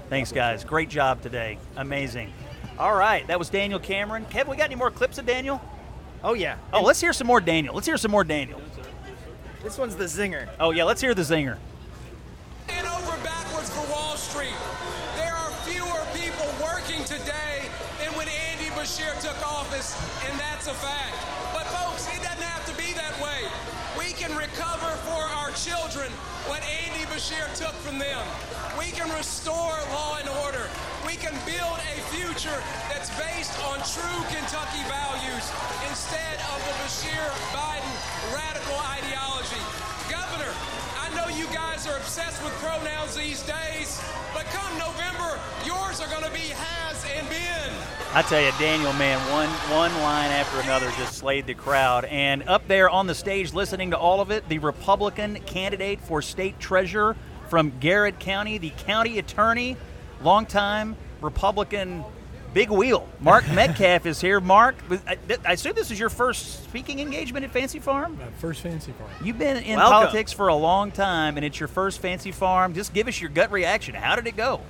Thanks, 0.09 0.33
guys. 0.33 0.65
Great 0.65 0.89
job 0.89 1.23
today. 1.23 1.59
Amazing. 1.77 2.33
All 2.79 2.95
right, 2.95 3.27
that 3.27 3.39
was 3.39 3.49
Daniel 3.51 3.79
Cameron. 3.79 4.27
Kev, 4.31 4.49
we 4.49 4.57
got 4.57 4.67
any 4.67 4.75
more 4.75 4.91
clips 4.91 5.19
of 5.19 5.27
Daniel? 5.27 5.61
Oh 6.25 6.35
yeah. 6.35 6.57
Oh, 6.73 6.83
let's 6.83 7.01
hear 7.01 7.13
some 7.13 7.27
more 7.27 7.41
Daniel. 7.41 7.75
Let's 7.75 7.87
hear 7.87 7.97
some 7.97 8.11
more 8.11 8.25
Daniel. 8.25 8.61
This 9.63 9.79
one's 9.79 9.95
the 9.95 10.11
zinger. 10.11 10.49
Oh, 10.59 10.73
yeah, 10.73 10.83
let's 10.83 11.01
hear 11.01 11.15
the 11.15 11.23
zinger. 11.23 11.57
And 12.69 12.85
over 12.85 13.15
backwards 13.23 13.71
for 13.71 13.87
Wall 13.93 14.17
Street. 14.17 14.59
There 15.15 15.33
are 15.33 15.51
fewer 15.63 16.03
people 16.19 16.51
working 16.59 17.05
today 17.05 17.63
than 18.03 18.11
when 18.19 18.27
Andy 18.51 18.75
Beshear 18.75 19.15
took 19.23 19.39
office, 19.47 19.95
and 20.27 20.35
that's 20.35 20.67
a 20.67 20.75
fact. 20.75 21.15
But 21.55 21.71
folks, 21.71 22.11
it 22.11 22.21
doesn't 22.25 22.43
have 22.43 22.67
to 22.67 22.75
be 22.75 22.93
that 22.95 23.15
way. 23.23 23.47
We 23.97 24.13
can 24.19 24.35
recover 24.37 24.91
for 25.07 25.23
our 25.39 25.53
children 25.53 26.11
what 26.51 26.63
Andy 26.67 27.07
Beshear 27.07 27.47
took 27.55 27.75
from 27.87 28.01
them. 28.01 28.27
We 28.77 28.91
can 28.91 29.09
restore 29.15 29.79
law 29.95 30.19
and 30.19 30.29
order. 30.43 30.67
We 31.13 31.19
can 31.19 31.37
build 31.45 31.77
a 31.93 32.01
future 32.09 32.57
that's 32.89 33.11
based 33.21 33.53
on 33.69 33.77
true 33.85 34.21
Kentucky 34.33 34.81
values 34.89 35.45
instead 35.87 36.41
of 36.49 36.57
the 36.65 36.73
Beshear 36.81 37.29
Biden 37.53 37.93
radical 38.33 38.81
ideology. 38.97 39.61
Governor, 40.09 40.51
I 40.99 41.13
know 41.15 41.29
you 41.37 41.45
guys 41.53 41.87
are 41.87 41.99
obsessed 41.99 42.43
with 42.43 42.55
pronouns 42.65 43.15
these 43.15 43.43
days, 43.43 44.01
but 44.33 44.47
come 44.57 44.79
November, 44.79 45.39
yours 45.67 46.01
are 46.01 46.09
going 46.09 46.25
to 46.25 46.33
be 46.33 46.49
has 46.57 47.05
and 47.15 47.29
been. 47.29 47.77
I 48.15 48.23
tell 48.23 48.41
you, 48.41 48.51
Daniel, 48.59 48.95
man, 48.95 49.19
one 49.31 49.51
one 49.71 49.93
line 50.01 50.31
after 50.31 50.61
another 50.61 50.91
just 50.97 51.19
slayed 51.19 51.47
the 51.47 51.53
crowd. 51.53 52.07
And 52.07 52.43
up 52.45 52.67
there 52.69 52.89
on 52.89 53.07
the 53.07 53.15
stage, 53.15 53.53
listening 53.53 53.91
to 53.91 53.99
all 53.99 54.23
of 54.23 54.31
it, 54.31 54.49
the 54.49 54.61
Republican 54.61 55.35
candidate 55.45 56.01
for 56.01 56.23
state 56.23 56.59
treasurer 56.59 57.17
from 57.51 57.71
Garrard 57.81 58.19
County, 58.19 58.57
the 58.57 58.71
county 58.71 59.19
attorney, 59.19 59.77
longtime 60.25 60.97
Republican 61.21 62.05
big 62.55 62.71
wheel, 62.71 63.09
Mark 63.21 63.49
Metcalf 63.53 64.07
is 64.07 64.21
here. 64.21 64.41
Mark, 64.41 64.77
I, 65.07 65.17
I 65.45 65.53
assume 65.53 65.75
this 65.75 65.91
is 65.91 65.99
your 65.99 66.11
first 66.11 66.65
speaking 66.65 67.01
engagement 67.01 67.45
at 67.45 67.51
Fancy 67.51 67.79
Farm. 67.79 68.19
My 68.19 68.27
first 68.39 68.61
fancy 68.61 68.93
farm. 68.93 69.11
You've 69.23 69.39
been 69.39 69.57
in 69.59 69.77
Welcome. 69.77 69.93
politics 69.93 70.33
for 70.33 70.49
a 70.49 70.55
long 70.55 70.91
time, 70.91 71.37
and 71.37 71.45
it's 71.47 71.59
your 71.59 71.69
first 71.69 72.01
Fancy 72.01 72.33
Farm. 72.33 72.75
Just 72.75 72.93
give 72.93 73.09
us 73.09 73.21
your 73.21 73.31
gut 73.31 73.51
reaction. 73.51 73.95
How 73.95 74.17
did 74.17 74.27
it 74.27 74.37
go? 74.37 74.61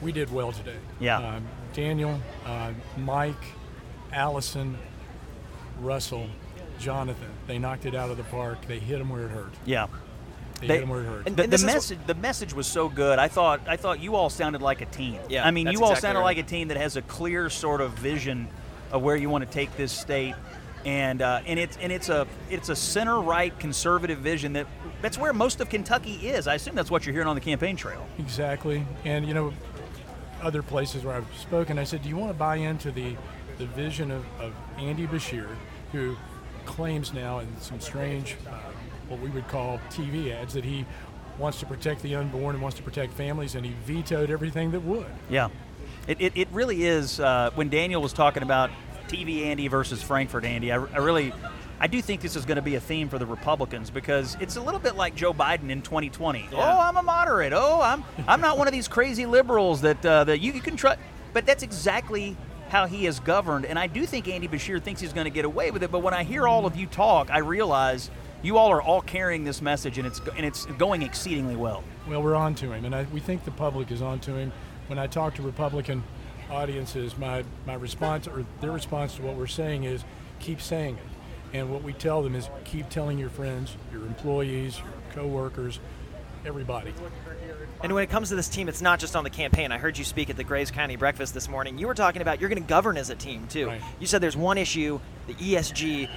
We 0.00 0.12
did 0.12 0.32
well 0.32 0.52
today. 0.52 0.76
Yeah. 0.98 1.18
Um, 1.18 1.46
Daniel, 1.72 2.20
uh, 2.44 2.72
Mike, 2.98 3.34
Allison, 4.12 4.76
Russell, 5.80 6.26
Jonathan. 6.78 7.30
They 7.46 7.58
knocked 7.58 7.86
it 7.86 7.94
out 7.94 8.10
of 8.10 8.16
the 8.16 8.24
park. 8.24 8.66
They 8.66 8.78
hit 8.78 8.98
them 8.98 9.08
where 9.08 9.26
it 9.26 9.30
hurt. 9.30 9.52
Yeah. 9.64 9.86
They, 10.62 10.68
They- 10.68 10.74
hit 10.74 10.80
them 10.80 10.88
where 10.88 11.00
it 11.02 11.06
hurt. 11.06 11.26
and- 11.26 11.36
The, 11.36 11.46
this 11.46 11.60
the 11.62 11.68
is 11.68 11.74
message 11.74 11.98
the 12.06 12.14
message 12.14 12.54
was 12.54 12.66
so 12.66 12.88
good. 12.88 13.18
I 13.18 13.28
thought 13.28 13.60
I 13.68 13.76
thought 13.76 14.00
you 14.00 14.14
all 14.16 14.30
sounded 14.30 14.62
like 14.62 14.80
a 14.80 14.86
team. 14.86 15.18
Yeah, 15.28 15.46
I 15.46 15.50
mean, 15.50 15.66
that's 15.66 15.76
you 15.78 15.84
all 15.84 15.90
exactly 15.90 16.06
sounded 16.08 16.20
right. 16.20 16.24
like 16.24 16.38
a 16.38 16.42
team 16.44 16.68
that 16.68 16.76
has 16.78 16.96
a 16.96 17.02
clear 17.02 17.50
sort 17.50 17.80
of 17.80 17.92
vision 17.98 18.48
of 18.90 19.02
where 19.02 19.16
you 19.16 19.28
want 19.28 19.44
to 19.44 19.50
take 19.50 19.76
this 19.76 19.92
state, 19.92 20.34
and 20.86 21.20
uh, 21.20 21.40
and 21.46 21.58
it's 21.58 21.76
and 21.78 21.92
it's 21.92 22.08
a 22.08 22.26
it's 22.48 22.68
a 22.68 22.76
center 22.76 23.20
right 23.20 23.56
conservative 23.58 24.18
vision 24.18 24.54
that 24.54 24.66
that's 25.02 25.18
where 25.18 25.32
most 25.32 25.60
of 25.60 25.68
Kentucky 25.68 26.14
is. 26.28 26.46
I 26.46 26.54
assume 26.54 26.74
that's 26.76 26.90
what 26.90 27.04
you're 27.04 27.12
hearing 27.12 27.28
on 27.28 27.34
the 27.34 27.40
campaign 27.40 27.76
trail. 27.76 28.06
Exactly. 28.18 28.86
And 29.04 29.26
you 29.26 29.34
know, 29.34 29.52
other 30.42 30.62
places 30.62 31.04
where 31.04 31.16
I've 31.16 31.36
spoken, 31.36 31.78
I 31.78 31.84
said, 31.84 32.02
do 32.02 32.08
you 32.08 32.16
want 32.16 32.30
to 32.30 32.38
buy 32.38 32.56
into 32.56 32.90
the 32.92 33.16
the 33.58 33.66
vision 33.66 34.10
of, 34.10 34.24
of 34.40 34.52
Andy 34.78 35.06
Beshear, 35.06 35.48
who 35.92 36.16
claims 36.64 37.12
now 37.12 37.40
in 37.40 37.48
some 37.60 37.80
strange, 37.80 38.36
uh, 38.48 38.52
what 39.12 39.20
we 39.20 39.30
would 39.30 39.46
call 39.48 39.78
TV 39.90 40.32
ads, 40.32 40.54
that 40.54 40.64
he 40.64 40.84
wants 41.38 41.60
to 41.60 41.66
protect 41.66 42.02
the 42.02 42.14
unborn 42.14 42.54
and 42.54 42.62
wants 42.62 42.76
to 42.78 42.82
protect 42.82 43.12
families, 43.12 43.54
and 43.54 43.64
he 43.64 43.72
vetoed 43.84 44.30
everything 44.30 44.70
that 44.72 44.80
would. 44.80 45.06
Yeah, 45.28 45.48
it, 46.08 46.20
it, 46.20 46.32
it 46.34 46.48
really 46.52 46.84
is. 46.84 47.20
Uh, 47.20 47.50
when 47.54 47.68
Daniel 47.68 48.02
was 48.02 48.12
talking 48.12 48.42
about 48.42 48.70
TV 49.08 49.44
Andy 49.44 49.68
versus 49.68 50.02
Frankfort 50.02 50.44
Andy, 50.44 50.72
I, 50.72 50.76
I 50.76 50.98
really, 50.98 51.32
I 51.78 51.86
do 51.86 52.00
think 52.00 52.20
this 52.20 52.36
is 52.36 52.44
going 52.44 52.56
to 52.56 52.62
be 52.62 52.74
a 52.76 52.80
theme 52.80 53.08
for 53.08 53.18
the 53.18 53.26
Republicans 53.26 53.90
because 53.90 54.36
it's 54.40 54.56
a 54.56 54.60
little 54.62 54.80
bit 54.80 54.96
like 54.96 55.14
Joe 55.14 55.34
Biden 55.34 55.70
in 55.70 55.82
2020. 55.82 56.40
Yeah. 56.40 56.48
Oh, 56.52 56.80
I'm 56.80 56.96
a 56.96 57.02
moderate. 57.02 57.52
Oh, 57.52 57.80
I'm 57.82 58.04
I'm 58.26 58.40
not 58.40 58.56
one 58.56 58.66
of 58.66 58.72
these 58.72 58.88
crazy 58.88 59.26
liberals 59.26 59.82
that 59.82 60.04
uh, 60.04 60.24
that 60.24 60.38
you, 60.38 60.52
you 60.52 60.60
can 60.60 60.76
trust. 60.76 60.98
But 61.32 61.46
that's 61.46 61.62
exactly 61.62 62.36
how 62.68 62.86
he 62.86 63.06
is 63.06 63.20
governed, 63.20 63.66
and 63.66 63.78
I 63.78 63.86
do 63.86 64.06
think 64.06 64.28
Andy 64.28 64.48
Beshear 64.48 64.82
thinks 64.82 65.00
he's 65.00 65.12
going 65.12 65.26
to 65.26 65.30
get 65.30 65.44
away 65.44 65.70
with 65.70 65.82
it. 65.82 65.90
But 65.90 66.00
when 66.00 66.14
I 66.14 66.24
hear 66.24 66.48
all 66.48 66.64
of 66.64 66.74
you 66.74 66.86
talk, 66.86 67.30
I 67.30 67.38
realize 67.38 68.10
you 68.42 68.58
all 68.58 68.70
are 68.70 68.82
all 68.82 69.00
carrying 69.00 69.44
this 69.44 69.62
message, 69.62 69.98
and 69.98 70.06
it's 70.06 70.20
and 70.36 70.44
it's 70.44 70.66
going 70.66 71.02
exceedingly 71.02 71.56
well. 71.56 71.84
Well, 72.08 72.22
we're 72.22 72.34
on 72.34 72.54
to 72.56 72.72
him, 72.72 72.84
and 72.84 72.94
I, 72.94 73.06
we 73.12 73.20
think 73.20 73.44
the 73.44 73.50
public 73.50 73.90
is 73.90 74.02
on 74.02 74.20
to 74.20 74.34
him. 74.34 74.52
When 74.88 74.98
I 74.98 75.06
talk 75.06 75.34
to 75.36 75.42
Republican 75.42 76.02
audiences, 76.50 77.16
my, 77.16 77.44
my 77.66 77.74
response 77.74 78.28
or 78.28 78.44
their 78.60 78.72
response 78.72 79.16
to 79.16 79.22
what 79.22 79.36
we're 79.36 79.46
saying 79.46 79.84
is 79.84 80.04
keep 80.40 80.60
saying 80.60 80.96
it. 80.96 81.56
And 81.56 81.70
what 81.70 81.82
we 81.82 81.92
tell 81.92 82.22
them 82.22 82.34
is 82.34 82.48
keep 82.64 82.88
telling 82.88 83.18
your 83.18 83.28
friends, 83.28 83.76
your 83.92 84.02
employees, 84.02 84.78
your 84.78 84.92
coworkers, 85.14 85.80
everybody. 86.46 86.92
And 87.82 87.92
when 87.92 88.02
it 88.02 88.10
comes 88.10 88.30
to 88.30 88.36
this 88.36 88.48
team, 88.48 88.68
it's 88.68 88.80
not 88.80 88.98
just 88.98 89.16
on 89.16 89.24
the 89.24 89.30
campaign. 89.30 89.70
I 89.70 89.78
heard 89.78 89.98
you 89.98 90.04
speak 90.04 90.30
at 90.30 90.36
the 90.36 90.44
Graves 90.44 90.70
County 90.70 90.96
breakfast 90.96 91.34
this 91.34 91.48
morning. 91.48 91.78
You 91.78 91.86
were 91.86 91.94
talking 91.94 92.22
about 92.22 92.40
you're 92.40 92.48
going 92.48 92.62
to 92.62 92.68
govern 92.68 92.96
as 92.96 93.10
a 93.10 93.14
team 93.14 93.46
too. 93.48 93.66
Right. 93.66 93.82
You 94.00 94.06
said 94.06 94.20
there's 94.20 94.36
one 94.36 94.56
issue, 94.56 95.00
the 95.26 95.34
ESG, 95.34 96.08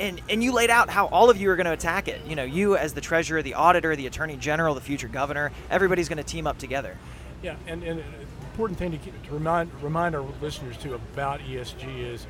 and 0.00 0.20
and 0.28 0.42
you 0.42 0.52
laid 0.52 0.70
out 0.70 0.88
how 0.88 1.06
all 1.06 1.30
of 1.30 1.36
you 1.36 1.50
are 1.50 1.56
going 1.56 1.66
to 1.66 1.72
attack 1.72 2.08
it. 2.08 2.20
You 2.26 2.34
know, 2.34 2.44
you 2.44 2.76
as 2.76 2.94
the 2.94 3.00
treasurer, 3.00 3.42
the 3.42 3.54
auditor, 3.54 3.94
the 3.94 4.06
attorney 4.06 4.36
general, 4.36 4.74
the 4.74 4.80
future 4.80 5.08
governor, 5.08 5.52
everybody's 5.70 6.08
going 6.08 6.18
to 6.18 6.24
team 6.24 6.46
up 6.46 6.58
together. 6.58 6.96
Yeah, 7.42 7.56
and, 7.66 7.82
and 7.82 8.00
an 8.00 8.06
important 8.50 8.78
thing 8.78 8.98
to, 8.98 8.98
to 8.98 9.34
remind 9.34 9.70
remind 9.82 10.14
our 10.14 10.24
listeners 10.40 10.76
too 10.76 10.94
about 10.94 11.40
ESG 11.40 12.12
is 12.12 12.26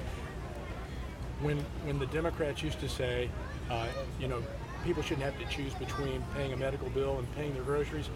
when 1.41 1.59
when 1.85 1.99
the 1.99 2.07
Democrats 2.07 2.63
used 2.63 2.81
to 2.81 2.89
say, 2.89 3.31
uh, 3.71 3.87
you 4.21 4.29
know, 4.29 4.43
people 4.85 5.03
shouldn't 5.03 5.25
have 5.25 5.39
to 5.39 5.55
choose 5.55 5.73
between 5.75 6.23
paying 6.35 6.53
a 6.53 6.57
medical 6.57 6.91
bill 6.91 7.19
and 7.19 7.35
paying 7.37 7.55
their 7.55 7.63
groceries. 7.63 8.09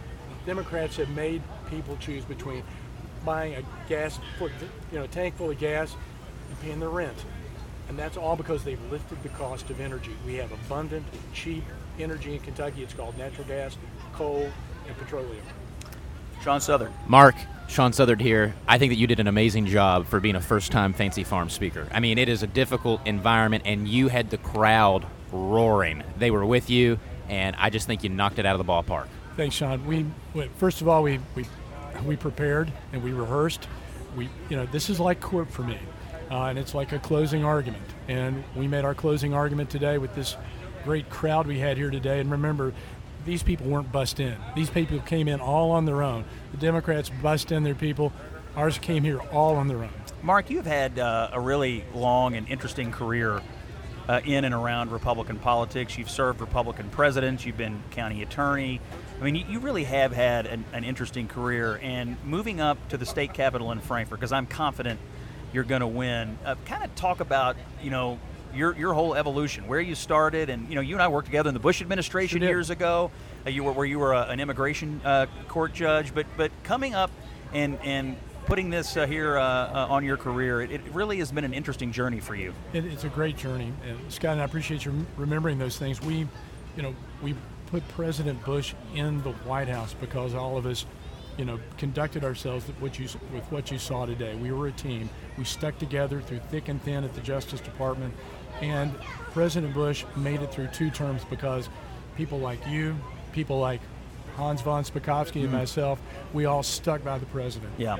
Democrats 0.46 0.96
have 0.96 1.08
made 1.10 1.42
people 1.70 1.96
choose 1.98 2.24
between 2.24 2.62
buying 3.24 3.54
a 3.54 3.62
gas, 3.88 4.18
you 4.40 4.98
know, 4.98 5.06
tank 5.06 5.34
full 5.36 5.50
of 5.50 5.58
gas 5.58 5.96
and 6.50 6.60
paying 6.60 6.80
their 6.80 6.90
rent, 6.90 7.16
and 7.88 7.99
that's 7.99 8.16
all 8.16 8.37
because 8.37 8.64
they've 8.64 8.81
lifted 8.90 9.23
the 9.23 9.29
cost 9.31 9.70
of 9.70 9.81
energy. 9.81 10.12
We 10.27 10.35
have 10.37 10.53
abundant, 10.53 11.05
cheap 11.33 11.64
energy 11.99 12.35
in 12.35 12.40
Kentucky. 12.40 12.83
It's 12.83 12.94
called 12.94 13.16
natural 13.18 13.47
gas, 13.47 13.77
coal, 14.14 14.51
and 14.87 14.97
petroleum. 14.99 15.44
Sean 16.42 16.61
Southard. 16.61 16.92
Mark, 17.07 17.35
Sean 17.68 17.92
Southard 17.92 18.20
here. 18.20 18.55
I 18.68 18.79
think 18.79 18.90
that 18.92 18.97
you 18.97 19.07
did 19.07 19.20
an 19.20 19.27
amazing 19.29 19.66
job 19.66 20.07
for 20.07 20.20
being 20.20 20.37
a 20.37 20.40
first 20.40 20.73
time 20.73 20.92
Fancy 20.92 21.25
Farm 21.25 21.49
speaker. 21.49 21.87
I 21.90 22.01
mean, 22.01 22.18
it 22.18 22.29
is 22.29 22.42
a 22.42 22.47
difficult 22.47 23.01
environment, 23.07 23.62
and 23.66 23.88
you 23.88 24.09
had 24.09 24.31
the 24.31 24.38
crowd 24.38 25.07
roaring. 25.33 26.03
They 26.18 26.31
were 26.31 26.44
with 26.44 26.68
you, 26.70 26.99
and 27.29 27.57
I 27.59 27.70
just 27.70 27.87
think 27.87 28.03
you 28.05 28.11
knocked 28.11 28.38
it 28.38 28.47
out 28.47 28.59
of 28.59 28.64
the 28.64 28.70
ballpark. 28.70 29.07
Thanks, 29.37 29.57
Sean. 29.57 29.85
We 29.87 30.07
we- 30.35 30.49
first 30.59 30.81
of 30.81 30.88
all 30.88 31.03
we 31.03 31.18
we 31.35 31.47
we 32.05 32.16
prepared 32.16 32.70
and 32.92 33.03
we 33.03 33.12
rehearsed. 33.12 33.66
We 34.16 34.29
you 34.49 34.57
know 34.57 34.66
this 34.66 34.90
is 34.90 35.01
like 35.01 35.20
court 35.20 35.51
for 35.51 35.62
me, 35.62 35.79
uh, 36.30 36.44
and 36.44 36.58
it's 36.58 36.74
like 36.74 36.92
a 36.92 36.98
closing 36.98 37.44
argument. 37.44 37.84
And 38.08 38.44
we 38.54 38.68
made 38.68 38.84
our 38.84 38.94
closing 38.94 39.34
argument 39.34 39.70
today 39.70 39.98
with 39.98 40.14
this 40.14 40.37
great 40.84 41.08
crowd 41.10 41.46
we 41.46 41.58
had 41.58 41.76
here 41.76 41.90
today. 41.90 42.20
And 42.20 42.30
remember, 42.30 42.72
these 43.24 43.42
people 43.42 43.66
weren't 43.66 43.90
bussed 43.90 44.20
in. 44.20 44.37
These 44.54 44.70
people 44.70 45.00
came 45.00 45.28
in 45.28 45.40
all 45.40 45.70
on 45.70 45.84
their 45.84 46.02
own. 46.02 46.24
The 46.52 46.58
Democrats 46.58 47.10
bussed 47.22 47.52
in 47.52 47.62
their 47.62 47.74
people. 47.74 48.12
Ours 48.56 48.78
came 48.78 49.02
here 49.02 49.20
all 49.32 49.56
on 49.56 49.68
their 49.68 49.78
own. 49.78 49.90
Mark, 50.22 50.50
you've 50.50 50.66
had 50.66 50.98
uh, 50.98 51.30
a 51.32 51.40
really 51.40 51.84
long 51.94 52.34
and 52.34 52.48
interesting 52.48 52.92
career 52.92 53.42
uh, 54.08 54.20
in 54.24 54.44
and 54.44 54.54
around 54.54 54.92
Republican 54.92 55.38
politics. 55.38 55.96
You've 55.98 56.10
served 56.10 56.40
Republican 56.40 56.90
presidents, 56.90 57.44
you've 57.44 57.56
been 57.56 57.82
county 57.90 58.22
attorney. 58.22 58.80
I 59.20 59.24
mean, 59.24 59.37
you, 59.48 59.60
really 59.60 59.84
have 59.84 60.12
had 60.12 60.46
an, 60.46 60.64
an 60.72 60.84
interesting 60.84 61.28
career. 61.28 61.78
And 61.82 62.16
moving 62.24 62.60
up 62.60 62.88
to 62.88 62.96
the 62.96 63.06
state 63.06 63.32
capitol 63.32 63.70
in 63.72 63.80
Frankfort, 63.80 64.18
because 64.18 64.32
I'm 64.32 64.46
confident 64.46 65.00
you're 65.54 65.64
going 65.64 65.80
to 65.80 65.86
win, 65.86 66.36
uh, 66.44 66.56
kind 66.66 66.82
of 66.82 66.94
talk 66.96 67.20
about, 67.20 67.56
you 67.82 67.90
know, 67.90 68.18
your, 68.54 68.76
your 68.76 68.92
whole 68.92 69.14
evolution, 69.14 69.66
where 69.66 69.80
you 69.80 69.94
started, 69.94 70.50
and 70.50 70.68
you 70.68 70.74
know, 70.74 70.80
you 70.80 70.94
and 70.94 71.02
I 71.02 71.08
worked 71.08 71.26
together 71.26 71.48
in 71.48 71.54
the 71.54 71.60
Bush 71.60 71.80
administration 71.80 72.40
Sure 72.40 72.48
years 72.48 72.70
ago. 72.70 73.10
Uh, 73.46 73.50
you 73.50 73.64
were 73.64 73.72
where 73.72 73.86
you 73.86 73.98
were 73.98 74.12
a, 74.12 74.22
an 74.22 74.40
immigration 74.40 75.00
uh, 75.04 75.26
court 75.48 75.72
judge, 75.72 76.14
but 76.14 76.26
but 76.36 76.50
coming 76.62 76.94
up 76.94 77.10
and 77.52 77.78
and 77.82 78.16
putting 78.46 78.70
this 78.70 78.96
uh, 78.96 79.06
here 79.06 79.38
uh, 79.38 79.42
uh, 79.42 79.86
on 79.90 80.04
your 80.04 80.16
career, 80.16 80.60
it, 80.60 80.70
it 80.70 80.82
really 80.92 81.18
has 81.18 81.32
been 81.32 81.44
an 81.44 81.54
interesting 81.54 81.90
journey 81.90 82.20
for 82.20 82.34
you. 82.34 82.54
It, 82.72 82.84
it's 82.84 83.04
a 83.04 83.08
great 83.08 83.36
journey, 83.36 83.72
and 83.88 84.12
Scott, 84.12 84.32
and 84.32 84.40
I 84.40 84.44
appreciate 84.44 84.84
you 84.84 85.06
remembering 85.16 85.58
those 85.58 85.76
things. 85.76 86.00
We, 86.00 86.28
you 86.76 86.82
know, 86.82 86.94
we 87.22 87.34
put 87.66 87.86
President 87.88 88.44
Bush 88.44 88.74
in 88.94 89.22
the 89.22 89.32
White 89.32 89.68
House 89.68 89.94
because 89.94 90.34
all 90.34 90.56
of 90.56 90.66
us, 90.66 90.86
you 91.38 91.44
know, 91.44 91.59
conducted 91.79 92.25
ourselves 92.25 92.66
with 92.66 92.81
what 92.81 92.99
you 92.99 93.09
with 93.33 93.44
what 93.51 93.70
you 93.70 93.79
saw 93.79 94.07
today. 94.07 94.35
We 94.35 94.53
were 94.53 94.68
a 94.68 94.73
team. 94.73 95.09
We 95.37 95.44
stuck 95.44 95.79
together 95.79 96.20
through 96.20 96.40
thick 96.51 96.68
and 96.68 96.83
thin 96.83 97.05
at 97.05 97.14
the 97.14 97.20
Justice 97.20 97.61
Department, 97.61 98.14
and 98.61 98.97
President 99.33 99.75
Bush 99.75 100.05
made 100.16 100.42
it 100.42 100.53
through 100.53 100.68
two 100.68 100.90
terms 100.90 101.23
because 101.29 101.68
people 102.16 102.38
like 102.38 102.64
you, 102.68 102.97
people 103.33 103.59
like 103.59 103.81
Hans 104.37 104.62
von 104.62 104.85
Spakovsky 104.85 105.42
and 105.42 105.51
mm. 105.51 105.59
myself, 105.59 106.01
we 106.33 106.44
all 106.44 106.62
stuck 106.62 107.05
by 107.05 107.18
the 107.18 107.27
president. 107.27 107.73
Yeah. 107.79 107.99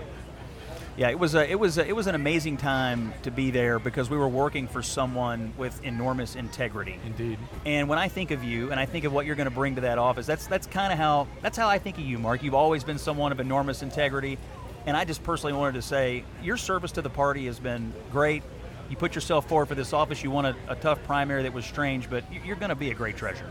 Yeah, 0.97 1.11
it 1.11 1.19
was 1.19 1.35
a, 1.35 1.51
it 1.51 1.59
was 1.59 1.77
a, 1.77 1.85
it 1.87 1.97
was 1.97 2.07
an 2.07 2.15
amazing 2.15 2.57
time 2.57 3.13
to 3.23 3.33
be 3.33 3.51
there 3.51 3.81
because 3.81 4.09
we 4.09 4.17
were 4.17 4.29
working 4.29 4.69
for 4.69 4.81
someone 4.81 5.53
with 5.59 5.83
enormous 5.85 6.37
integrity. 6.37 7.01
Indeed. 7.05 7.37
And 7.67 7.89
when 7.89 7.99
I 7.99 8.07
think 8.07 8.31
of 8.31 8.45
you 8.45 8.71
and 8.71 8.79
I 8.79 8.87
think 8.87 9.05
of 9.05 9.13
what 9.13 9.27
you're 9.27 9.35
going 9.35 9.49
to 9.49 9.55
bring 9.55 9.75
to 9.75 9.81
that 9.81 9.99
office, 9.99 10.25
that's 10.25 10.47
that's 10.47 10.69
kind 10.69 10.93
of 10.93 10.99
how 10.99 11.27
that's 11.43 11.57
how 11.59 11.67
I 11.69 11.79
think 11.79 11.99
of 11.99 12.05
you, 12.05 12.19
Mark. 12.19 12.45
You've 12.45 12.55
always 12.55 12.85
been 12.85 12.99
someone 12.99 13.33
of 13.33 13.41
enormous 13.41 13.83
integrity, 13.83 14.39
and 14.87 14.97
I 14.97 15.05
just 15.05 15.25
personally 15.25 15.53
wanted 15.53 15.75
to 15.75 15.83
say 15.83 16.23
your 16.45 16.57
service 16.57 16.93
to 16.93 17.03
the 17.03 17.11
party 17.11 17.47
has 17.47 17.59
been 17.59 17.93
great. 18.13 18.45
You 18.89 18.97
put 18.97 19.17
yourself 19.17 19.49
forward 19.49 19.67
for 19.67 19.75
this 19.75 19.93
office. 19.93 20.23
You 20.23 20.31
won 20.31 20.45
a, 20.47 20.55
a 20.69 20.77
tough 20.77 21.03
primary 21.05 21.43
that 21.43 21.53
was 21.53 21.65
strange, 21.65 22.09
but 22.09 22.23
you- 22.33 22.41
you're 22.45 22.57
going 22.57 22.69
to 22.69 22.77
be 22.77 22.93
a 22.93 22.95
great 22.95 23.17
treasurer. 23.17 23.51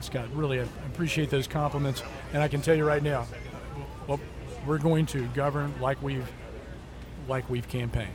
Scott, 0.00 0.26
really, 0.34 0.60
I 0.60 0.64
appreciate 0.92 1.30
those 1.30 1.46
compliments, 1.46 2.02
and 2.34 2.42
I 2.42 2.48
can 2.48 2.60
tell 2.60 2.74
you 2.74 2.84
right 2.84 3.02
now, 3.02 3.26
well, 4.06 4.20
we're 4.66 4.76
going 4.76 5.06
to 5.06 5.26
govern 5.28 5.72
like 5.80 6.02
we've 6.02 6.26
like 7.28 7.48
we've 7.50 7.68
campaigned. 7.68 8.10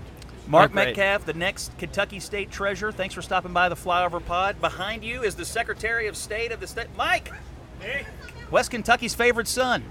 Mark 0.47 0.71
great. 0.71 0.97
Metcalf, 0.97 1.25
the 1.25 1.33
next 1.33 1.77
Kentucky 1.77 2.19
State 2.19 2.49
Treasurer. 2.49 2.91
Thanks 2.91 3.13
for 3.13 3.21
stopping 3.21 3.53
by 3.53 3.69
the 3.69 3.75
Flyover 3.75 4.23
Pod. 4.25 4.59
Behind 4.59 5.03
you 5.03 5.21
is 5.23 5.35
the 5.35 5.45
Secretary 5.45 6.07
of 6.07 6.17
State 6.17 6.51
of 6.51 6.59
the 6.59 6.67
state, 6.67 6.87
Mike. 6.97 7.31
Hey, 7.79 8.05
West 8.49 8.71
Kentucky's 8.71 9.13
favorite 9.13 9.47
son. 9.47 9.83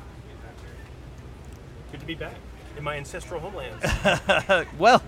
good 1.93 2.01
to 2.01 2.07
be 2.07 2.15
back 2.17 2.35
in 2.77 2.83
my 2.83 2.97
ancestral 2.97 3.41
homelands. 3.41 3.85
Well, 4.79 5.03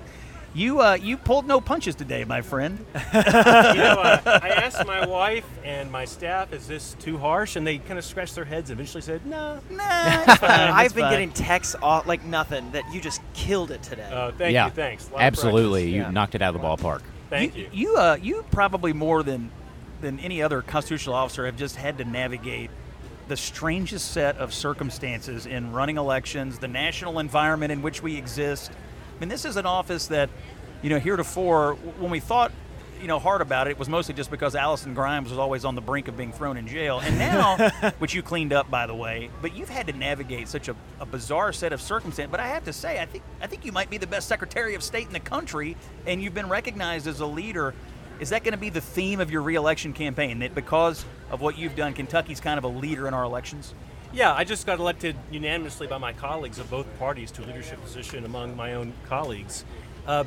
you 0.54 0.80
uh, 0.80 0.94
you 0.94 1.16
pulled 1.16 1.46
no 1.46 1.60
punches 1.60 1.94
today, 1.94 2.24
my 2.24 2.42
friend. 2.42 2.84
you 2.94 3.00
know, 3.20 4.00
uh, 4.00 4.40
I 4.42 4.48
asked 4.48 4.84
my 4.86 5.06
wife 5.06 5.46
and 5.64 5.90
my 5.90 6.04
staff, 6.04 6.52
"Is 6.52 6.66
this 6.66 6.96
too 6.98 7.18
harsh?" 7.18 7.56
And 7.56 7.66
they 7.66 7.78
kind 7.78 7.98
of 7.98 8.04
scratched 8.04 8.34
their 8.34 8.44
heads 8.44 8.70
and 8.70 8.78
eventually 8.78 9.02
said, 9.02 9.24
"No." 9.26 9.60
Nah, 9.70 9.82
it's 10.26 10.36
fine, 10.40 10.50
I've 10.50 10.94
been 10.94 11.04
fine. 11.04 11.12
getting 11.12 11.32
texts 11.32 11.76
all, 11.80 12.02
like 12.06 12.24
nothing 12.24 12.70
that 12.72 12.84
you 12.92 13.00
just 13.00 13.20
killed 13.34 13.70
it 13.70 13.82
today. 13.82 14.10
Uh, 14.10 14.32
thank 14.32 14.52
yeah, 14.52 14.66
you. 14.66 14.72
Thanks. 14.72 15.08
A 15.14 15.20
absolutely. 15.20 15.82
practice. 15.82 15.94
You 15.94 16.00
Yeah. 16.02 16.10
knocked 16.10 16.34
it 16.34 16.42
out 16.42 16.54
of 16.54 16.60
the 16.60 16.66
ballpark. 16.66 17.02
Thank 17.28 17.56
you. 17.56 17.68
You 17.72 17.96
uh, 17.96 18.18
you 18.20 18.44
probably 18.50 18.92
more 18.92 19.22
than 19.22 19.50
than 20.00 20.18
any 20.18 20.42
other 20.42 20.62
constitutional 20.62 21.14
officer 21.14 21.46
have 21.46 21.56
just 21.56 21.76
had 21.76 21.98
to 21.98 22.04
navigate 22.04 22.70
the 23.28 23.36
strangest 23.36 24.10
set 24.10 24.36
of 24.38 24.52
circumstances 24.52 25.46
in 25.46 25.72
running 25.72 25.96
elections, 25.96 26.58
the 26.58 26.66
national 26.66 27.20
environment 27.20 27.70
in 27.70 27.82
which 27.82 28.02
we 28.02 28.16
exist. 28.16 28.72
I 29.20 29.24
mean, 29.24 29.28
this 29.28 29.44
is 29.44 29.58
an 29.58 29.66
office 29.66 30.06
that, 30.06 30.30
you 30.80 30.88
know, 30.88 30.98
heretofore, 30.98 31.74
when 31.98 32.10
we 32.10 32.20
thought, 32.20 32.52
you 33.02 33.06
know, 33.06 33.18
hard 33.18 33.42
about 33.42 33.66
it, 33.66 33.72
it 33.72 33.78
was 33.78 33.88
mostly 33.88 34.14
just 34.14 34.30
because 34.30 34.54
Alison 34.54 34.94
Grimes 34.94 35.28
was 35.28 35.38
always 35.38 35.66
on 35.66 35.74
the 35.74 35.82
brink 35.82 36.08
of 36.08 36.16
being 36.16 36.32
thrown 36.32 36.56
in 36.56 36.66
jail. 36.66 37.00
And 37.00 37.18
now, 37.18 37.68
which 37.98 38.14
you 38.14 38.22
cleaned 38.22 38.54
up, 38.54 38.70
by 38.70 38.86
the 38.86 38.94
way, 38.94 39.28
but 39.42 39.54
you've 39.54 39.68
had 39.68 39.88
to 39.88 39.92
navigate 39.92 40.48
such 40.48 40.68
a, 40.68 40.76
a 41.00 41.04
bizarre 41.04 41.52
set 41.52 41.74
of 41.74 41.82
circumstances. 41.82 42.30
But 42.30 42.40
I 42.40 42.46
have 42.46 42.64
to 42.64 42.72
say, 42.72 42.98
I 42.98 43.04
think 43.04 43.22
I 43.42 43.46
think 43.46 43.66
you 43.66 43.72
might 43.72 43.90
be 43.90 43.98
the 43.98 44.06
best 44.06 44.26
Secretary 44.26 44.74
of 44.74 44.82
State 44.82 45.06
in 45.06 45.12
the 45.12 45.20
country, 45.20 45.76
and 46.06 46.22
you've 46.22 46.34
been 46.34 46.48
recognized 46.48 47.06
as 47.06 47.20
a 47.20 47.26
leader. 47.26 47.74
Is 48.20 48.30
that 48.30 48.42
going 48.42 48.52
to 48.52 48.58
be 48.58 48.70
the 48.70 48.82
theme 48.82 49.20
of 49.20 49.30
your 49.30 49.42
reelection 49.42 49.92
campaign? 49.92 50.38
That 50.38 50.54
because 50.54 51.04
of 51.30 51.42
what 51.42 51.58
you've 51.58 51.76
done, 51.76 51.92
Kentucky's 51.92 52.40
kind 52.40 52.56
of 52.56 52.64
a 52.64 52.68
leader 52.68 53.06
in 53.06 53.12
our 53.12 53.24
elections? 53.24 53.74
Yeah, 54.12 54.34
I 54.34 54.42
just 54.42 54.66
got 54.66 54.80
elected 54.80 55.14
unanimously 55.30 55.86
by 55.86 55.98
my 55.98 56.12
colleagues 56.12 56.58
of 56.58 56.68
both 56.68 56.86
parties 56.98 57.30
to 57.32 57.44
a 57.44 57.46
leadership 57.46 57.80
position 57.80 58.24
among 58.24 58.56
my 58.56 58.74
own 58.74 58.92
colleagues. 59.08 59.64
Uh, 60.04 60.24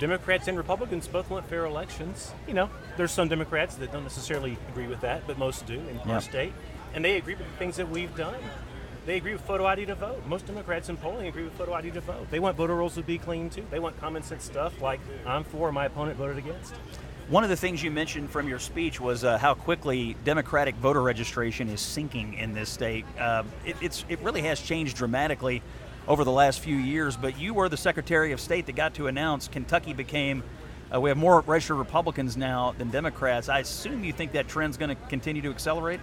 Democrats 0.00 0.48
and 0.48 0.56
Republicans 0.56 1.06
both 1.06 1.30
want 1.30 1.46
fair 1.46 1.64
elections. 1.64 2.32
You 2.48 2.54
know, 2.54 2.70
there's 2.96 3.12
some 3.12 3.28
Democrats 3.28 3.76
that 3.76 3.92
don't 3.92 4.02
necessarily 4.02 4.58
agree 4.70 4.88
with 4.88 5.00
that, 5.02 5.28
but 5.28 5.38
most 5.38 5.64
do 5.66 5.74
in 5.74 5.98
our 6.10 6.20
state. 6.20 6.52
And 6.92 7.04
they 7.04 7.18
agree 7.18 7.36
with 7.36 7.46
the 7.46 7.56
things 7.56 7.76
that 7.76 7.88
we've 7.88 8.14
done. 8.16 8.34
They 9.06 9.16
agree 9.16 9.32
with 9.32 9.42
photo 9.42 9.64
ID 9.64 9.86
to 9.86 9.94
vote. 9.94 10.26
Most 10.26 10.46
Democrats 10.46 10.88
in 10.88 10.96
polling 10.96 11.28
agree 11.28 11.44
with 11.44 11.52
photo 11.52 11.72
ID 11.74 11.92
to 11.92 12.00
vote. 12.00 12.30
They 12.30 12.40
want 12.40 12.56
voter 12.56 12.74
rolls 12.74 12.94
to 12.96 13.02
be 13.02 13.18
clean 13.18 13.48
too. 13.48 13.64
They 13.70 13.78
want 13.78 13.98
common 14.00 14.22
sense 14.24 14.44
stuff 14.44 14.82
like 14.82 15.00
I'm 15.24 15.44
for, 15.44 15.70
my 15.70 15.86
opponent 15.86 16.18
voted 16.18 16.38
against. 16.38 16.74
One 17.30 17.44
of 17.44 17.50
the 17.50 17.56
things 17.56 17.80
you 17.80 17.92
mentioned 17.92 18.28
from 18.28 18.48
your 18.48 18.58
speech 18.58 19.00
was 19.00 19.22
uh, 19.22 19.38
how 19.38 19.54
quickly 19.54 20.16
Democratic 20.24 20.74
voter 20.74 21.00
registration 21.00 21.68
is 21.68 21.80
sinking 21.80 22.34
in 22.34 22.54
this 22.54 22.68
state. 22.68 23.04
Uh, 23.16 23.44
it, 23.64 23.76
it's, 23.80 24.04
it 24.08 24.18
really 24.18 24.42
has 24.42 24.60
changed 24.60 24.96
dramatically 24.96 25.62
over 26.08 26.24
the 26.24 26.32
last 26.32 26.58
few 26.58 26.74
years, 26.74 27.16
but 27.16 27.38
you 27.38 27.54
were 27.54 27.68
the 27.68 27.76
Secretary 27.76 28.32
of 28.32 28.40
State 28.40 28.66
that 28.66 28.74
got 28.74 28.94
to 28.94 29.06
announce 29.06 29.46
Kentucky 29.46 29.92
became, 29.92 30.42
uh, 30.92 31.00
we 31.00 31.08
have 31.08 31.16
more 31.16 31.42
registered 31.42 31.76
Republicans 31.76 32.36
now 32.36 32.74
than 32.78 32.90
Democrats. 32.90 33.48
I 33.48 33.60
assume 33.60 34.02
you 34.02 34.12
think 34.12 34.32
that 34.32 34.48
trend's 34.48 34.76
going 34.76 34.88
to 34.88 34.96
continue 35.08 35.42
to 35.42 35.50
accelerate? 35.50 36.00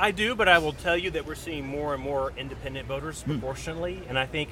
I 0.00 0.10
do, 0.10 0.34
but 0.34 0.48
I 0.48 0.58
will 0.58 0.72
tell 0.72 0.98
you 0.98 1.12
that 1.12 1.24
we're 1.24 1.36
seeing 1.36 1.64
more 1.64 1.94
and 1.94 2.02
more 2.02 2.32
independent 2.36 2.88
voters 2.88 3.22
Hmm. 3.22 3.38
proportionally, 3.38 4.02
and 4.08 4.18
I 4.18 4.26
think 4.26 4.48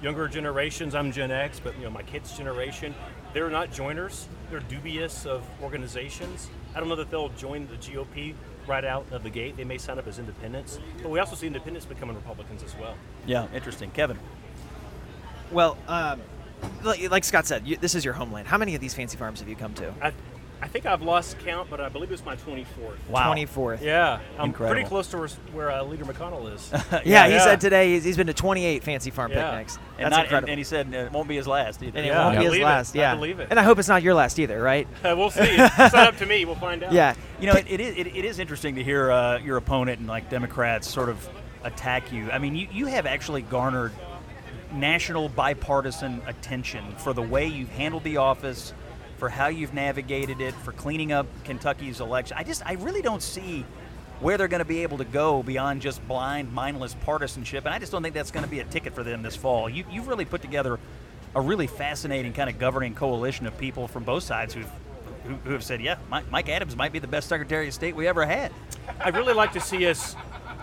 younger 0.00 0.28
generations. 0.28 0.94
I'm 0.94 1.10
Gen 1.10 1.32
X, 1.32 1.58
but 1.58 1.76
you 1.78 1.82
know 1.82 1.90
my 1.90 2.02
kids' 2.02 2.36
generation, 2.36 2.94
they're 3.34 3.50
not 3.50 3.70
joiners. 3.70 4.28
They're 4.50 4.60
dubious 4.60 5.26
of 5.26 5.44
organizations. 5.62 6.48
I 6.74 6.80
don't 6.80 6.88
know 6.88 6.96
that 6.96 7.10
they'll 7.10 7.28
join 7.30 7.66
the 7.66 7.76
GOP 7.76 8.34
right 8.66 8.84
out 8.84 9.04
of 9.10 9.22
the 9.22 9.30
gate. 9.30 9.56
They 9.56 9.64
may 9.64 9.76
sign 9.76 9.98
up 9.98 10.06
as 10.06 10.18
independents, 10.18 10.78
but 11.02 11.10
we 11.10 11.18
also 11.18 11.36
see 11.36 11.46
independents 11.46 11.84
becoming 11.84 12.16
Republicans 12.16 12.62
as 12.62 12.74
well. 12.76 12.94
Yeah, 13.26 13.46
interesting. 13.52 13.90
Kevin. 13.90 14.18
Well, 15.50 15.76
um, 15.88 16.20
like, 16.82 17.10
like 17.10 17.24
Scott 17.24 17.46
said, 17.46 17.66
you, 17.66 17.76
this 17.76 17.94
is 17.94 18.04
your 18.04 18.14
homeland. 18.14 18.48
How 18.48 18.56
many 18.56 18.74
of 18.74 18.80
these 18.80 18.94
fancy 18.94 19.18
farms 19.18 19.40
have 19.40 19.48
you 19.48 19.56
come 19.56 19.74
to? 19.74 19.92
I, 20.00 20.12
I 20.64 20.66
think 20.66 20.86
I've 20.86 21.02
lost 21.02 21.38
count, 21.40 21.68
but 21.68 21.78
I 21.78 21.90
believe 21.90 22.10
it's 22.10 22.24
my 22.24 22.36
24th. 22.36 22.96
Wow. 23.10 23.34
24th. 23.34 23.82
Yeah, 23.82 24.18
I'm 24.38 24.46
Incredible. 24.46 24.74
pretty 24.74 24.88
close 24.88 25.08
to 25.08 25.18
where, 25.18 25.28
where 25.52 25.70
uh, 25.70 25.82
Leader 25.84 26.06
McConnell 26.06 26.54
is. 26.54 26.72
yeah, 27.04 27.28
he 27.28 27.38
said 27.38 27.60
today 27.60 27.92
he's, 27.92 28.04
he's 28.04 28.16
been 28.16 28.28
to 28.28 28.32
28 28.32 28.82
fancy 28.82 29.10
farm 29.10 29.30
Yeah. 29.30 29.50
picnics. 29.50 29.76
And, 29.76 30.06
That's 30.06 30.10
not, 30.10 30.12
and, 30.12 30.24
incredible. 30.24 30.50
and 30.52 30.58
he 30.58 30.64
said 30.64 30.94
uh, 30.94 30.96
it 30.96 31.12
won't 31.12 31.28
be 31.28 31.36
his 31.36 31.46
last 31.46 31.82
either. 31.82 31.98
And 31.98 32.06
it 32.06 32.12
won't 32.12 32.36
I 32.36 32.38
be 32.38 32.44
his 32.44 32.44
believe 32.46 32.62
it. 32.62 32.64
last. 32.64 32.96
I 32.96 32.98
Yeah, 32.98 33.14
believe 33.14 33.40
it. 33.40 33.48
and 33.50 33.60
I 33.60 33.62
hope 33.62 33.78
it's 33.78 33.88
not 33.88 34.02
your 34.02 34.14
last 34.14 34.38
either, 34.38 34.62
right? 34.62 34.88
Uh, 35.04 35.14
we'll 35.18 35.30
see. 35.30 35.42
It's 35.58 35.78
not 35.78 36.08
up 36.08 36.16
to 36.16 36.24
me. 36.26 36.46
We'll 36.46 36.54
find 36.56 36.82
out. 36.82 36.92
Yeah. 36.92 37.14
You 37.40 37.48
know, 37.48 37.58
it, 37.58 37.66
it, 37.68 37.80
is, 37.80 37.94
it, 37.98 38.06
it 38.06 38.24
is 38.24 38.38
interesting 38.38 38.74
to 38.76 38.82
hear 38.82 39.10
uh, 39.10 39.38
your 39.40 39.58
opponent 39.58 39.98
and 39.98 40.08
like 40.08 40.30
Democrats 40.30 40.88
sort 40.88 41.10
of 41.10 41.28
attack 41.62 42.10
you. 42.10 42.30
I 42.30 42.38
mean, 42.38 42.56
you, 42.56 42.68
you 42.72 42.86
have 42.86 43.04
actually 43.04 43.42
garnered 43.42 43.92
national 44.72 45.28
bipartisan 45.28 46.22
attention 46.26 46.94
for 46.96 47.12
the 47.12 47.22
way 47.22 47.46
you've 47.46 47.68
handled 47.70 48.02
the 48.04 48.16
office, 48.16 48.72
for 49.24 49.30
how 49.30 49.46
you've 49.46 49.72
navigated 49.72 50.42
it, 50.42 50.52
for 50.52 50.72
cleaning 50.72 51.10
up 51.10 51.26
Kentucky's 51.44 51.98
election. 52.02 52.36
I 52.38 52.42
just, 52.44 52.60
I 52.66 52.74
really 52.74 53.00
don't 53.00 53.22
see 53.22 53.64
where 54.20 54.36
they're 54.36 54.48
going 54.48 54.60
to 54.60 54.66
be 54.66 54.82
able 54.82 54.98
to 54.98 55.04
go 55.06 55.42
beyond 55.42 55.80
just 55.80 56.06
blind, 56.06 56.52
mindless 56.52 56.92
partisanship, 57.06 57.64
and 57.64 57.74
I 57.74 57.78
just 57.78 57.90
don't 57.90 58.02
think 58.02 58.14
that's 58.14 58.30
going 58.30 58.44
to 58.44 58.50
be 58.50 58.60
a 58.60 58.64
ticket 58.64 58.94
for 58.94 59.02
them 59.02 59.22
this 59.22 59.34
fall. 59.34 59.70
You, 59.70 59.86
you've 59.90 60.08
really 60.08 60.26
put 60.26 60.42
together 60.42 60.78
a 61.34 61.40
really 61.40 61.66
fascinating 61.66 62.34
kind 62.34 62.50
of 62.50 62.58
governing 62.58 62.94
coalition 62.94 63.46
of 63.46 63.56
people 63.56 63.88
from 63.88 64.04
both 64.04 64.24
sides 64.24 64.52
who've 64.52 64.70
who, 65.26 65.36
who 65.36 65.52
have 65.52 65.64
said, 65.64 65.80
yeah, 65.80 65.96
Mike, 66.10 66.30
Mike 66.30 66.50
Adams 66.50 66.76
might 66.76 66.92
be 66.92 66.98
the 66.98 67.08
best 67.08 67.26
Secretary 67.30 67.66
of 67.68 67.72
State 67.72 67.96
we 67.96 68.06
ever 68.06 68.26
had. 68.26 68.52
I'd 69.00 69.16
really 69.16 69.32
like 69.32 69.54
to 69.54 69.60
see 69.60 69.86
us 69.86 70.16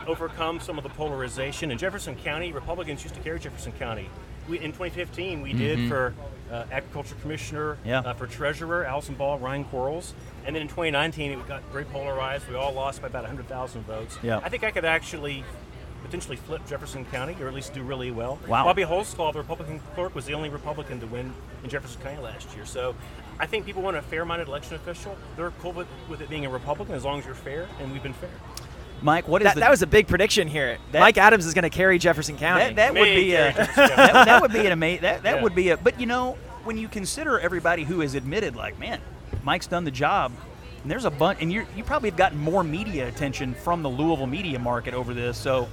overcome 0.05 0.59
some 0.59 0.77
of 0.77 0.83
the 0.83 0.89
polarization. 0.91 1.71
In 1.71 1.79
Jefferson 1.79 2.15
County, 2.15 2.51
Republicans 2.51 3.01
used 3.01 3.15
to 3.15 3.21
carry 3.21 3.39
Jefferson 3.39 3.71
County. 3.71 4.07
We, 4.47 4.59
in 4.59 4.71
2015, 4.71 5.41
we 5.41 5.53
did 5.53 5.79
Mhm. 5.79 5.89
for 5.89 6.13
uh, 6.51 6.65
Agriculture 6.71 7.15
Commissioner, 7.21 7.77
Yeah. 7.85 7.99
uh, 7.99 8.13
for 8.13 8.27
Treasurer, 8.27 8.85
Allison 8.85 9.15
Ball, 9.15 9.39
Ryan 9.39 9.63
Quarles. 9.65 10.13
And 10.45 10.55
then 10.55 10.61
in 10.61 10.67
2019, 10.67 11.31
it 11.31 11.47
got 11.47 11.63
very 11.71 11.85
polarized. 11.85 12.47
We 12.49 12.55
all 12.55 12.73
lost 12.73 13.01
by 13.01 13.07
about 13.07 13.23
100,000 13.23 13.85
votes. 13.85 14.17
Yeah. 14.21 14.39
I 14.43 14.49
think 14.49 14.63
I 14.63 14.71
could 14.71 14.85
actually 14.85 15.43
potentially 16.03 16.35
flip 16.35 16.65
Jefferson 16.67 17.05
County, 17.05 17.35
or 17.39 17.47
at 17.47 17.53
least 17.53 17.73
do 17.73 17.83
really 17.83 18.09
well. 18.11 18.39
Wow. 18.47 18.63
Bobbie 18.65 18.83
Holsclaw, 18.83 19.33
the 19.33 19.39
Republican 19.39 19.79
clerk, 19.93 20.15
was 20.15 20.25
the 20.25 20.33
only 20.33 20.49
Republican 20.49 20.99
to 20.99 21.05
win 21.07 21.31
in 21.63 21.69
Jefferson 21.69 22.01
County 22.01 22.17
last 22.21 22.55
year. 22.55 22.65
So 22.65 22.95
I 23.39 23.45
think 23.45 23.65
people 23.65 23.83
want 23.83 23.97
a 23.97 24.01
fair-minded 24.01 24.47
election 24.47 24.75
official. 24.75 25.15
They're 25.37 25.51
cool 25.61 25.73
with, 25.73 25.87
with 26.09 26.21
it 26.21 26.29
being 26.29 26.45
a 26.45 26.49
Republican 26.49 26.95
as 26.95 27.05
long 27.05 27.19
as 27.19 27.25
you're 27.25 27.35
fair, 27.35 27.67
and 27.79 27.91
we've 27.93 28.01
been 28.03 28.13
fair. 28.13 28.31
Mike, 29.01 29.27
what 29.27 29.41
is 29.41 29.45
That, 29.45 29.55
the, 29.55 29.59
that 29.61 29.71
was 29.71 29.81
a 29.81 29.87
big 29.87 30.07
prediction 30.07 30.47
here. 30.47 30.77
That- 30.91 30.99
Mike 30.99 31.17
Adams 31.17 31.45
is 31.45 31.53
going 31.53 31.63
to 31.63 31.69
carry 31.69 31.97
Jefferson 31.97 32.37
County. 32.37 32.65
that, 32.65 32.75
that 32.75 32.93
would 32.93 33.05
be 33.05 33.33
a, 33.33 33.51
Gary 33.51 33.53
Jefferson 33.53 33.87
County. 33.87 33.95
that, 34.13 34.25
that 34.25 34.41
would 34.41 34.53
be 34.53 34.65
an 34.65 34.71
amazing 34.71 35.01
that, 35.01 35.23
that 35.23 35.35
Yeah. 35.37 35.41
would 35.43 35.55
be 35.55 35.69
a 35.69 35.77
but 35.77 35.99
you 35.99 36.05
know 36.05 36.37
when 36.63 36.77
you 36.77 36.87
consider 36.87 37.39
everybody 37.39 37.83
who 37.83 38.01
has 38.01 38.13
admitted 38.15 38.55
like 38.55 38.77
man 38.79 38.99
Mike's 39.43 39.65
done 39.67 39.83
the 39.83 39.91
job 39.91 40.31
and 40.83 40.91
there's 40.91 41.05
a 41.05 41.09
bunch 41.11 41.39
and 41.41 41.51
you 41.51 41.65
you 41.75 41.83
probably 41.83 42.09
have 42.09 42.17
gotten 42.17 42.37
more 42.37 42.63
media 42.63 43.07
attention 43.07 43.53
from 43.55 43.81
the 43.81 43.89
Louisville 43.89 44.27
media 44.27 44.59
market 44.59 44.93
over 44.93 45.13
this 45.13 45.37
so 45.37 45.67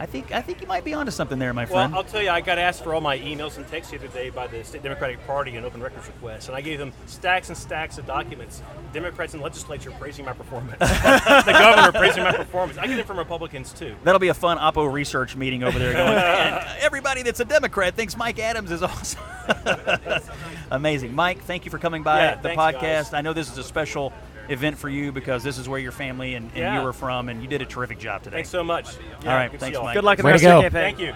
I 0.00 0.06
think 0.06 0.32
I 0.32 0.40
think 0.40 0.60
you 0.60 0.66
might 0.66 0.84
be 0.84 0.92
onto 0.92 1.12
something 1.12 1.38
there 1.38 1.52
my 1.54 1.66
friend. 1.66 1.92
Well, 1.92 2.02
I'll 2.02 2.08
tell 2.08 2.20
you, 2.20 2.28
I 2.30 2.40
got 2.40 2.58
asked 2.58 2.82
for 2.82 2.94
all 2.94 3.00
my 3.00 3.16
emails 3.18 3.56
and 3.56 3.66
texts 3.68 3.92
the 3.92 3.98
other 3.98 4.08
day 4.08 4.28
by 4.28 4.48
the 4.48 4.64
State 4.64 4.82
Democratic 4.82 5.24
Party 5.26 5.54
and 5.56 5.64
open 5.64 5.80
records 5.80 6.06
requests, 6.08 6.48
and 6.48 6.56
I 6.56 6.60
gave 6.60 6.78
them 6.80 6.92
stacks 7.06 7.48
and 7.48 7.56
stacks 7.56 7.96
of 7.96 8.06
documents. 8.06 8.60
Democrats 8.92 9.34
in 9.34 9.40
legislature 9.40 9.92
praising 9.92 10.24
my 10.24 10.32
performance, 10.32 10.78
the 10.80 11.44
governor 11.52 11.92
praising 11.96 12.24
my 12.24 12.32
performance. 12.32 12.76
I 12.78 12.86
get 12.88 12.98
it 12.98 13.06
from 13.06 13.18
Republicans 13.18 13.72
too. 13.72 13.94
That'll 14.02 14.18
be 14.18 14.28
a 14.28 14.34
fun 14.34 14.58
Oppo 14.58 14.92
research 14.92 15.36
meeting 15.36 15.62
over 15.62 15.78
there. 15.78 15.92
Going, 15.92 16.64
everybody 16.80 17.22
that's 17.22 17.40
a 17.40 17.44
Democrat 17.44 17.94
thinks 17.94 18.16
Mike 18.16 18.38
Adams 18.40 18.72
is 18.72 18.82
awesome. 18.82 19.20
Amazing, 20.70 21.14
Mike. 21.14 21.42
Thank 21.42 21.64
you 21.64 21.70
for 21.70 21.78
coming 21.78 22.02
by 22.02 22.18
Yeah, 22.20 22.34
the 22.36 22.42
thanks, 22.42 22.60
podcast. 22.62 22.80
guys. 22.80 23.14
I 23.14 23.20
know 23.20 23.32
this 23.32 23.50
is 23.50 23.58
a 23.58 23.64
special 23.64 24.12
event 24.48 24.78
for 24.78 24.88
you 24.88 25.12
because 25.12 25.42
this 25.42 25.58
is 25.58 25.68
where 25.68 25.78
your 25.78 25.92
family 25.92 26.34
and, 26.34 26.48
and 26.50 26.56
Yeah. 26.58 26.78
you 26.78 26.84
were 26.84 26.92
from, 26.92 27.28
and 27.28 27.42
you 27.42 27.48
did 27.48 27.62
a 27.62 27.66
terrific 27.66 27.98
job 27.98 28.22
today. 28.22 28.36
Thanks 28.36 28.50
so 28.50 28.62
much. 28.64 28.88
All 28.88 29.32
right, 29.32 29.50
good 29.50 29.60
thanks. 29.60 29.78
Mike. 29.78 29.94
Good 29.94 30.04
luck 30.04 30.18
in 30.18 30.22
the 30.22 30.26
Way 30.26 30.32
rest 30.32 30.44
of 30.44 30.48
go. 30.48 30.60
your 30.60 30.70
campaign. 30.70 30.96
Thank 30.96 30.98
you. 31.00 31.14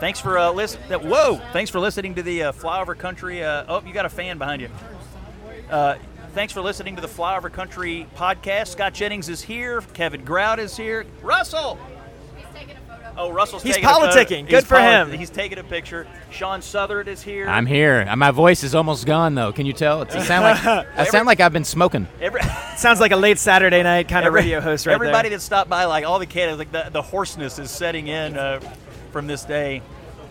Thanks 0.00 0.20
for 0.20 0.38
uh, 0.38 0.50
listening. 0.52 1.00
Whoa! 1.08 1.40
Thanks 1.52 1.70
for 1.70 1.80
listening 1.80 2.14
to 2.14 2.22
the 2.22 2.44
uh, 2.44 2.52
Flyover 2.52 2.96
Country. 2.96 3.42
Uh, 3.42 3.64
oh, 3.68 3.82
you 3.84 3.92
got 3.92 4.04
a 4.06 4.08
fan 4.08 4.38
behind 4.38 4.62
you. 4.62 4.70
Uh, 5.68 5.96
thanks 6.34 6.52
for 6.52 6.60
listening 6.60 6.94
to 6.94 7.02
the 7.02 7.08
Flyover 7.08 7.52
Country 7.52 8.06
podcast. 8.14 8.68
Scott 8.68 8.94
Jennings 8.94 9.28
is 9.28 9.42
here. 9.42 9.80
Kevin 9.94 10.24
Grout 10.24 10.58
is 10.60 10.76
here. 10.76 11.04
Russell. 11.20 11.78
Oh, 13.18 13.30
Russell's 13.32 13.62
He's 13.64 13.74
taking 13.74 13.90
a 13.90 13.92
photo. 13.92 14.06
politicking. 14.06 14.48
Good 14.48 14.60
He's 14.60 14.64
for 14.64 14.78
him. 14.78 15.12
He's 15.12 15.28
taking 15.30 15.58
a 15.58 15.64
picture. 15.64 16.06
Sean 16.30 16.62
Southard 16.62 17.08
is 17.08 17.20
here. 17.20 17.48
I'm 17.48 17.66
here. 17.66 18.04
My 18.16 18.30
voice 18.30 18.62
is 18.62 18.74
almost 18.74 19.06
gone, 19.06 19.34
though. 19.34 19.52
Can 19.52 19.66
you 19.66 19.72
tell? 19.72 20.02
It's, 20.02 20.14
I 20.14 20.22
sound 20.22 20.44
like 20.44 20.86
I 20.96 21.04
sound 21.04 21.26
like 21.26 21.40
I've 21.40 21.52
been 21.52 21.64
smoking. 21.64 22.06
Every, 22.20 22.40
Sounds 22.76 23.00
like 23.00 23.10
a 23.10 23.16
late 23.16 23.38
Saturday 23.38 23.82
night 23.82 24.08
kind 24.08 24.24
of 24.24 24.32
radio 24.32 24.60
host 24.60 24.86
right 24.86 24.94
Everybody 24.94 25.30
there. 25.30 25.38
that 25.38 25.42
stopped 25.42 25.68
by, 25.68 25.84
like 25.86 26.04
all 26.04 26.20
the 26.20 26.26
kids, 26.26 26.58
like 26.58 26.70
the, 26.70 26.88
the 26.92 27.02
hoarseness 27.02 27.58
is 27.58 27.72
setting 27.72 28.06
in 28.06 28.36
uh, 28.38 28.60
from 29.10 29.26
this 29.26 29.44
day. 29.44 29.82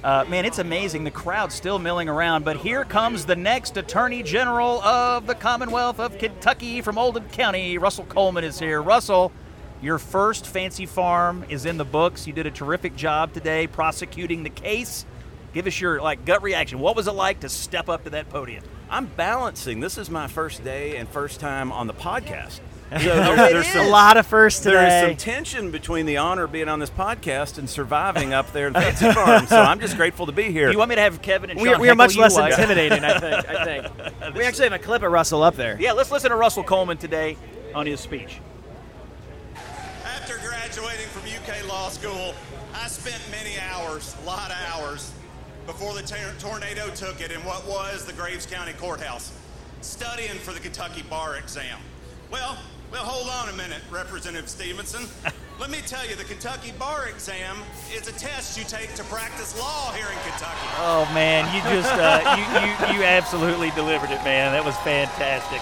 Uh, 0.01 0.23
man, 0.29 0.45
it's 0.45 0.59
amazing. 0.59 1.03
The 1.03 1.11
crowd's 1.11 1.55
still 1.55 1.79
milling 1.79 2.07
around, 2.07 2.45
but 2.45 2.55
here 2.55 2.85
comes 2.85 3.25
the 3.25 3.35
next 3.35 3.75
Attorney 3.75 4.23
General 4.23 4.81
of 4.81 5.27
the 5.27 5.35
Commonwealth 5.35 5.99
of 5.99 6.17
Kentucky 6.17 6.81
from 6.81 6.97
Oldham 6.97 7.27
County. 7.29 7.77
Russell 7.77 8.05
Coleman 8.05 8.45
is 8.45 8.57
here. 8.59 8.81
Russell, 8.81 9.33
your 9.82 9.99
first 9.99 10.45
fancy 10.47 10.86
farm 10.86 11.45
is 11.49 11.65
in 11.65 11.78
the 11.78 11.86
books. 11.86 12.25
You 12.28 12.34
did 12.34 12.45
a 12.45 12.51
terrific 12.51 12.95
job 12.95 13.34
today 13.34 13.67
prosecuting 13.67 14.43
the 14.43 14.49
case. 14.49 15.05
Give 15.53 15.67
us 15.67 15.80
your 15.80 16.01
like 16.01 16.25
gut 16.25 16.41
reaction. 16.43 16.80
What 16.80 16.95
was 16.95 17.07
it 17.07 17.13
like 17.13 17.41
to 17.41 17.49
step 17.49 17.89
up 17.89 18.03
to 18.05 18.09
that 18.11 18.30
podium? 18.30 18.63
I'm 18.89 19.05
balancing. 19.05 19.80
This 19.80 19.97
is 19.97 20.09
my 20.09 20.28
first 20.28 20.63
day 20.63 20.97
and 20.97 21.07
first 21.09 21.39
time 21.39 21.71
on 21.71 21.88
the 21.88 21.93
podcast. 21.93 22.59
So 22.89 22.99
there's, 22.99 23.36
there's 23.51 23.67
some 23.67 23.86
a 23.88 23.89
lot 23.89 24.15
of 24.15 24.25
firsts 24.25 24.61
today. 24.61 24.75
there's 24.78 25.07
some 25.09 25.17
tension 25.17 25.71
between 25.71 26.05
the 26.05 26.15
honor 26.15 26.43
of 26.45 26.53
being 26.53 26.69
on 26.69 26.80
this 26.80 26.89
podcast 26.89 27.57
and 27.57 27.69
surviving 27.69 28.32
up 28.34 28.53
there 28.53 28.67
in 28.69 28.73
Fancy 28.75 29.11
Farm. 29.11 29.45
So 29.45 29.57
I'm 29.61 29.82
just 29.82 29.97
grateful 29.97 30.25
to 30.28 30.32
be 30.32 30.53
here. 30.53 30.71
You 30.71 30.78
want 30.78 30.88
me 30.88 30.95
to 30.95 31.01
have 31.01 31.21
Kevin 31.21 31.49
and 31.49 31.59
we, 31.59 31.67
Sean 31.67 31.82
we 31.82 31.89
are 31.89 31.95
much 31.95 32.15
less 32.15 32.36
while- 32.36 32.45
intimidating, 32.49 33.03
I 33.03 33.19
think. 33.19 33.49
I 33.49 33.65
think. 34.21 34.36
We 34.38 34.45
actually 34.45 34.69
have 34.69 34.80
a 34.80 34.80
clip 34.80 35.03
of 35.03 35.11
Russell 35.11 35.43
up 35.43 35.57
there. 35.57 35.75
Yeah, 35.82 35.91
let's 35.91 36.11
listen 36.11 36.30
to 36.30 36.38
Russell 36.38 36.63
Coleman 36.63 36.95
today 36.95 37.36
on 37.75 37.86
his 37.88 37.99
speech. 37.99 38.39
Graduating 40.78 41.07
from 41.07 41.23
UK 41.23 41.67
Law 41.67 41.89
School, 41.89 42.36
I 42.75 42.88
spent 42.88 43.19
many 43.32 43.57
hours, 43.57 44.15
a 44.21 44.25
lot 44.28 44.51
of 44.51 44.57
hours, 44.67 45.11
before 45.65 45.95
the 45.95 46.03
tor- 46.03 46.36
tornado 46.38 46.88
took 46.93 47.19
it 47.19 47.32
in 47.32 47.39
what 47.39 47.65
was 47.65 48.05
the 48.05 48.13
Graves 48.13 48.45
County 48.45 48.73
Courthouse, 48.73 49.32
studying 49.82 50.38
for 50.38 50.53
the 50.53 50.59
Kentucky 50.59 51.01
bar 51.09 51.38
exam. 51.38 51.80
Well, 52.30 52.59
well, 52.91 53.03
hold 53.03 53.28
on 53.28 53.51
a 53.51 53.57
minute, 53.57 53.82
Representative 53.89 54.47
Stevenson. 54.47 55.07
Let 55.59 55.71
me 55.71 55.80
tell 55.88 56.07
you, 56.07 56.15
the 56.15 56.25
Kentucky 56.25 56.73
bar 56.78 57.07
exam 57.07 57.57
is 57.91 58.07
a 58.07 58.11
test 58.11 58.55
you 58.55 58.63
take 58.63 58.93
to 58.93 59.03
practice 59.05 59.57
law 59.57 59.91
here 59.93 60.05
in 60.05 60.19
Kentucky. 60.30 60.67
Oh 60.78 61.09
man, 61.11 61.51
you 61.55 61.61
just 61.73 61.91
uh, 61.91 62.38
you, 62.38 62.93
you 62.93 62.99
you 62.99 63.03
absolutely 63.03 63.71
delivered 63.71 64.11
it, 64.11 64.23
man. 64.23 64.51
That 64.51 64.63
was 64.63 64.78
fantastic. 64.86 65.59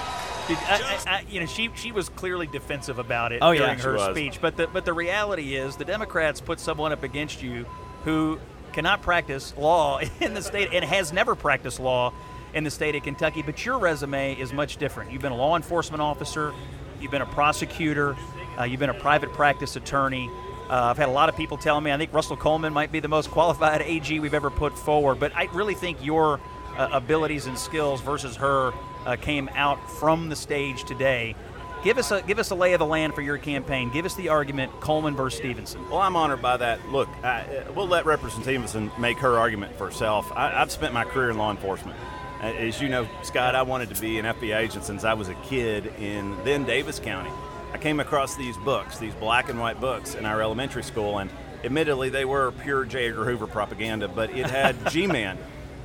Did, 0.48 0.58
I, 0.58 1.00
I, 1.08 1.12
I, 1.16 1.26
you 1.30 1.39
know, 1.39 1.46
she 1.46 1.70
she 1.76 1.91
was 1.91 2.10
clearly 2.10 2.46
defensive 2.48 3.00
about 3.00 3.32
it 3.32 3.39
Oh, 3.41 3.54
during 3.54 3.78
She 3.78 3.84
her 3.84 4.12
speech. 4.12 4.39
But 4.41 4.58
the 4.58 4.68
but 4.68 4.86
the 4.86 4.93
reality 4.93 5.56
is, 5.56 5.76
the 5.76 5.86
Democrats 5.86 6.39
put 6.41 6.60
someone 6.60 6.91
up 6.91 7.04
against 7.04 7.41
you 7.41 7.66
who 8.04 8.39
cannot 8.74 9.02
practice 9.02 9.54
law 9.58 10.00
in 10.20 10.34
the 10.34 10.41
state 10.41 10.70
and 10.72 10.86
has 10.86 11.12
never 11.12 11.34
practiced 11.36 11.80
law 11.80 12.14
in 12.54 12.64
the 12.64 12.72
state 12.72 12.96
of 12.96 13.04
Kentucky. 13.04 13.41
But 13.41 13.66
your 13.66 13.80
resume 13.80 14.36
is 14.39 14.54
much 14.54 14.78
different. 14.78 15.12
You've 15.12 15.22
been 15.22 15.32
a 15.32 15.38
law 15.38 15.56
enforcement 15.56 16.02
officer, 16.02 16.54
you've 17.02 17.12
been 17.12 17.22
a 17.24 17.28
prosecutor, 17.28 18.16
uh, 18.60 18.64
you've 18.64 18.80
been 18.80 18.89
a 18.89 19.00
private 19.00 19.34
practice 19.34 19.76
attorney. 19.76 20.30
Uh, 20.70 20.86
I've 20.86 20.98
had 20.98 21.10
a 21.10 21.12
lot 21.12 21.30
of 21.30 21.36
people 21.36 21.58
tell 21.58 21.80
me 21.80 21.91
I 21.91 21.98
think 21.98 22.12
Russell 22.14 22.38
Coleman 22.38 22.74
might 22.74 22.91
be 22.91 23.00
the 23.00 23.08
most 23.08 23.30
qualified 23.38 23.82
AG 23.82 24.20
we've 24.20 24.34
ever 24.34 24.50
put 24.50 24.78
forward. 24.78 25.20
But 25.20 25.36
I 25.36 25.46
really 25.54 25.76
think 25.76 26.04
your 26.06 26.39
uh, 26.78 26.89
abilities 26.91 27.48
and 27.48 27.58
skills 27.58 28.02
versus 28.02 28.36
her 28.36 28.74
uh, 29.06 29.16
came 29.16 29.49
out 29.53 29.89
from 29.99 30.30
the 30.30 30.36
stage 30.36 30.84
today. 30.84 31.36
Give 31.84 31.99
us 31.99 32.10
a 32.10 32.22
give 32.24 32.39
us 32.39 32.49
a 32.49 32.56
lay 32.56 32.74
of 32.74 32.80
the 32.80 32.86
land 32.86 33.14
for 33.14 33.22
your 33.22 33.38
campaign. 33.38 33.91
Give 33.91 34.06
us 34.06 34.16
the 34.16 34.30
argument 34.30 34.72
Coleman 34.80 35.16
versus 35.16 35.38
Stevenson. 35.39 35.88
Well, 35.89 35.99
I'm 35.99 36.16
honored 36.16 36.41
by 36.41 36.58
that. 36.58 36.89
Look, 36.89 37.08
I, 37.24 37.41
uh, 37.41 37.72
we'll 37.74 37.88
let 37.88 38.08
Representative 38.08 38.43
Stevenson 38.43 38.91
make 38.99 39.20
her 39.20 39.38
argument 39.38 39.76
for 39.78 39.86
herself. 39.86 40.32
I, 40.36 40.60
I've 40.60 40.72
spent 40.72 40.93
my 40.93 41.03
career 41.03 41.30
in 41.30 41.38
law 41.38 41.51
enforcement. 41.51 41.97
As 42.41 42.82
you 42.82 42.89
know, 42.89 43.08
Scott, 43.24 43.56
I 43.56 43.62
wanted 43.62 43.93
to 43.93 44.01
be 44.01 44.20
an 44.20 44.26
FBI 44.26 44.58
agent 44.58 44.84
since 44.84 45.03
I 45.03 45.14
was 45.14 45.30
a 45.30 45.36
kid 45.36 45.88
in 45.99 46.36
then 46.43 46.66
Daviess 46.66 47.01
County. 47.01 47.32
I 47.72 47.78
came 47.78 47.99
across 47.99 48.36
these 48.36 48.58
books, 48.58 48.97
these 48.97 49.14
black 49.16 49.49
and 49.49 49.60
white 49.60 49.80
books, 49.80 50.16
in 50.16 50.26
our 50.26 50.41
elementary 50.41 50.84
school, 50.84 51.20
and 51.20 51.30
admittedly, 51.64 52.10
they 52.10 52.26
were 52.26 52.51
pure 52.51 52.86
J. 52.86 53.10
Edgar 53.10 53.26
Hoover 53.26 53.47
propaganda, 53.47 54.08
but 54.08 54.30
it 54.32 54.49
had 54.49 54.76
G-Man 54.91 55.38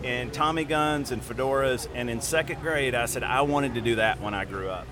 and 0.05 0.33
Tommy 0.33 0.65
guns 0.65 1.11
and 1.11 1.23
fedoras. 1.23 1.89
And 1.95 2.11
in 2.11 2.21
second 2.21 2.61
grade, 2.61 2.95
I 2.95 3.07
said 3.07 3.23
I 3.23 3.43
wanted 3.43 3.75
to 3.75 3.81
do 3.81 3.97
that 3.97 4.21
when 4.21 4.35
I 4.35 4.45
grew 4.45 4.69
up. 4.69 4.87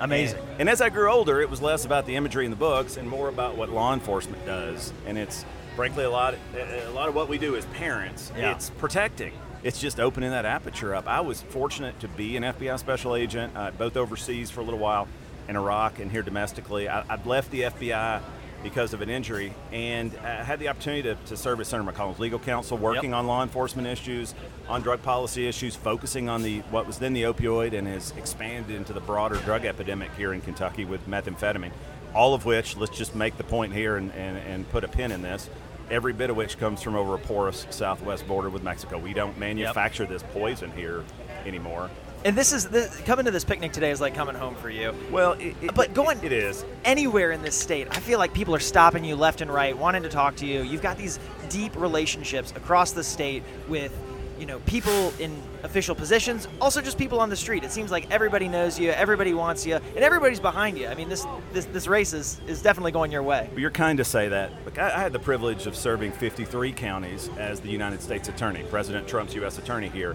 Amazing. 0.00 0.40
And, 0.40 0.60
and 0.60 0.68
as 0.68 0.80
I 0.80 0.88
grew 0.88 1.10
older, 1.10 1.40
it 1.40 1.48
was 1.48 1.62
less 1.62 1.84
about 1.84 2.06
the 2.06 2.16
imagery 2.16 2.44
in 2.44 2.50
the 2.50 2.56
books 2.56 2.96
and 2.96 3.08
more 3.08 3.28
about 3.28 3.56
what 3.56 3.70
law 3.70 3.94
enforcement 3.94 4.44
does. 4.44 4.92
And 5.06 5.16
it's 5.16 5.44
frankly 5.76 6.04
a 6.04 6.10
lot. 6.10 6.34
A 6.56 6.90
lot 6.90 7.08
of 7.08 7.14
what 7.14 7.28
we 7.28 7.38
do 7.38 7.56
as 7.56 7.64
parents. 7.66 8.32
Yeah. 8.36 8.54
It's 8.54 8.70
protecting. 8.70 9.32
It's 9.62 9.80
just 9.80 10.00
opening 10.00 10.30
that 10.30 10.44
aperture 10.44 10.94
up. 10.94 11.06
I 11.06 11.20
was 11.20 11.40
fortunate 11.40 12.00
to 12.00 12.08
be 12.08 12.36
an 12.36 12.42
FBI 12.42 12.78
special 12.80 13.14
agent, 13.14 13.56
uh, 13.56 13.70
both 13.70 13.96
overseas 13.96 14.50
for 14.50 14.60
a 14.60 14.64
little 14.64 14.80
while 14.80 15.06
in 15.48 15.54
Iraq 15.56 16.00
and 16.00 16.10
here 16.10 16.22
domestically. 16.22 16.88
I, 16.88 17.04
I'd 17.08 17.26
left 17.26 17.50
the 17.52 17.62
FBI 17.62 18.20
because 18.62 18.94
of 18.94 19.02
an 19.02 19.10
injury 19.10 19.52
and 19.72 20.14
uh, 20.16 20.20
I 20.20 20.44
had 20.44 20.58
the 20.58 20.68
opportunity 20.68 21.02
to, 21.02 21.14
to 21.14 21.36
serve 21.36 21.60
as 21.60 21.68
Senator 21.68 21.90
McConnell's 21.90 22.18
legal 22.18 22.38
counsel, 22.38 22.78
working 22.78 23.12
on 23.14 23.26
law 23.26 23.42
enforcement 23.42 23.88
issues, 23.88 24.34
on 24.68 24.82
drug 24.82 25.02
policy 25.02 25.46
issues, 25.46 25.74
focusing 25.74 26.28
on 26.28 26.42
the 26.42 26.60
what 26.70 26.86
was 26.86 26.98
then 26.98 27.12
the 27.12 27.22
opioid 27.22 27.72
and 27.76 27.86
has 27.86 28.12
expanded 28.16 28.74
into 28.74 28.92
the 28.92 29.00
broader 29.00 29.36
drug 29.36 29.64
epidemic 29.64 30.14
here 30.14 30.32
in 30.32 30.40
Kentucky 30.40 30.84
with 30.84 31.06
methamphetamine. 31.08 31.72
All 32.14 32.34
of 32.34 32.44
which, 32.44 32.76
let's 32.76 32.96
just 32.96 33.14
make 33.14 33.36
the 33.38 33.44
point 33.44 33.72
here 33.72 33.96
and, 33.96 34.12
and, 34.12 34.36
and 34.36 34.68
put 34.70 34.84
a 34.84 34.88
pin 34.88 35.12
in 35.12 35.22
this. 35.22 35.48
Every 35.90 36.12
bit 36.12 36.30
of 36.30 36.36
which 36.36 36.58
comes 36.58 36.82
from 36.82 36.94
over 36.94 37.14
a 37.14 37.18
porous 37.18 37.66
southwest 37.70 38.26
border 38.26 38.50
with 38.50 38.62
Mexico. 38.62 38.98
We 38.98 39.12
don't 39.12 39.38
manufacture 39.38 40.06
this 40.06 40.22
poison 40.32 40.70
here 40.72 41.04
anymore. 41.46 41.90
And 42.24 42.36
this 42.36 42.52
is 42.52 42.68
this, 42.68 42.96
coming 43.00 43.24
to 43.24 43.32
this 43.32 43.44
picnic 43.44 43.72
today 43.72 43.90
is 43.90 44.00
like 44.00 44.14
coming 44.14 44.36
home 44.36 44.54
for 44.54 44.70
you. 44.70 44.94
Well, 45.10 45.32
it, 45.40 45.74
but 45.74 45.92
going 45.92 46.22
it 46.22 46.30
is 46.30 46.64
anywhere 46.84 47.32
in 47.32 47.42
this 47.42 47.58
state, 47.58 47.88
I 47.90 47.98
feel 47.98 48.20
like 48.20 48.32
people 48.32 48.54
are 48.54 48.60
stopping 48.60 49.04
you 49.04 49.16
left 49.16 49.40
and 49.40 49.52
right, 49.52 49.76
wanting 49.76 50.04
to 50.04 50.08
talk 50.08 50.36
to 50.36 50.46
you. 50.46 50.62
You've 50.62 50.82
got 50.82 50.96
these 50.96 51.18
deep 51.48 51.74
relationships 51.74 52.52
across 52.54 52.92
the 52.92 53.02
state 53.02 53.42
with, 53.66 53.92
you 54.38 54.46
know, 54.46 54.60
people 54.60 55.12
in 55.18 55.36
official 55.64 55.96
positions, 55.96 56.46
also 56.60 56.80
just 56.80 56.96
people 56.96 57.18
on 57.18 57.28
the 57.28 57.34
street. 57.34 57.64
It 57.64 57.72
seems 57.72 57.90
like 57.90 58.08
everybody 58.08 58.48
knows 58.48 58.78
you, 58.78 58.90
everybody 58.90 59.34
wants 59.34 59.66
you, 59.66 59.74
and 59.74 59.98
everybody's 59.98 60.40
behind 60.40 60.78
you. 60.78 60.86
I 60.86 60.94
mean, 60.94 61.08
this 61.08 61.26
this, 61.52 61.64
this 61.66 61.88
race 61.88 62.12
is, 62.12 62.40
is 62.46 62.62
definitely 62.62 62.92
going 62.92 63.10
your 63.10 63.24
way. 63.24 63.50
You're 63.56 63.70
kind 63.72 63.98
to 63.98 64.04
say 64.04 64.28
that. 64.28 64.52
Look, 64.64 64.78
I, 64.78 64.94
I 64.94 64.98
had 65.00 65.12
the 65.12 65.18
privilege 65.18 65.66
of 65.66 65.74
serving 65.74 66.12
53 66.12 66.72
counties 66.72 67.30
as 67.36 67.58
the 67.58 67.68
United 67.68 68.00
States 68.00 68.28
Attorney, 68.28 68.62
President 68.70 69.08
Trump's 69.08 69.34
U.S. 69.34 69.58
Attorney 69.58 69.88
here, 69.88 70.14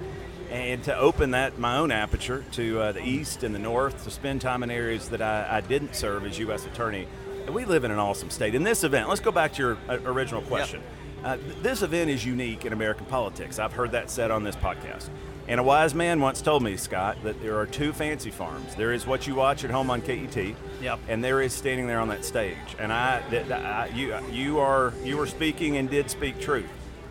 and 0.58 0.84
to 0.86 0.97
open 0.97 1.32
that 1.32 1.58
my 1.60 1.78
own 1.78 1.91
aperture 1.91 2.43
to 2.53 2.80
uh, 2.80 2.91
the 2.91 3.03
east 3.05 3.43
and 3.43 3.53
the 3.53 3.60
north, 3.60 4.03
to 4.03 4.12
spend 4.12 4.41
time 4.41 4.64
in 4.64 4.72
areas 4.72 5.10
that 5.10 5.22
I, 5.22 5.58
I 5.58 5.62
didn't 5.62 5.95
serve 5.95 6.26
as 6.26 6.38
U.S. 6.39 6.66
Attorney. 6.66 7.08
We 7.51 7.64
live 7.66 7.84
in 7.84 7.91
an 7.91 7.99
awesome 7.99 8.30
state. 8.30 8.55
In 8.55 8.64
this 8.64 8.84
event, 8.84 9.08
let's 9.08 9.22
go 9.22 9.32
back 9.32 9.53
to 9.53 9.62
your 9.62 9.78
uh, 9.88 9.99
original 10.05 10.41
question. 10.41 10.82
Uh, 11.24 11.38
th- 11.38 11.55
this 11.62 11.82
event 11.82 12.10
is 12.10 12.26
unique 12.26 12.66
in 12.66 12.74
American 12.74 13.05
politics. 13.05 13.60
I've 13.60 13.74
heard 13.74 13.91
that 13.91 14.10
said 14.10 14.32
on 14.32 14.43
this 14.43 14.55
podcast. 14.55 15.10
And 15.47 15.60
a 15.62 15.64
wise 15.64 15.95
man 15.95 16.20
once 16.20 16.41
told 16.41 16.62
me, 16.62 16.76
Scott, 16.76 17.18
that 17.24 17.41
there 17.41 17.58
are 17.58 17.66
two 17.66 17.93
fancy 17.93 18.32
farms. 18.32 18.76
There 18.76 18.91
is 18.91 19.08
what 19.08 19.28
you 19.28 19.36
watch 19.36 19.64
at 19.64 19.72
home 19.72 19.89
on 19.89 20.01
KET, 20.01 20.36
Yep. 20.82 20.99
and 21.08 21.24
there 21.24 21.41
is 21.41 21.53
standing 21.53 21.88
there 21.88 22.01
on 22.01 22.10
that 22.10 22.26
stage. 22.26 22.58
And 22.80 22.91
I, 22.91 23.22
th- 23.30 23.43
th- 23.47 23.51
I 23.53 23.88
you, 23.95 24.14
you 24.30 24.60
are 24.60 24.93
you 25.05 25.18
are 25.22 25.26
speaking 25.28 25.78
and 25.78 25.89
did 25.89 26.10
speak 26.12 26.41
truth, 26.41 26.68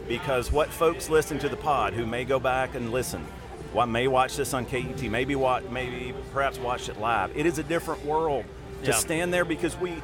because 0.09 0.53
what 0.53 0.69
folks 0.71 1.09
listen 1.09 1.39
to 1.41 1.49
the 1.49 1.57
pod 1.57 1.93
who 1.95 2.07
may 2.07 2.25
go 2.25 2.39
back 2.39 2.75
and 2.75 2.93
listen, 2.93 3.25
what 3.73 3.87
may 3.87 4.07
watch 4.09 4.37
this 4.37 4.55
on 4.55 4.65
KET, 4.65 5.03
maybe 5.03 5.35
watch, 5.35 5.65
maybe 5.71 6.15
perhaps 6.33 6.59
watch 6.59 6.89
it 6.89 6.99
live. 7.01 7.37
It 7.37 7.47
is 7.47 7.59
a 7.59 7.63
different 7.63 8.05
world 8.05 8.45
to 8.83 8.91
Yeah. 8.91 8.97
stand 8.97 9.33
there 9.35 9.45
because 9.45 9.77
we 9.77 10.03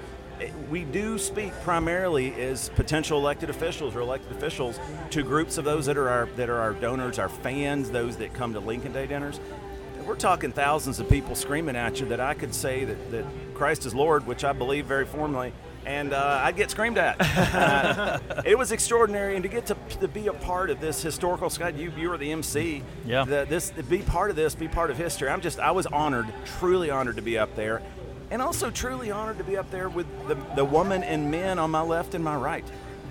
we 0.68 0.82
do 0.82 1.18
speak 1.18 1.52
primarily 1.62 2.34
as 2.42 2.68
potential 2.70 3.16
elected 3.18 3.48
officials 3.48 3.94
or 3.94 4.00
elected 4.00 4.32
officials 4.36 4.80
to 5.10 5.22
groups 5.22 5.56
of 5.56 5.64
those 5.64 5.86
that 5.86 5.96
are 5.96 6.08
our 6.08 6.26
that 6.36 6.50
are 6.50 6.58
our 6.58 6.72
donors, 6.72 7.20
our 7.20 7.28
fans, 7.28 7.90
those 7.90 8.16
that 8.16 8.34
come 8.34 8.52
to 8.54 8.58
Lincoln 8.58 8.92
Day 8.92 9.06
dinners. 9.06 9.38
We're 10.04 10.16
talking 10.16 10.50
thousands 10.50 10.98
of 10.98 11.08
people 11.08 11.36
screaming 11.36 11.76
at 11.76 12.00
you 12.00 12.06
that 12.06 12.18
I 12.18 12.34
could 12.34 12.56
say 12.56 12.84
that, 12.84 13.10
that 13.12 13.24
Christ 13.54 13.86
is 13.86 13.94
Lord, 13.94 14.26
which 14.26 14.42
I 14.42 14.52
believe 14.52 14.84
very 14.86 15.06
formally, 15.06 15.52
and 15.84 16.12
uh, 16.12 16.40
I'd 16.42 16.56
get 16.56 16.70
screamed 16.70 16.98
at. 16.98 17.16
Uh, 17.52 18.18
it 18.44 18.56
was 18.56 18.72
extraordinary, 18.72 19.34
and 19.34 19.42
to 19.42 19.48
get 19.48 19.66
to, 19.66 19.76
to 20.00 20.08
be 20.08 20.26
a 20.28 20.32
part 20.32 20.70
of 20.70 20.80
this 20.80 21.02
historical, 21.02 21.50
Scott, 21.50 21.74
you 21.76 21.92
you 21.96 22.08
were 22.08 22.16
the 22.16 22.30
MC. 22.32 22.82
Yeah. 23.04 23.24
The, 23.24 23.46
this 23.48 23.70
to 23.70 23.82
be 23.82 23.98
part 23.98 24.30
of 24.30 24.36
this, 24.36 24.54
be 24.54 24.68
part 24.68 24.90
of 24.90 24.96
history. 24.96 25.28
I'm 25.28 25.40
just 25.40 25.58
I 25.58 25.70
was 25.70 25.86
honored, 25.86 26.26
truly 26.58 26.90
honored 26.90 27.16
to 27.16 27.22
be 27.22 27.36
up 27.38 27.54
there, 27.56 27.82
and 28.30 28.40
also 28.40 28.70
truly 28.70 29.10
honored 29.10 29.38
to 29.38 29.44
be 29.44 29.56
up 29.56 29.70
there 29.70 29.88
with 29.88 30.06
the 30.28 30.36
the 30.56 30.64
woman 30.64 31.02
and 31.02 31.30
men 31.30 31.58
on 31.58 31.70
my 31.70 31.82
left 31.82 32.14
and 32.14 32.24
my 32.24 32.36
right. 32.36 32.64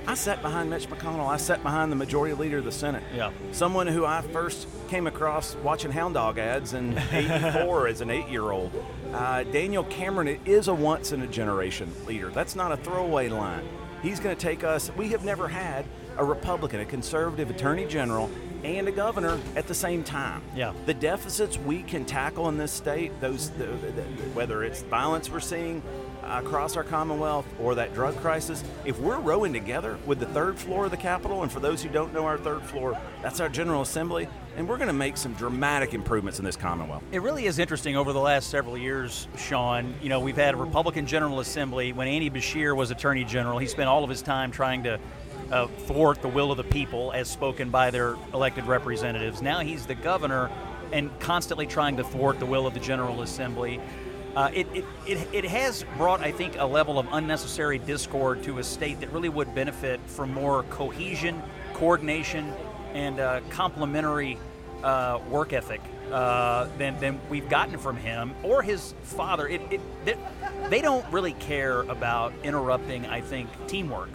I 0.08 0.16
sat 0.16 0.42
behind 0.42 0.70
Mitch 0.70 0.90
McConnell. 0.90 1.28
I 1.28 1.38
sat 1.38 1.62
behind 1.64 1.92
the 1.92 1.96
majority 1.96 2.34
leader 2.34 2.58
of 2.58 2.66
the 2.66 2.72
Senate. 2.72 3.04
Yeah. 3.16 3.32
Someone 3.52 3.88
who 3.88 4.06
I 4.06 4.22
first 4.22 4.68
came 4.90 5.08
across 5.08 5.56
watching 5.58 5.92
hound 5.92 6.16
dog 6.16 6.38
ads 6.40 6.74
in 6.74 6.98
84 7.12 7.88
as 7.88 8.02
an 8.02 8.10
eight 8.10 8.28
year 8.28 8.52
old. 8.52 8.72
Uh, 9.14 9.44
Daniel 9.44 9.84
Cameron 9.86 10.40
is 10.46 10.68
a 10.68 10.74
once 10.74 11.12
in 11.12 11.22
a 11.22 11.28
generation 11.28 11.92
leader. 12.08 12.30
That's 12.30 12.56
not 12.56 12.72
a 12.72 12.78
throwaway 12.78 13.30
line. 13.30 13.68
He's 14.02 14.20
going 14.20 14.36
to 14.36 14.42
take 14.42 14.64
us. 14.64 14.92
We 14.98 15.10
have 15.10 15.24
never 15.24 15.48
had 15.48 15.86
a 16.18 16.26
Republican, 16.26 16.80
a 16.80 16.86
conservative 16.86 17.52
attorney 17.52 17.86
general, 17.86 18.30
and 18.64 18.88
a 18.88 18.92
governor 18.92 19.40
at 19.56 19.68
the 19.68 19.74
same 19.76 20.04
time. 20.04 20.42
Yeah. 20.56 20.74
The 20.88 20.94
deficits 20.94 21.58
we 21.60 21.84
can 21.84 22.06
tackle 22.06 22.50
in 22.50 22.58
this 22.58 22.72
state, 22.72 23.12
those 23.22 23.52
the, 23.52 23.66
the, 23.66 24.02
whether 24.34 24.64
it's 24.64 24.82
violence 24.84 25.30
we're 25.30 25.40
seeing 25.40 25.82
across 26.24 26.78
our 26.78 26.84
Commonwealth 26.84 27.46
or 27.60 27.76
that 27.76 27.94
drug 27.94 28.16
crisis, 28.18 28.64
if 28.86 29.00
we're 29.00 29.20
rowing 29.20 29.54
together 29.54 29.98
with 30.06 30.20
the 30.20 30.26
third 30.28 30.58
floor 30.58 30.86
of 30.86 30.92
the 30.92 30.98
Capitol, 30.98 31.44
and 31.44 31.52
for 31.52 31.60
those 31.60 31.82
who 31.82 31.90
don't 31.90 32.14
know 32.14 32.26
our 32.26 32.38
third 32.38 32.62
floor, 32.64 33.00
that's 33.22 33.40
our 33.40 33.50
General 33.50 33.82
Assembly, 33.82 34.28
and 34.58 34.68
we're 34.68 34.78
going 34.78 34.88
to 34.88 34.94
make 34.94 35.18
some 35.18 35.34
dramatic 35.34 35.94
improvements 35.94 36.40
in 36.40 36.46
this 36.46 36.56
Commonwealth. 36.56 37.04
It 37.12 37.22
really 37.22 37.46
is 37.46 37.60
interesting 37.60 37.96
over 37.96 38.14
the 38.14 38.20
last 38.20 38.50
several 38.50 38.78
years, 38.78 39.28
Sean. 39.38 39.94
You 40.02 40.10
know, 40.10 40.20
we've 40.20 40.36
had 40.36 40.54
a 40.54 40.58
Republican 40.58 41.06
General 41.06 41.40
Assembly. 41.40 41.94
When 41.94 42.08
Andy 42.08 42.30
Beshear 42.30 42.76
was 42.76 42.92
Attorney 42.92 43.24
General, 43.24 43.58
he 43.58 43.68
spent 43.68 43.90
all 43.90 44.04
of 44.04 44.10
his 44.10 44.22
time 44.22 44.52
trying 44.52 44.84
to 44.84 45.00
uh, 45.52 45.68
thwart 45.68 46.22
the 46.22 46.28
will 46.28 46.52
of 46.52 46.58
the 46.58 46.64
people 46.64 47.12
as 47.14 47.30
spoken 47.30 47.70
by 47.70 47.92
their 47.92 48.16
elected 48.34 48.66
representatives. 48.66 49.42
Now 49.42 49.60
he's 49.60 49.86
the 49.86 49.96
governor 49.96 50.50
and 50.92 51.18
constantly 51.20 51.66
trying 51.66 51.98
to 51.98 52.04
thwart 52.04 52.40
the 52.40 52.46
will 52.46 52.68
of 52.68 52.74
the 52.74 52.80
General 52.80 53.22
Assembly. 53.22 53.80
Uh, 54.36 54.50
it, 54.54 54.68
it, 54.74 54.86
it, 55.06 55.28
it 55.34 55.46
has 55.46 55.84
brought, 55.98 56.22
I 56.22 56.32
think, 56.32 56.58
a 56.58 56.66
level 56.66 56.98
of 56.98 57.08
unnecessary 57.12 57.80
discord 57.80 58.44
to 58.44 58.60
a 58.60 58.64
state 58.64 59.02
that 59.02 59.12
really 59.12 59.30
would 59.30 59.54
benefit 59.54 60.00
from 60.06 60.34
more 60.34 60.64
cohesion, 60.64 61.42
coordination, 61.74 62.54
and 62.94 63.20
uh, 63.20 63.42
complementary 63.50 64.38
uh, 64.84 65.20
work 65.30 65.52
ethic 65.52 65.82
uh, 66.12 66.68
than, 66.78 66.98
than 67.00 67.20
we've 67.30 67.50
gotten 67.50 67.78
from 67.78 67.98
him 67.98 68.34
or 68.44 68.62
his 68.62 68.94
father. 69.04 69.48
It, 69.48 69.62
it, 69.70 69.82
they, 70.06 70.18
they 70.70 70.82
don't 70.82 71.06
really 71.12 71.34
care 71.34 71.82
about 71.82 72.34
interrupting, 72.44 73.06
I 73.08 73.20
think, 73.20 73.50
teamwork. 73.68 74.10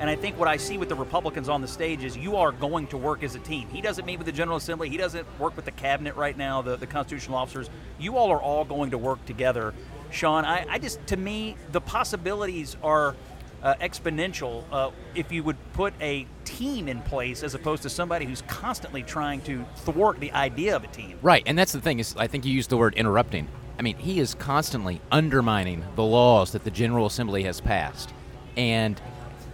And 0.00 0.08
I 0.08 0.14
think 0.14 0.38
what 0.38 0.48
I 0.48 0.56
see 0.56 0.78
with 0.78 0.88
the 0.88 0.94
Republicans 0.94 1.48
on 1.48 1.60
the 1.60 1.68
stage 1.68 2.04
is 2.04 2.16
you 2.16 2.36
are 2.36 2.52
going 2.52 2.86
to 2.88 2.96
work 2.96 3.24
as 3.24 3.34
a 3.34 3.40
team. 3.40 3.68
He 3.68 3.80
doesn't 3.80 4.04
meet 4.04 4.18
with 4.18 4.26
the 4.26 4.32
General 4.32 4.56
Assembly. 4.56 4.88
He 4.88 4.96
doesn't 4.96 5.26
work 5.40 5.56
with 5.56 5.64
the 5.64 5.72
cabinet 5.72 6.14
right 6.14 6.36
now, 6.36 6.62
the, 6.62 6.76
the 6.76 6.86
constitutional 6.86 7.36
officers. 7.36 7.68
You 7.98 8.16
all 8.16 8.30
are 8.30 8.40
all 8.40 8.64
going 8.64 8.92
to 8.92 8.98
work 8.98 9.24
together. 9.26 9.74
Sean, 10.10 10.44
I, 10.44 10.64
I 10.68 10.78
just, 10.78 11.04
to 11.08 11.16
me, 11.16 11.56
the 11.72 11.80
possibilities 11.80 12.76
are 12.82 13.16
uh, 13.62 13.74
exponential 13.80 14.64
uh, 14.70 14.90
if 15.14 15.32
you 15.32 15.42
would 15.42 15.56
put 15.72 15.92
a 16.00 16.26
team 16.44 16.88
in 16.88 17.02
place 17.02 17.42
as 17.42 17.54
opposed 17.54 17.82
to 17.82 17.90
somebody 17.90 18.24
who's 18.24 18.42
constantly 18.42 19.02
trying 19.02 19.40
to 19.42 19.64
thwart 19.78 20.20
the 20.20 20.30
idea 20.32 20.76
of 20.76 20.84
a 20.84 20.86
team. 20.88 21.18
Right, 21.22 21.42
and 21.44 21.58
that's 21.58 21.72
the 21.72 21.80
thing 21.80 21.98
is 21.98 22.14
I 22.16 22.28
think 22.28 22.44
you 22.44 22.52
used 22.52 22.70
the 22.70 22.76
word 22.76 22.94
interrupting. 22.94 23.48
I 23.78 23.82
mean, 23.82 23.96
he 23.96 24.20
is 24.20 24.34
constantly 24.34 25.00
undermining 25.10 25.84
the 25.96 26.04
laws 26.04 26.52
that 26.52 26.64
the 26.64 26.70
General 26.70 27.06
Assembly 27.06 27.44
has 27.44 27.60
passed. 27.60 28.12
And 28.56 29.00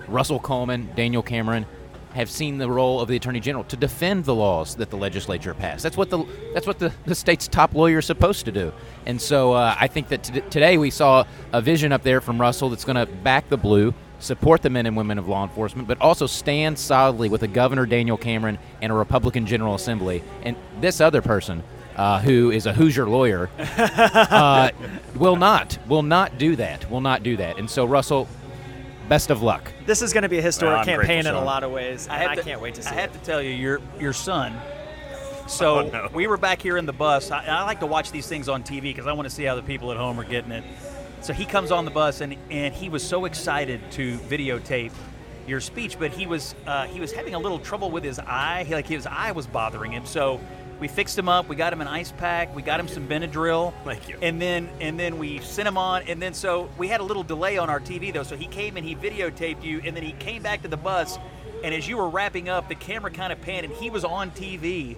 Russell 0.09 0.39
Coleman, 0.39 0.91
Daniel 0.95 1.23
Cameron 1.23 1.67
have 2.15 2.31
seen 2.31 2.59
the 2.59 2.71
role 2.71 3.01
of 3.01 3.09
the 3.09 3.17
Attorney 3.17 3.41
General 3.41 3.65
to 3.65 3.77
defend 3.77 4.25
the 4.25 4.35
laws 4.35 4.77
that 4.77 4.89
the 4.89 4.97
legislature 4.97 5.53
passed. 5.53 5.83
That's 5.83 5.97
what 5.97 6.11
the 6.11 6.25
that's 6.53 6.67
what 6.67 6.79
the, 6.79 6.93
the 7.07 7.15
state's 7.15 7.49
top 7.49 7.75
lawyer 7.75 7.99
is 7.99 8.07
supposed 8.07 8.45
to 8.45 8.53
do. 8.53 8.73
And 9.05 9.21
so 9.21 9.53
uh, 9.53 9.75
I 9.79 9.89
think 9.89 10.09
that 10.09 10.23
t- 10.23 10.41
today 10.43 10.79
we 10.79 10.91
saw 10.91 11.25
a 11.53 11.61
vision 11.61 11.93
up 11.93 12.03
there 12.03 12.21
from 12.21 12.41
Russell 12.41 12.71
that's 12.71 12.85
going 12.85 12.97
to 12.97 13.07
back 13.07 13.49
the 13.49 13.57
blue, 13.57 13.93
support 14.21 14.63
the 14.63 14.71
men 14.71 14.87
and 14.87 14.97
women 14.97 15.19
of 15.19 15.27
law 15.27 15.43
enforcement, 15.43 15.89
but 15.89 16.01
also 16.01 16.27
stand 16.27 16.79
solidly 16.79 17.29
with 17.29 17.43
a 17.43 17.49
Governor 17.49 17.85
Daniel 17.85 18.17
Cameron 18.17 18.59
and 18.81 18.93
a 18.93 18.95
Republican 18.95 19.45
General 19.45 19.75
Assembly. 19.75 20.23
And 20.45 20.57
this 20.81 21.01
other 21.01 21.21
person 21.21 21.65
uh, 21.97 22.21
who 22.21 22.51
is 22.51 22.67
a 22.67 22.73
Hoosier 22.73 23.09
lawyer, 23.09 23.51
uh, 23.59 24.71
will 25.17 25.37
not 25.37 25.79
will 25.89 26.03
not 26.03 26.39
do 26.39 26.57
that. 26.57 26.89
Will 26.91 27.01
not 27.01 27.23
do 27.23 27.37
that. 27.37 27.59
And 27.59 27.69
so, 27.69 27.85
Russell, 27.85 28.29
best 29.09 29.31
of 29.31 29.43
luck. 29.43 29.73
This 29.87 30.03
is 30.03 30.13
going 30.13 30.23
to 30.23 30.29
be 30.29 30.39
a 30.39 30.43
historic 30.43 30.77
Well, 30.77 30.85
campaign 30.85 31.27
in 31.27 31.35
a 31.35 31.45
lot 31.45 31.63
of 31.63 31.71
ways. 31.73 32.09
I 32.09 32.23
and 32.23 32.31
I 32.31 32.35
to- 32.37 32.43
can't 32.43 32.61
wait 32.61 32.75
to 32.77 32.83
see 32.83 32.89
I 32.91 32.95
it. 32.95 33.01
have 33.01 33.13
to 33.13 33.19
tell 33.21 33.41
you, 33.43 33.51
your 33.51 33.81
your 33.99 34.13
son. 34.13 34.55
So 35.47 35.81
Oh, 35.81 35.83
no. 35.91 36.09
we 36.15 36.27
were 36.27 36.39
back 36.39 36.63
here 36.63 36.79
in 36.79 36.87
the 36.87 36.93
bus. 36.95 37.31
I, 37.31 37.45
I 37.45 37.65
like 37.65 37.81
to 37.81 37.87
watch 37.87 38.11
these 38.11 38.27
things 38.27 38.49
on 38.49 38.63
TV 38.63 38.81
because 38.85 39.07
I 39.07 39.13
want 39.13 39.29
to 39.29 39.35
see 39.35 39.45
how 39.45 39.55
the 39.57 39.63
people 39.63 39.91
at 39.91 39.99
home 39.99 40.19
are 40.19 40.25
getting 40.25 40.53
it. 40.53 40.65
So 41.21 41.35
he 41.35 41.45
comes 41.45 41.71
on 41.71 41.85
the 41.85 41.91
bus 41.91 42.23
and 42.23 42.37
and 42.51 42.73
he 42.73 42.89
was 42.89 43.07
so 43.07 43.27
excited 43.27 43.81
to 43.93 44.17
videotape 44.21 44.93
your 45.47 45.61
speech, 45.61 45.99
but 45.99 46.13
he 46.13 46.27
was 46.27 46.55
uh, 46.67 46.87
he 46.87 46.99
was 46.99 47.13
having 47.13 47.35
a 47.35 47.39
little 47.39 47.59
trouble 47.59 47.91
with 47.91 48.05
his 48.05 48.19
eye. 48.21 48.65
He, 48.67 48.73
like 48.75 48.87
his 48.87 49.07
eye 49.07 49.33
was 49.33 49.47
bothering 49.47 49.93
him. 49.93 50.07
So 50.07 50.41
we 50.85 50.89
fixed 50.89 51.19
him 51.19 51.31
up. 51.31 51.49
We 51.49 51.57
got 51.57 51.73
him 51.73 51.81
an 51.81 51.89
ice 51.89 52.13
pack. 52.13 52.55
We 52.55 52.61
got 52.61 52.79
him 52.79 52.89
some 52.89 53.09
Benadryl. 53.09 53.73
Thank 53.85 54.07
you. 54.07 54.19
And 54.21 54.39
then 54.39 54.69
and 54.83 55.01
then 55.01 55.17
we 55.17 55.39
sent 55.39 55.67
him 55.67 55.79
on. 55.79 56.03
And 56.03 56.21
then 56.21 56.35
so 56.35 56.69
we 56.77 56.89
had 56.89 57.01
a 57.01 57.03
little 57.03 57.23
delay 57.23 57.57
on 57.57 57.71
our 57.71 57.81
TV 57.81 58.13
though. 58.13 58.23
So 58.23 58.37
he 58.37 58.47
came 58.47 58.77
and 58.77 58.85
he 58.85 58.95
videotaped 58.95 59.65
you. 59.65 59.81
And 59.83 59.97
then 59.97 60.03
he 60.03 60.13
came 60.13 60.43
back 60.43 60.61
to 60.61 60.69
the 60.69 60.77
bus. 60.77 61.19
And 61.63 61.75
as 61.75 61.89
you 61.89 61.97
were 61.97 62.11
wrapping 62.11 62.51
up, 62.51 62.69
the 62.69 62.75
camera 62.75 63.11
kind 63.11 63.33
of 63.33 63.41
panned, 63.41 63.65
and 63.65 63.75
he 63.75 63.89
was 63.89 64.05
on 64.05 64.31
TV. 64.33 64.97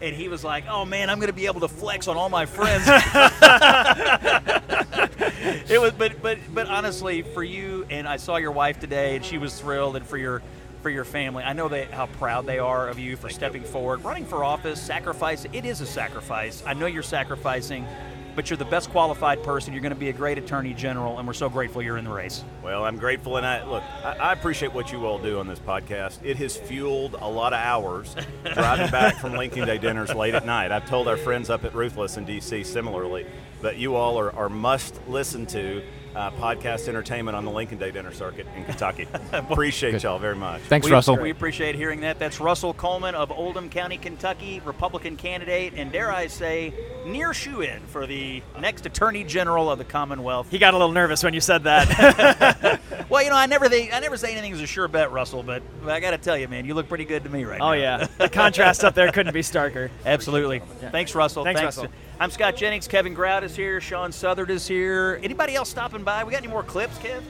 And 0.00 0.16
he 0.16 0.28
was 0.28 0.42
like, 0.42 0.64
"Oh 0.66 0.86
man, 0.86 1.10
I'm 1.10 1.18
going 1.18 1.28
to 1.28 1.34
be 1.34 1.44
able 1.44 1.60
to 1.60 1.68
flex 1.68 2.08
on 2.08 2.16
all 2.16 2.30
my 2.30 2.46
friends." 2.46 2.84
it 5.68 5.78
was, 5.78 5.92
but 5.92 6.22
but 6.22 6.38
but 6.54 6.66
honestly, 6.66 7.20
for 7.20 7.44
you 7.44 7.84
and 7.90 8.08
I 8.08 8.16
saw 8.16 8.38
your 8.38 8.52
wife 8.52 8.80
today, 8.80 9.16
and 9.16 9.22
she 9.22 9.36
was 9.36 9.60
thrilled, 9.60 9.96
and 9.96 10.06
for 10.06 10.16
your 10.16 10.40
for 10.80 10.90
your 10.90 11.04
family, 11.04 11.44
I 11.44 11.52
know 11.52 11.68
that 11.68 11.90
how 11.90 12.06
proud 12.06 12.46
they 12.46 12.58
are 12.58 12.88
of 12.88 12.98
you 12.98 13.16
for 13.16 13.28
stepping 13.28 13.62
forward, 13.62 14.04
running 14.04 14.24
for 14.24 14.44
office, 14.44 14.80
sacrifice. 14.80 15.46
It 15.52 15.64
is 15.64 15.80
a 15.80 15.86
sacrifice. 15.86 16.62
I 16.66 16.74
know 16.74 16.86
you're 16.86 17.02
sacrificing, 17.02 17.86
but 18.34 18.48
you're 18.48 18.56
the 18.56 18.64
best 18.64 18.90
qualified 18.90 19.42
person. 19.42 19.72
You're 19.72 19.82
going 19.82 19.94
to 19.94 19.98
be 19.98 20.08
a 20.08 20.14
great 20.14 20.38
attorney 20.38 20.72
general, 20.72 21.18
and 21.18 21.26
we're 21.26 21.34
so 21.34 21.48
grateful 21.48 21.82
you're 21.82 21.98
in 21.98 22.04
the 22.04 22.10
race. 22.10 22.44
Well, 22.62 22.84
I'm 22.84 22.96
grateful, 22.96 23.36
and 23.36 23.46
I 23.46 23.64
look. 23.64 23.82
I, 24.04 24.16
I 24.16 24.32
appreciate 24.32 24.72
what 24.72 24.92
you 24.92 25.04
all 25.04 25.18
do 25.18 25.38
on 25.38 25.46
this 25.46 25.58
podcast. 25.58 26.24
It 26.24 26.36
has 26.38 26.56
fueled 26.56 27.16
a 27.20 27.28
lot 27.28 27.52
of 27.52 27.58
hours 27.58 28.16
driving 28.54 28.90
back 28.90 29.16
from 29.16 29.34
Lincoln 29.34 29.66
Day 29.66 29.78
dinners 29.78 30.14
late 30.14 30.34
at 30.34 30.46
night. 30.46 30.72
I've 30.72 30.88
told 30.88 31.08
our 31.08 31.16
friends 31.16 31.50
up 31.50 31.64
at 31.64 31.74
Ruthless 31.74 32.16
in 32.16 32.24
D.C. 32.24 32.64
similarly, 32.64 33.26
but 33.60 33.76
you 33.76 33.96
all 33.96 34.18
are, 34.18 34.34
are 34.34 34.48
must 34.48 35.00
listen 35.06 35.46
to 35.46 35.82
uh, 36.14 36.30
podcast 36.32 36.88
entertainment 36.88 37.36
on 37.36 37.44
the 37.44 37.50
Lincoln 37.50 37.78
Day 37.78 37.90
dinner 37.90 38.12
circuit 38.12 38.46
in 38.56 38.64
Kentucky. 38.64 39.06
appreciate 39.32 40.02
y'all 40.02 40.18
very 40.18 40.36
much. 40.36 40.60
Thanks, 40.62 40.86
we, 40.86 40.92
Russell. 40.92 41.16
We 41.16 41.30
appreciate 41.30 41.74
hearing 41.74 42.00
that. 42.00 42.18
That's 42.18 42.40
Russell 42.40 42.74
Coleman 42.74 43.14
of 43.14 43.30
Oldham 43.30 43.70
County, 43.70 43.98
Kentucky, 43.98 44.60
Republican 44.64 45.16
candidate, 45.16 45.74
and 45.76 45.92
dare 45.92 46.12
I 46.12 46.26
say, 46.26 46.72
near 47.06 47.32
shoe 47.32 47.60
in 47.60 47.80
for 47.86 48.06
the 48.06 48.42
next 48.60 48.86
Attorney 48.86 49.24
General 49.24 49.70
of 49.70 49.78
the 49.78 49.84
Commonwealth. 49.84 50.50
He 50.50 50.58
got 50.58 50.74
a 50.74 50.76
little 50.76 50.92
nervous 50.92 51.22
when 51.22 51.34
you 51.34 51.40
said 51.40 51.64
that. 51.64 52.80
Well, 53.10 53.24
you 53.24 53.30
know, 53.30 53.36
I 53.36 53.46
never 53.46 53.68
think, 53.68 53.92
I 53.92 53.98
never 53.98 54.16
say 54.16 54.30
anything 54.30 54.52
is 54.52 54.60
a 54.60 54.68
sure 54.68 54.86
bet, 54.86 55.10
Russell, 55.10 55.42
but, 55.42 55.64
but 55.82 55.90
I 55.90 55.98
got 55.98 56.12
to 56.12 56.18
tell 56.18 56.38
you, 56.38 56.46
man, 56.46 56.64
you 56.64 56.74
look 56.74 56.88
pretty 56.88 57.04
good 57.04 57.24
to 57.24 57.28
me 57.28 57.44
right 57.44 57.58
now. 57.58 57.70
oh 57.70 57.72
yeah, 57.72 58.06
the 58.18 58.28
contrast 58.28 58.84
up 58.84 58.94
there 58.94 59.10
couldn't 59.10 59.34
be 59.34 59.40
starker. 59.40 59.90
Absolutely. 60.06 60.60
Thanks, 60.92 61.12
Russell. 61.12 61.42
Thanks, 61.42 61.60
Russell. 61.60 61.88
I'm 62.20 62.30
Scott 62.30 62.54
Jennings. 62.54 62.86
Kevin 62.86 63.14
Grout 63.14 63.44
is 63.44 63.56
here. 63.56 63.80
Sean 63.80 64.12
Southard 64.12 64.50
is 64.50 64.68
here. 64.68 65.18
Anybody 65.22 65.54
else 65.54 65.70
stopping 65.70 66.04
by? 66.04 66.22
We 66.22 66.32
got 66.32 66.42
any 66.42 66.52
more 66.52 66.62
clips, 66.62 66.98
Kev? 66.98 67.22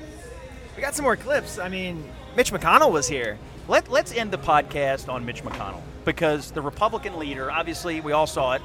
We 0.74 0.82
got 0.82 0.96
some 0.96 1.04
more 1.04 1.14
clips. 1.14 1.60
I 1.60 1.68
mean, 1.68 2.02
Mitch 2.34 2.52
McConnell 2.52 2.90
was 2.90 3.06
here. 3.06 3.38
Let, 3.68 3.88
let's 3.88 4.12
end 4.12 4.32
the 4.32 4.38
podcast 4.38 5.08
on 5.08 5.24
Mitch 5.24 5.44
McConnell 5.44 5.80
because 6.04 6.50
the 6.50 6.60
Republican 6.60 7.20
leader, 7.20 7.52
obviously, 7.52 8.00
we 8.00 8.10
all 8.10 8.26
saw 8.26 8.54
it. 8.54 8.62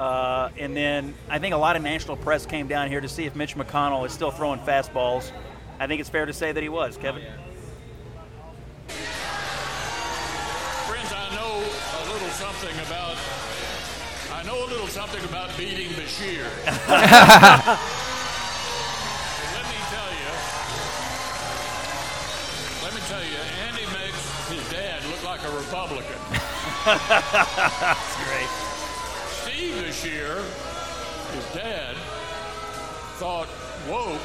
Uh, 0.00 0.48
and 0.56 0.74
then 0.74 1.12
I 1.28 1.38
think 1.38 1.52
a 1.52 1.58
lot 1.58 1.76
of 1.76 1.82
national 1.82 2.16
press 2.16 2.46
came 2.46 2.66
down 2.66 2.88
here 2.88 3.02
to 3.02 3.08
see 3.08 3.26
if 3.26 3.36
Mitch 3.36 3.54
McConnell 3.54 4.06
is 4.06 4.12
still 4.14 4.30
throwing 4.30 4.60
fastballs. 4.60 5.32
I 5.78 5.86
think 5.86 6.00
it's 6.00 6.08
fair 6.08 6.24
to 6.24 6.32
say 6.32 6.52
that 6.52 6.62
he 6.62 6.70
was, 6.70 6.96
Kevin. 6.96 7.24
Friends, 10.86 11.12
I 11.12 11.28
know 11.34 11.58
a 11.58 12.02
little 12.10 12.30
something 12.30 12.86
about. 12.86 13.61
I 14.42 14.44
know 14.44 14.58
a 14.58 14.66
little 14.66 14.88
something 14.88 15.22
about 15.22 15.56
beating 15.56 15.90
Beshear. 15.90 16.42
let 16.66 16.74
me 19.70 19.78
tell 19.86 20.10
you. 20.18 20.34
Let 22.82 22.90
me 22.92 23.00
tell 23.06 23.22
you, 23.22 23.38
Andy 23.68 23.86
makes 23.94 24.18
his 24.48 24.68
dad 24.68 25.04
look 25.12 25.22
like 25.22 25.44
a 25.44 25.50
Republican. 25.56 26.18
That's 26.84 28.16
great. 28.26 28.50
Steve 29.30 29.76
Beshear, 29.84 30.42
his 31.34 31.46
dad, 31.54 31.94
thought 33.18 33.46
woke 33.88 34.20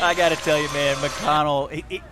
I 0.01 0.14
got 0.14 0.30
to 0.30 0.36
tell 0.36 0.61
you, 0.61 0.68
man, 0.72 0.97
McConnell. 0.97 1.70
He, 1.70 1.84
he, 1.88 2.03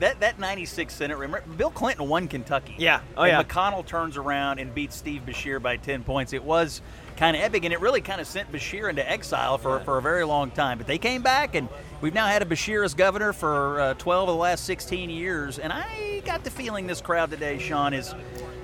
that 0.00 0.20
that 0.20 0.38
'96 0.38 0.94
Senate. 0.94 1.16
Remember, 1.16 1.46
Bill 1.56 1.70
Clinton 1.70 2.08
won 2.08 2.28
Kentucky. 2.28 2.74
Yeah. 2.78 3.00
Oh, 3.16 3.22
and 3.22 3.32
yeah. 3.32 3.42
McConnell 3.42 3.86
turns 3.86 4.16
around 4.16 4.58
and 4.58 4.74
beats 4.74 4.96
Steve 4.96 5.22
Beshear 5.26 5.62
by 5.62 5.76
10 5.76 6.02
points. 6.04 6.32
It 6.32 6.42
was 6.42 6.82
kind 7.16 7.36
of 7.36 7.42
epic, 7.42 7.64
and 7.64 7.72
it 7.72 7.80
really 7.80 8.00
kind 8.00 8.20
of 8.20 8.26
sent 8.26 8.50
Beshear 8.50 8.90
into 8.90 9.08
exile 9.08 9.58
for, 9.58 9.80
for 9.80 9.98
a 9.98 10.02
very 10.02 10.24
long 10.24 10.50
time. 10.50 10.78
But 10.78 10.86
they 10.86 10.98
came 10.98 11.22
back, 11.22 11.54
and 11.54 11.68
we've 12.00 12.14
now 12.14 12.26
had 12.26 12.42
a 12.42 12.46
Beshear 12.46 12.84
as 12.84 12.94
governor 12.94 13.32
for 13.32 13.80
uh, 13.80 13.94
12 13.94 14.28
of 14.28 14.34
the 14.34 14.40
last 14.40 14.64
16 14.64 15.08
years. 15.08 15.58
And 15.58 15.72
I 15.72 16.20
got 16.24 16.42
the 16.44 16.50
feeling 16.50 16.86
this 16.86 17.00
crowd 17.00 17.30
today, 17.30 17.58
Sean, 17.58 17.94
is 17.94 18.14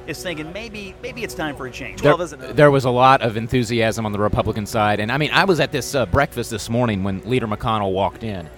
is 0.08 0.22
thinking 0.22 0.50
maybe 0.54 0.94
maybe 1.02 1.22
it's 1.22 1.34
time 1.34 1.54
for 1.54 1.66
a 1.66 1.70
change. 1.70 2.00
There, 2.00 2.16
there 2.16 2.70
was 2.70 2.86
a 2.86 2.90
lot 2.90 3.20
of 3.20 3.36
enthusiasm 3.36 4.06
on 4.06 4.12
the 4.12 4.18
Republican 4.18 4.66
side, 4.66 5.00
and 5.00 5.12
I 5.12 5.18
mean, 5.18 5.30
I 5.30 5.44
was 5.44 5.60
at 5.60 5.70
this 5.70 5.94
uh, 5.94 6.06
breakfast 6.06 6.50
this 6.50 6.68
morning 6.68 7.04
when 7.04 7.20
Leader 7.28 7.46
McConnell 7.46 7.92
walked 7.92 8.24
in, 8.24 8.48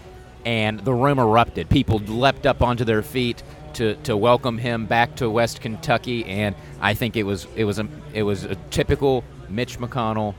and 0.45 0.81
the 0.81 0.95
room 0.95 1.19
erupted. 1.19 1.69
People 1.69 1.99
leapt 1.99 2.47
up 2.47 2.63
onto 2.63 2.85
their 2.85 3.03
feet 3.03 3.43
to, 3.75 3.95
to 3.97 4.17
welcome 4.17 4.59
him 4.59 4.87
back 4.87 5.17
to 5.17 5.31
West 5.31 5.61
Kentucky, 5.61 6.25
and 6.25 6.55
I 6.81 6.95
think 6.95 7.17
it 7.17 7.25
was 7.25 7.47
it 7.55 7.65
was 7.65 7.79
a 7.79 7.89
it 8.13 8.23
was 8.23 8.45
a 8.45 8.57
typical 8.71 9.25
Mitch 9.49 9.79
McConnell 9.79 10.35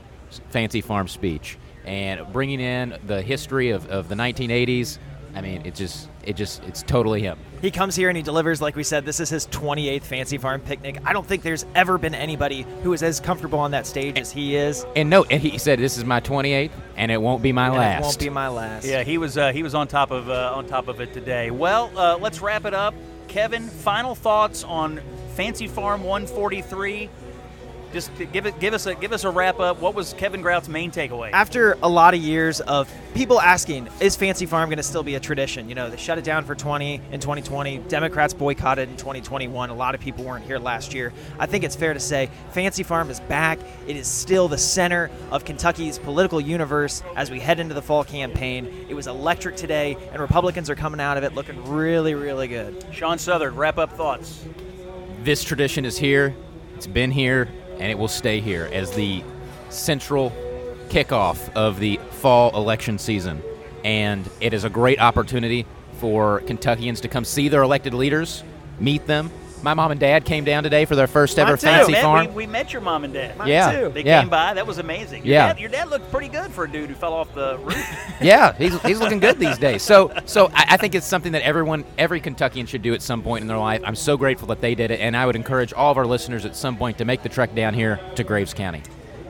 fancy 0.50 0.80
farm 0.80 1.08
speech, 1.08 1.58
and 1.84 2.20
bringing 2.32 2.60
in 2.60 2.98
the 3.06 3.22
history 3.22 3.70
of, 3.70 3.88
of 3.88 4.08
the 4.08 4.14
1980s. 4.14 4.98
I 5.34 5.40
mean, 5.40 5.64
it 5.64 5.74
just 5.74 6.08
it 6.24 6.36
just 6.36 6.62
it's 6.64 6.82
totally 6.82 7.22
him. 7.22 7.38
He 7.60 7.70
comes 7.70 7.96
here 7.96 8.08
and 8.08 8.16
he 8.16 8.22
delivers, 8.22 8.60
like 8.60 8.76
we 8.76 8.82
said, 8.82 9.04
this 9.04 9.20
is 9.20 9.30
his 9.30 9.46
28th 9.46 10.02
Fancy 10.02 10.36
Farm 10.36 10.60
picnic. 10.60 10.98
I 11.04 11.12
don't 11.12 11.26
think 11.26 11.42
there's 11.42 11.64
ever 11.74 11.96
been 11.96 12.14
anybody 12.14 12.66
who 12.82 12.92
is 12.92 13.02
as 13.02 13.20
comfortable 13.20 13.58
on 13.58 13.70
that 13.70 13.86
stage 13.86 14.18
as 14.18 14.30
he 14.30 14.56
is. 14.56 14.84
And 14.94 15.08
no, 15.08 15.24
and 15.24 15.40
he 15.40 15.56
said 15.58 15.78
this 15.78 15.96
is 15.96 16.04
my 16.04 16.20
28th, 16.20 16.70
and 16.96 17.10
it 17.10 17.20
won't 17.20 17.42
be 17.42 17.52
my 17.52 17.68
And 17.68 17.76
last. 17.76 17.98
It 17.98 18.02
won't 18.02 18.18
be 18.18 18.30
my 18.30 18.48
last. 18.48 18.84
Yeah, 18.84 19.04
he 19.04 19.16
was 19.16 19.38
uh, 19.38 19.52
he 19.52 19.62
was 19.62 19.74
on 19.74 19.88
top 19.88 20.10
of 20.10 20.28
uh, 20.28 20.52
on 20.54 20.66
top 20.66 20.88
of 20.88 21.00
it 21.00 21.12
today. 21.12 21.50
Well, 21.50 21.90
uh, 21.96 22.18
let's 22.18 22.40
wrap 22.40 22.64
it 22.64 22.74
up. 22.74 22.94
Kevin, 23.28 23.68
final 23.68 24.14
thoughts 24.14 24.64
on 24.64 25.00
Fancy 25.34 25.66
Farm 25.66 26.02
143. 26.04 27.08
Just 27.92 28.10
give 28.32 28.46
it 28.46 28.58
give 28.58 28.72
us 28.72 28.86
a 28.86 28.94
give 28.94 29.12
us 29.12 29.24
a 29.24 29.30
wrap 29.30 29.60
up. 29.60 29.80
What 29.80 29.94
was 29.94 30.14
Kevin 30.14 30.40
Grout's 30.40 30.68
main 30.68 30.90
takeaway? 30.90 31.30
After 31.32 31.76
a 31.82 31.88
lot 31.88 32.14
of 32.14 32.20
years 32.20 32.60
of 32.62 32.90
people 33.12 33.38
asking, 33.38 33.88
is 34.00 34.16
Fancy 34.16 34.46
Farm 34.46 34.70
going 34.70 34.78
to 34.78 34.82
still 34.82 35.02
be 35.02 35.14
a 35.14 35.20
tradition? 35.20 35.68
You 35.68 35.74
know, 35.74 35.90
they 35.90 35.98
shut 35.98 36.16
it 36.16 36.24
down 36.24 36.46
for 36.46 36.54
20 36.54 37.02
in 37.12 37.20
2020. 37.20 37.78
Democrats 37.88 38.32
boycotted 38.32 38.88
in 38.88 38.96
2021. 38.96 39.68
A 39.68 39.74
lot 39.74 39.94
of 39.94 40.00
people 40.00 40.24
weren't 40.24 40.44
here 40.46 40.58
last 40.58 40.94
year. 40.94 41.12
I 41.38 41.44
think 41.44 41.64
it's 41.64 41.76
fair 41.76 41.92
to 41.92 42.00
say 42.00 42.30
Fancy 42.52 42.82
Farm 42.82 43.10
is 43.10 43.20
back. 43.20 43.58
It 43.86 43.96
is 43.96 44.06
still 44.06 44.48
the 44.48 44.58
center 44.58 45.10
of 45.30 45.44
Kentucky's 45.44 45.98
political 45.98 46.40
universe 46.40 47.02
as 47.14 47.30
we 47.30 47.40
head 47.40 47.60
into 47.60 47.74
the 47.74 47.82
fall 47.82 48.04
campaign. 48.04 48.86
It 48.88 48.94
was 48.94 49.06
electric 49.06 49.56
today, 49.56 49.98
and 50.12 50.20
Republicans 50.20 50.70
are 50.70 50.74
coming 50.74 51.00
out 51.00 51.18
of 51.18 51.24
it 51.24 51.34
looking 51.34 51.62
really, 51.70 52.14
really 52.14 52.48
good. 52.48 52.86
Sean 52.90 53.18
Southard, 53.18 53.52
wrap 53.52 53.76
up 53.76 53.92
thoughts. 53.92 54.46
This 55.22 55.44
tradition 55.44 55.84
is 55.84 55.98
here. 55.98 56.34
It's 56.74 56.86
been 56.86 57.12
here, 57.12 57.48
and 57.82 57.90
it 57.90 57.98
will 57.98 58.06
stay 58.06 58.38
here 58.38 58.70
as 58.72 58.92
the 58.92 59.24
central 59.68 60.30
kickoff 60.88 61.52
of 61.56 61.80
the 61.80 61.98
fall 62.12 62.56
election 62.56 62.96
season. 62.96 63.42
And 63.82 64.30
it 64.40 64.54
is 64.54 64.62
a 64.62 64.70
great 64.70 65.00
opportunity 65.00 65.66
for 65.94 66.42
Kentuckians 66.42 67.00
to 67.00 67.08
come 67.08 67.24
see 67.24 67.48
their 67.48 67.62
elected 67.62 67.92
leaders, 67.92 68.44
meet 68.78 69.08
them. 69.08 69.32
My 69.62 69.74
mom 69.74 69.90
and 69.92 70.00
dad 70.00 70.24
came 70.24 70.44
down 70.44 70.62
today 70.64 70.84
for 70.84 70.96
their 70.96 71.06
first 71.06 71.38
ever 71.38 71.52
Mine 71.52 71.58
too. 71.58 71.66
fancy 71.66 71.92
Met- 71.92 72.02
farm. 72.02 72.26
We, 72.28 72.32
we 72.32 72.46
met 72.46 72.72
your 72.72 72.82
mom 72.82 73.04
and 73.04 73.14
dad. 73.14 73.36
Mine 73.38 73.48
Yeah, 73.48 73.72
too. 73.80 73.88
They 73.90 74.02
yeah. 74.04 74.20
came 74.20 74.28
by. 74.28 74.54
That 74.54 74.66
was 74.66 74.78
amazing. 74.78 75.24
Your 75.24 75.34
Yeah. 75.34 75.46
Dad, 75.52 75.60
your 75.60 75.70
dad 75.70 75.88
looked 75.90 76.10
pretty 76.10 76.28
good 76.28 76.50
for 76.50 76.64
a 76.64 76.70
dude 76.70 76.88
who 76.90 76.94
fell 76.96 77.12
off 77.12 77.32
the 77.34 77.58
roof. 77.58 77.76
yeah, 78.20 78.52
he's, 78.54 78.80
he's 78.82 78.98
looking 78.98 79.20
good 79.20 79.38
these 79.38 79.58
days. 79.58 79.82
So 79.82 80.12
so 80.24 80.46
I, 80.54 80.64
I 80.70 80.76
think 80.76 80.94
it's 80.94 81.06
something 81.06 81.32
that 81.32 81.42
everyone, 81.42 81.84
every 81.96 82.20
Kentuckian 82.20 82.66
should 82.66 82.82
do 82.82 82.92
at 82.94 83.02
some 83.02 83.22
point 83.22 83.42
in 83.42 83.48
their 83.48 83.58
life. 83.58 83.82
I'm 83.84 83.94
so 83.96 84.16
grateful 84.16 84.48
that 84.48 84.60
they 84.60 84.74
did 84.74 84.90
it, 84.90 85.00
and 85.00 85.16
I 85.16 85.26
would 85.26 85.36
encourage 85.36 85.72
all 85.72 85.92
of 85.92 85.98
our 85.98 86.06
listeners 86.06 86.44
at 86.44 86.56
some 86.56 86.76
point 86.76 86.98
to 86.98 87.04
make 87.04 87.22
the 87.22 87.28
trek 87.28 87.54
down 87.54 87.74
here 87.74 88.00
to 88.16 88.24
Graves 88.24 88.54
County. 88.54 88.82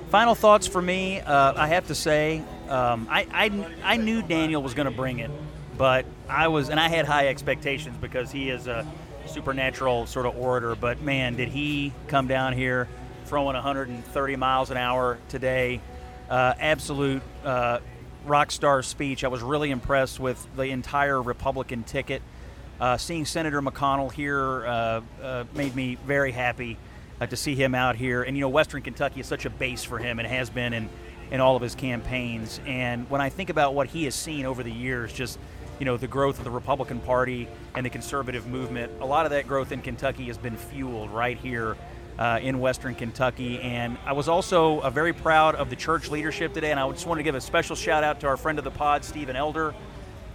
Final 0.09 0.35
thoughts 0.35 0.66
for 0.66 0.80
me. 0.83 1.20
Uh, 1.20 1.55
I 1.57 1.68
have 1.68 1.87
to 1.89 1.95
say, 1.95 2.43
um, 2.68 3.07
I, 3.11 3.26
I 3.33 3.93
I 3.95 3.97
knew 3.97 4.22
Daniel 4.22 4.62
was 4.62 4.74
going 4.74 4.85
to 4.89 4.95
bring 4.95 5.20
it 5.20 5.30
But 5.78 6.05
I 6.28 6.49
was, 6.49 6.68
and 6.68 6.78
I 6.78 6.89
had 6.89 7.07
high 7.07 7.28
expectations 7.28 7.97
because 8.01 8.30
he 8.30 8.51
is 8.51 8.66
a 8.66 8.87
supernatural 9.33 10.07
sort 10.07 10.26
of 10.26 10.37
orator. 10.37 10.74
But 10.74 11.01
man, 11.01 11.37
did 11.37 11.49
he 11.49 11.93
come 12.07 12.26
down 12.26 12.53
here 12.53 12.89
throwing 13.26 13.55
130 13.55 14.37
miles 14.37 14.70
an 14.70 14.76
hour 14.76 15.18
today? 15.28 15.80
Uh, 16.28 16.55
absolute 16.59 17.22
uh, 17.45 17.80
rock 18.24 18.51
star 18.51 18.83
speech. 18.83 19.24
I 19.24 19.28
was 19.28 19.43
really 19.43 19.70
impressed 19.70 20.20
with 20.20 20.47
the 20.57 20.64
entire 20.64 21.20
Republican 21.20 21.83
ticket. 21.85 22.22
Uh, 22.80 22.97
seeing 22.97 23.24
Senator 23.24 23.62
McConnell 23.62 24.12
here 24.12 24.66
uh, 24.66 25.01
uh, 25.22 25.45
made 25.55 25.74
me 25.74 25.97
very 26.07 26.33
happy 26.33 26.76
uh, 27.20 27.26
to 27.26 27.37
see 27.37 27.55
him 27.55 27.74
out 27.74 27.97
here. 27.97 28.22
And 28.22 28.37
you 28.37 28.41
know, 28.41 28.49
Western 28.49 28.83
Kentucky 28.83 29.20
is 29.20 29.26
such 29.26 29.45
a 29.45 29.51
base 29.51 29.85
for 29.85 29.99
him 29.99 30.18
and 30.18 30.26
has 30.26 30.51
been 30.51 30.72
in, 30.72 30.89
in 31.30 31.41
all 31.41 31.55
of 31.55 31.62
his 31.62 31.74
campaigns. 31.74 32.61
And 32.66 33.09
when 33.09 33.20
I 33.20 33.28
think 33.28 33.51
about 33.51 33.74
what 33.74 33.87
he 33.89 34.05
has 34.05 34.14
seen 34.14 34.47
over 34.47 34.62
the 34.62 34.72
years, 34.72 35.12
just 35.12 35.39
you 35.79 35.85
know, 35.85 35.97
the 35.97 36.07
growth 36.07 36.39
of 36.39 36.45
the 36.45 36.51
Republican 36.51 37.01
Party 37.01 37.49
and 37.75 37.85
the 37.85 37.91
conservative 37.91 38.47
movement, 38.47 38.93
a 39.01 39.07
lot 39.07 39.27
of 39.27 39.33
that 39.33 39.49
growth 39.49 39.73
in 39.73 39.83
Kentucky 39.83 40.25
has 40.25 40.39
been 40.39 40.57
fueled 40.57 41.11
right 41.11 41.37
here 41.37 41.77
uh, 42.18 42.39
in 42.43 42.61
Western 42.61 42.95
Kentucky. 42.95 43.61
And 43.61 43.97
I 44.05 44.12
was 44.12 44.29
also 44.29 44.81
uh, 44.81 44.91
very 44.91 45.12
proud 45.12 45.55
of 45.55 45.70
the 45.70 45.77
church 45.77 46.11
leadership 46.11 46.53
today. 46.53 46.70
And 46.70 46.79
I 46.79 46.89
just 46.91 47.07
want 47.07 47.18
to 47.18 47.25
give 47.25 47.35
a 47.35 47.41
special 47.41 47.77
shout 47.77 48.05
out 48.05 48.20
to 48.20 48.27
our 48.27 48.37
friend 48.37 48.59
of 48.59 48.64
the 48.64 48.70
pod, 48.70 49.05
Stephen 49.05 49.37
Elder. 49.37 49.75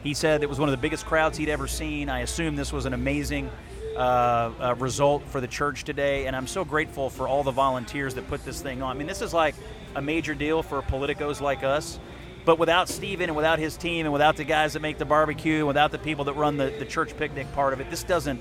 He 0.03 0.13
said 0.13 0.43
it 0.43 0.49
was 0.49 0.59
one 0.59 0.69
of 0.69 0.71
the 0.71 0.81
biggest 0.81 1.05
crowds 1.05 1.37
he'd 1.37 1.49
ever 1.49 1.67
seen. 1.67 2.09
I 2.09 2.19
assume 2.21 2.55
this 2.55 2.73
was 2.73 2.85
an 2.85 2.93
amazing 2.93 3.49
uh, 3.97 4.51
uh, 4.59 4.75
result 4.77 5.23
for 5.27 5.41
the 5.41 5.47
church 5.47 5.83
today, 5.83 6.27
and 6.27 6.35
I'm 6.35 6.45
so 6.45 6.63
grateful 6.63 7.09
for 7.09 7.27
all 7.27 7.43
the 7.43 7.51
volunteers 7.51 8.13
that 8.13 8.27
put 8.27 8.45
this 8.45 8.61
thing 8.61 8.81
on. 8.83 8.95
I 8.95 8.97
mean, 8.97 9.07
this 9.07 9.21
is 9.21 9.33
like 9.33 9.55
a 9.95 10.01
major 10.01 10.35
deal 10.35 10.61
for 10.61 10.81
politicos 10.83 11.41
like 11.41 11.63
us. 11.63 11.99
But 12.47 12.59
without 12.59 12.87
Steven 12.87 13.29
and 13.29 13.35
without 13.35 13.59
his 13.59 13.75
team 13.75 14.05
and 14.05 14.13
without 14.13 14.37
the 14.37 14.45
guys 14.45 14.71
that 14.71 14.81
make 14.81 14.97
the 14.97 15.03
barbecue, 15.03 15.65
without 15.65 15.91
the 15.91 15.97
people 15.97 16.23
that 16.23 16.33
run 16.35 16.55
the, 16.55 16.73
the 16.79 16.85
church 16.85 17.17
picnic 17.17 17.51
part 17.51 17.73
of 17.73 17.81
it, 17.81 17.89
this 17.89 18.03
doesn't 18.03 18.39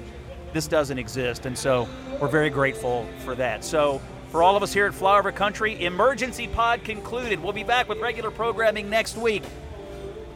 this 0.53 0.69
doesn't 0.69 0.97
exist. 0.97 1.45
And 1.45 1.59
so 1.59 1.89
we're 2.21 2.29
very 2.29 2.49
grateful 2.49 3.05
for 3.25 3.35
that. 3.35 3.65
So 3.65 4.01
for 4.31 4.45
all 4.45 4.57
of 4.57 4.63
us 4.63 4.73
here 4.73 4.87
at 4.87 4.93
Flyover 4.93 5.35
Country, 5.35 5.85
emergency 5.85 6.47
pod 6.47 6.85
concluded. 6.85 7.43
We'll 7.43 7.53
be 7.53 7.65
back 7.65 7.89
with 7.89 7.99
regular 7.99 8.31
programming 8.31 8.89
next 8.89 9.17
week. 9.17 9.43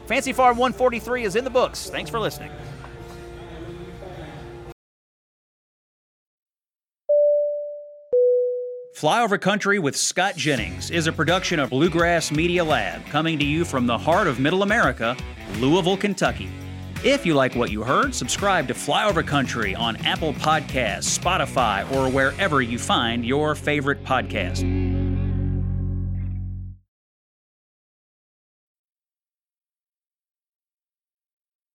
Fancy 0.05 0.33
Farm 0.33 0.57
143 0.57 1.23
is 1.23 1.37
in 1.37 1.45
the 1.45 1.49
books. 1.49 1.89
Thanks 1.89 2.09
for 2.09 2.19
listening. 2.19 2.51
Flyover 9.01 9.41
Country 9.41 9.79
with 9.79 9.97
Scott 9.97 10.35
Jennings 10.35 10.91
is 10.91 11.07
a 11.07 11.11
production 11.11 11.59
of 11.59 11.71
Bluegrass 11.71 12.29
Media 12.29 12.63
Lab, 12.63 13.03
coming 13.07 13.39
to 13.39 13.43
you 13.43 13.65
from 13.65 13.87
the 13.87 13.97
heart 13.97 14.27
of 14.27 14.39
Middle 14.39 14.61
America, 14.61 15.17
Louisville, 15.57 15.97
Kentucky. 15.97 16.51
If 17.03 17.25
you 17.25 17.33
like 17.33 17.55
what 17.55 17.71
you 17.71 17.83
heard, 17.83 18.13
subscribe 18.13 18.67
to 18.67 18.75
Flyover 18.75 19.25
Country 19.25 19.73
on 19.73 19.95
Apple 20.05 20.33
Podcasts, 20.33 21.17
Spotify, 21.17 21.91
or 21.91 22.11
wherever 22.11 22.61
you 22.61 22.77
find 22.77 23.25
your 23.25 23.55
favorite 23.55 24.03
podcast. 24.03 25.00